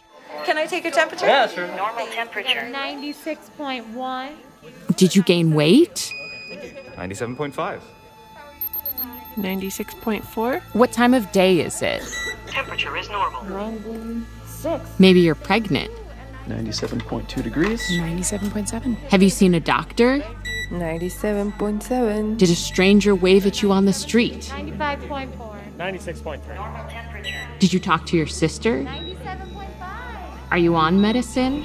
Can 0.45 0.59
I 0.59 0.67
take 0.67 0.85
your 0.85 0.93
temperature? 0.93 1.27
Yeah, 1.27 1.47
sure. 1.47 1.67
Normal 1.77 2.07
temperature. 2.09 2.71
96.1. 2.73 4.33
Did 4.97 5.15
you 5.15 5.23
gain 5.23 5.55
weight? 5.55 6.13
97.5. 6.97 7.81
96.4. 9.37 10.63
What 10.75 10.93
time 10.93 11.15
of 11.15 11.31
day 11.33 11.61
is 11.61 11.81
it? 11.83 12.03
Temperature 12.47 12.97
is 12.97 13.09
normal. 13.09 13.45
96. 13.45 14.85
Maybe 14.99 15.21
you're 15.21 15.35
pregnant. 15.35 15.91
97.2 16.49 17.43
degrees. 17.43 17.81
97.7. 17.93 18.97
Have 19.11 19.23
you 19.23 19.31
seen 19.31 19.55
a 19.55 19.61
doctor? 19.61 20.19
97.7. 20.71 22.37
Did 22.39 22.51
a 22.51 22.55
stranger 22.55 23.15
wave 23.15 23.47
at 23.47 23.63
you 23.63 23.73
on 23.73 23.85
the 23.85 23.93
street? 23.93 24.53
95.4. 24.55 25.77
96.3. 25.77 26.55
Normal 26.55 26.89
temperature. 26.91 27.49
Did 27.59 27.73
you 27.73 27.81
talk 27.81 28.07
to 28.07 28.17
your 28.17 28.27
sister? 28.27 28.83
Are 30.53 30.59
you 30.59 30.77
on 30.77 31.01
medicine? 31.01 31.65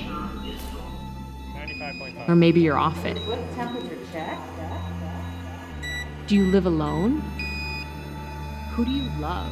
Or 2.29 2.35
maybe 2.35 2.61
you're 2.61 2.77
off 2.77 3.03
it. 3.03 3.17
Do 6.27 6.35
you 6.38 6.45
live 6.45 6.65
alone? 6.65 7.19
Who 8.71 8.85
do 8.85 8.91
you 8.91 9.09
love? 9.19 9.51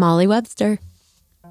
Molly 0.00 0.26
Webster. 0.26 0.78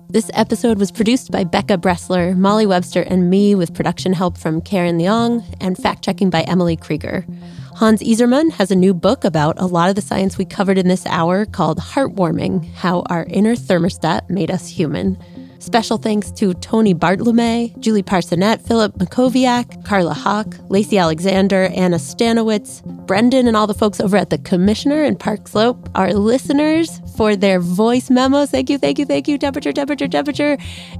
This 0.10 0.32
episode 0.34 0.80
was 0.80 0.91
produced 0.91 1.30
by 1.30 1.43
Becca 1.43 1.78
Bressler, 1.78 2.36
Molly 2.36 2.66
Webster, 2.66 3.04
and 3.04 3.30
me 3.30 3.54
with 3.54 3.76
production 3.76 4.12
help 4.12 4.39
from 4.39 4.60
Carin 4.60 4.97
Leong 4.97 5.45
and 5.62 5.78
fact 5.78 6.04
checking 6.04 6.32
by 6.32 6.41
Emily 6.41 6.76
Krieger. 6.76 7.28
Hans 7.76 8.02
IJzerman 8.02 8.54
has 8.54 8.72
a 8.72 8.76
new 8.76 8.95
book 8.95 9.24
about 9.24 9.62
a 9.62 9.68
lot 9.68 9.89
of 9.89 9.95
the 9.95 10.02
science 10.02 10.39
we 10.39 10.45
covered 10.45 10.80
in 10.80 10.88
this 10.88 11.06
hour 11.06 11.45
called 11.45 11.78
Heartwarming 11.78 12.74
How 12.74 13.04
Our 13.08 13.26
Inner 13.26 13.54
Thermostat 13.54 14.32
Made 14.32 14.50
Us 14.50 14.68
Human. 14.68 15.16
Special 15.60 15.97
thanks 15.97 16.32
to 16.32 16.53
Tony 16.55 16.93
Bartolome, 16.93 17.76
Julie 17.80 18.01
Parsonnet, 18.01 18.66
Philip 18.66 18.93
Mackowiak, 18.97 19.84
Carla 19.84 20.14
Hawk, 20.14 20.55
Lacey 20.70 20.97
Alexander, 20.97 21.66
Anna 21.76 21.97
Stanowitz, 21.97 22.82
Brendan, 23.05 23.45
and 23.45 23.57
all 23.57 23.68
the 23.68 23.74
folks 23.74 23.99
over 23.99 24.16
at 24.16 24.30
the 24.30 24.38
Commissioner 24.38 25.03
in 25.03 25.18
Park 25.18 25.49
Slope, 25.49 25.89
our 25.95 26.14
listeners 26.14 27.01
for 27.18 27.36
their 27.36 27.60
voice 27.60 28.10
memos. 28.10 28.51
Thank 28.51 28.70
you, 28.70 28.78
thank 28.78 28.99
you, 28.99 29.05
thank 29.05 29.28
you. 29.28 29.38
Temperature, 29.38 29.74
temperature, 29.74 30.07
temperature. 30.07 30.57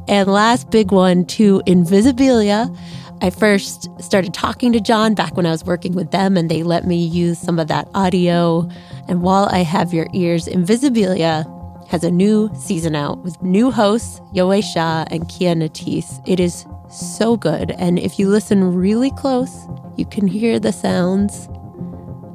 And 0.10 0.30
last 0.30 0.70
big 0.72 0.92
one 0.92 1.26
to 1.28 1.62
Invisibilia. 1.66 2.78
I 3.22 3.30
first 3.30 3.90
started 4.02 4.34
talking 4.34 4.74
to 4.74 4.82
John 4.82 5.14
back 5.14 5.38
when 5.38 5.46
I 5.46 5.52
was 5.52 5.64
working 5.64 5.94
with 5.94 6.12
them, 6.12 6.36
and 6.36 6.52
they 6.52 6.64
let 6.64 6.86
me 6.86 7.06
use 7.06 7.40
some 7.40 7.60
of 7.60 7.70
that 7.70 7.88
audio. 7.94 8.70
And 9.08 9.22
while 9.22 9.48
I 9.52 9.60
have 9.60 9.94
your 9.94 10.08
ears, 10.14 10.48
Invisibilia 10.48 11.46
has 11.90 12.04
a 12.04 12.12
new 12.12 12.50
season 12.56 12.96
out 12.96 13.18
with 13.24 13.42
new 13.42 13.72
hosts, 13.72 14.22
Yowei 14.34 14.64
Shaw 14.64 15.06
and 15.10 15.28
Kia 15.28 15.56
Natisse. 15.56 16.22
It 16.28 16.40
is 16.40 16.66
so 16.90 17.36
good. 17.36 17.72
And 17.72 17.98
if 17.98 18.20
you 18.20 18.30
listen 18.30 18.76
really 18.76 19.12
close, 19.12 19.68
you 19.98 20.06
can 20.06 20.28
hear 20.28 20.60
the 20.60 20.72
sounds 20.72 21.50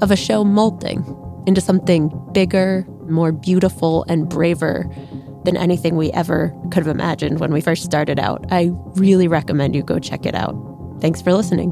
of 0.03 0.11
a 0.11 0.17
show 0.17 0.43
molting 0.45 1.05
into 1.47 1.61
something 1.61 2.11
bigger, 2.33 2.85
more 3.09 3.31
beautiful, 3.31 4.05
and 4.09 4.29
braver 4.29 4.91
than 5.45 5.57
anything 5.57 5.95
we 5.95 6.11
ever 6.13 6.53
could 6.73 6.85
have 6.85 6.89
imagined 6.89 7.39
when 7.39 7.53
we 7.53 7.61
first 7.61 7.85
started 7.85 8.19
out. 8.19 8.45
I 8.51 8.71
really 8.97 9.29
recommend 9.29 9.77
you 9.77 9.83
go 9.83 10.01
check 10.01 10.27
it 10.27 10.35
out. 10.35 10.57
Thanks 11.01 11.23
for 11.23 11.33
listening. 11.33 11.71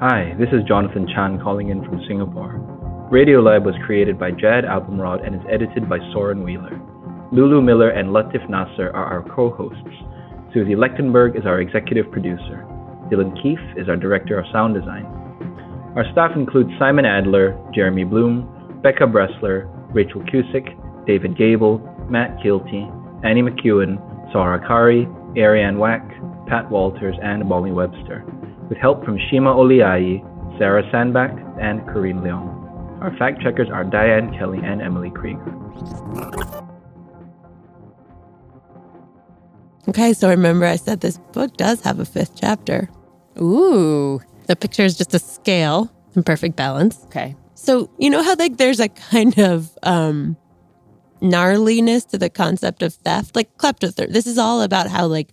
Hi, 0.00 0.34
this 0.38 0.50
is 0.52 0.62
Jonathan 0.68 1.08
Chan 1.08 1.40
calling 1.42 1.70
in 1.70 1.84
from 1.84 2.04
Singapore. 2.06 2.77
Radiolab 3.10 3.64
was 3.64 3.74
created 3.86 4.18
by 4.18 4.30
Jad 4.30 4.64
Abumrad 4.64 5.26
and 5.26 5.34
is 5.34 5.40
edited 5.50 5.88
by 5.88 5.96
Soren 6.12 6.44
Wheeler. 6.44 6.78
Lulu 7.32 7.62
Miller 7.62 7.88
and 7.88 8.10
Latif 8.10 8.44
Nasser 8.50 8.90
are 8.90 9.06
our 9.06 9.24
co-hosts. 9.34 9.80
Susie 10.52 10.76
Lechtenberg 10.76 11.34
is 11.34 11.46
our 11.46 11.62
executive 11.62 12.10
producer. 12.12 12.68
Dylan 13.08 13.32
Keefe 13.42 13.80
is 13.80 13.88
our 13.88 13.96
director 13.96 14.38
of 14.38 14.44
sound 14.52 14.74
design. 14.74 15.06
Our 15.96 16.04
staff 16.12 16.32
includes 16.36 16.68
Simon 16.78 17.06
Adler, 17.06 17.58
Jeremy 17.74 18.04
Bloom, 18.04 18.44
Becca 18.82 19.04
Bressler, 19.04 19.72
Rachel 19.94 20.20
Cusick, 20.28 20.68
David 21.06 21.38
Gable, 21.38 21.78
Matt 22.10 22.36
Kilty, 22.44 22.84
Annie 23.24 23.40
McEwen, 23.40 23.96
Sarah 24.32 24.60
Qari, 24.60 25.08
Arianne 25.34 25.78
Wack, 25.78 26.06
Pat 26.46 26.70
Walters, 26.70 27.16
and 27.22 27.48
Molly 27.48 27.72
Webster, 27.72 28.22
with 28.68 28.76
help 28.76 29.02
from 29.02 29.18
Shima 29.30 29.48
Oliai, 29.48 30.20
Sarah 30.58 30.82
Sandbach, 30.92 31.32
and 31.58 31.80
Corinne 31.86 32.20
Leong. 32.20 32.57
Our 33.00 33.16
fact 33.16 33.40
checkers 33.42 33.68
are 33.70 33.84
Diane 33.84 34.36
Kelly 34.36 34.58
and 34.62 34.82
Emily 34.82 35.10
Krieger. 35.10 35.54
Okay, 39.88 40.12
so 40.12 40.28
remember 40.28 40.66
I 40.66 40.76
said 40.76 41.00
this 41.00 41.18
book 41.32 41.56
does 41.56 41.80
have 41.82 42.00
a 42.00 42.04
fifth 42.04 42.32
chapter. 42.38 42.90
Ooh. 43.40 44.20
The 44.46 44.56
picture 44.56 44.82
is 44.82 44.98
just 44.98 45.14
a 45.14 45.18
scale 45.18 45.92
in 46.16 46.22
perfect 46.22 46.56
balance. 46.56 47.04
Okay. 47.04 47.36
So, 47.54 47.90
you 47.98 48.10
know 48.10 48.22
how 48.22 48.34
like 48.36 48.56
there's 48.56 48.80
a 48.80 48.88
kind 48.88 49.38
of 49.38 49.76
um 49.82 50.36
gnarliness 51.20 52.06
to 52.08 52.18
the 52.18 52.30
concept 52.30 52.82
of 52.82 52.94
theft, 52.94 53.36
like 53.36 53.56
kleptothermy. 53.58 54.12
This 54.12 54.26
is 54.26 54.38
all 54.38 54.62
about 54.62 54.88
how 54.88 55.06
like 55.06 55.30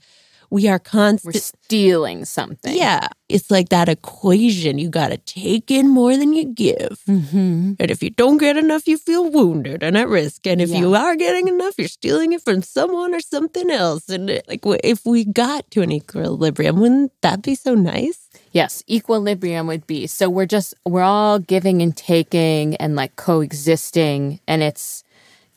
we 0.50 0.68
are 0.68 0.80
constant 0.80 1.34
We're 1.36 1.40
stealing 1.40 2.26
something. 2.26 2.76
Yeah, 2.76 3.08
it's 3.30 3.50
like 3.50 3.70
that 3.70 3.90
equation. 3.90 4.78
You 4.78 4.90
got 4.90 5.10
to 5.10 5.18
take 5.18 5.72
in 5.72 5.90
more 5.90 6.16
than 6.18 6.34
you 6.34 6.46
give, 6.46 7.00
mm-hmm. 7.08 7.74
and 7.80 7.92
if 7.92 8.02
you 8.04 8.10
don't 8.10 8.38
get 8.38 8.58
enough, 8.58 8.88
you 8.88 8.98
feel 8.98 9.30
wounded 9.30 9.84
and 9.84 9.98
at 9.98 10.08
risk. 10.08 10.46
And 10.48 10.62
if 10.62 10.70
Yeah. 10.70 10.80
you 10.80 10.96
are 10.96 11.16
getting 11.16 11.48
enough, 11.48 11.76
you're 11.78 11.88
stealing 11.88 12.34
it 12.34 12.42
from 12.42 12.62
someone 12.62 13.14
or 13.14 13.20
something 13.20 13.70
else. 13.72 14.10
And 14.10 14.30
it- 14.30 14.46
like, 14.48 14.62
if 14.84 15.06
we 15.06 15.26
got 15.26 15.70
to 15.72 15.82
an 15.82 15.92
equilibrium, 15.92 16.80
wouldn't 16.80 17.12
that 17.22 17.42
be 17.42 17.56
so 17.56 17.74
nice? 17.76 18.28
Yes, 18.52 18.84
equilibrium 18.90 19.68
would 19.68 19.86
be. 19.88 20.08
So 20.08 20.30
we're 20.30 20.46
just 20.46 20.74
we're 20.86 21.02
all 21.04 21.40
giving 21.40 21.82
and 21.82 21.96
taking 21.96 22.76
and 22.78 22.96
like 22.96 23.16
coexisting 23.16 24.40
and 24.48 24.62
it's 24.64 25.04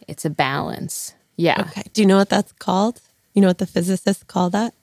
it's 0.06 0.24
a 0.24 0.30
balance. 0.30 1.14
Yeah. 1.36 1.60
Okay. 1.68 1.82
Do 1.92 2.00
you 2.02 2.06
know 2.06 2.16
what 2.16 2.28
that's 2.30 2.52
called? 2.52 3.00
You 3.34 3.42
know 3.42 3.48
what 3.48 3.58
the 3.58 3.66
physicists 3.66 4.24
call 4.24 4.50
that? 4.50 4.74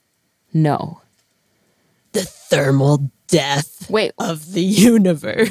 No. 0.55 1.01
The 2.13 2.21
thermal 2.23 3.11
death 3.27 3.89
Wait. 3.89 4.13
of 4.17 4.53
the 4.53 4.61
universe. 4.61 5.49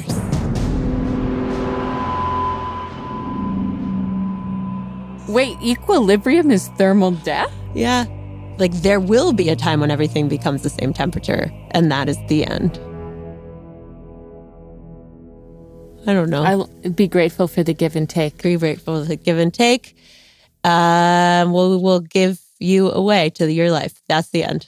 Wait, 5.29 5.55
equilibrium 5.61 6.49
is 6.49 6.69
thermal 6.69 7.11
death? 7.11 7.53
Yeah. 7.75 8.05
Like 8.57 8.71
there 8.81 8.99
will 8.99 9.31
be 9.31 9.49
a 9.49 9.55
time 9.55 9.81
when 9.81 9.91
everything 9.91 10.27
becomes 10.27 10.63
the 10.63 10.71
same 10.71 10.91
temperature, 10.91 11.51
and 11.71 11.91
that 11.91 12.09
is 12.09 12.17
the 12.27 12.43
end. 12.43 12.79
I 16.07 16.13
don't 16.13 16.31
know. 16.31 16.43
I'll 16.43 16.67
be 16.91 17.07
grateful 17.07 17.47
for 17.47 17.61
the 17.61 17.75
give 17.75 17.95
and 17.95 18.09
take. 18.09 18.41
Be 18.41 18.57
grateful 18.57 19.03
for 19.03 19.07
the 19.07 19.17
give 19.17 19.37
and 19.37 19.53
take. 19.53 19.95
Um, 20.63 21.51
we'll, 21.51 21.79
we'll 21.79 21.99
give 21.99 22.39
you 22.59 22.89
away 22.89 23.29
to 23.31 23.51
your 23.51 23.69
life. 23.69 24.01
That's 24.07 24.29
the 24.29 24.43
end. 24.43 24.67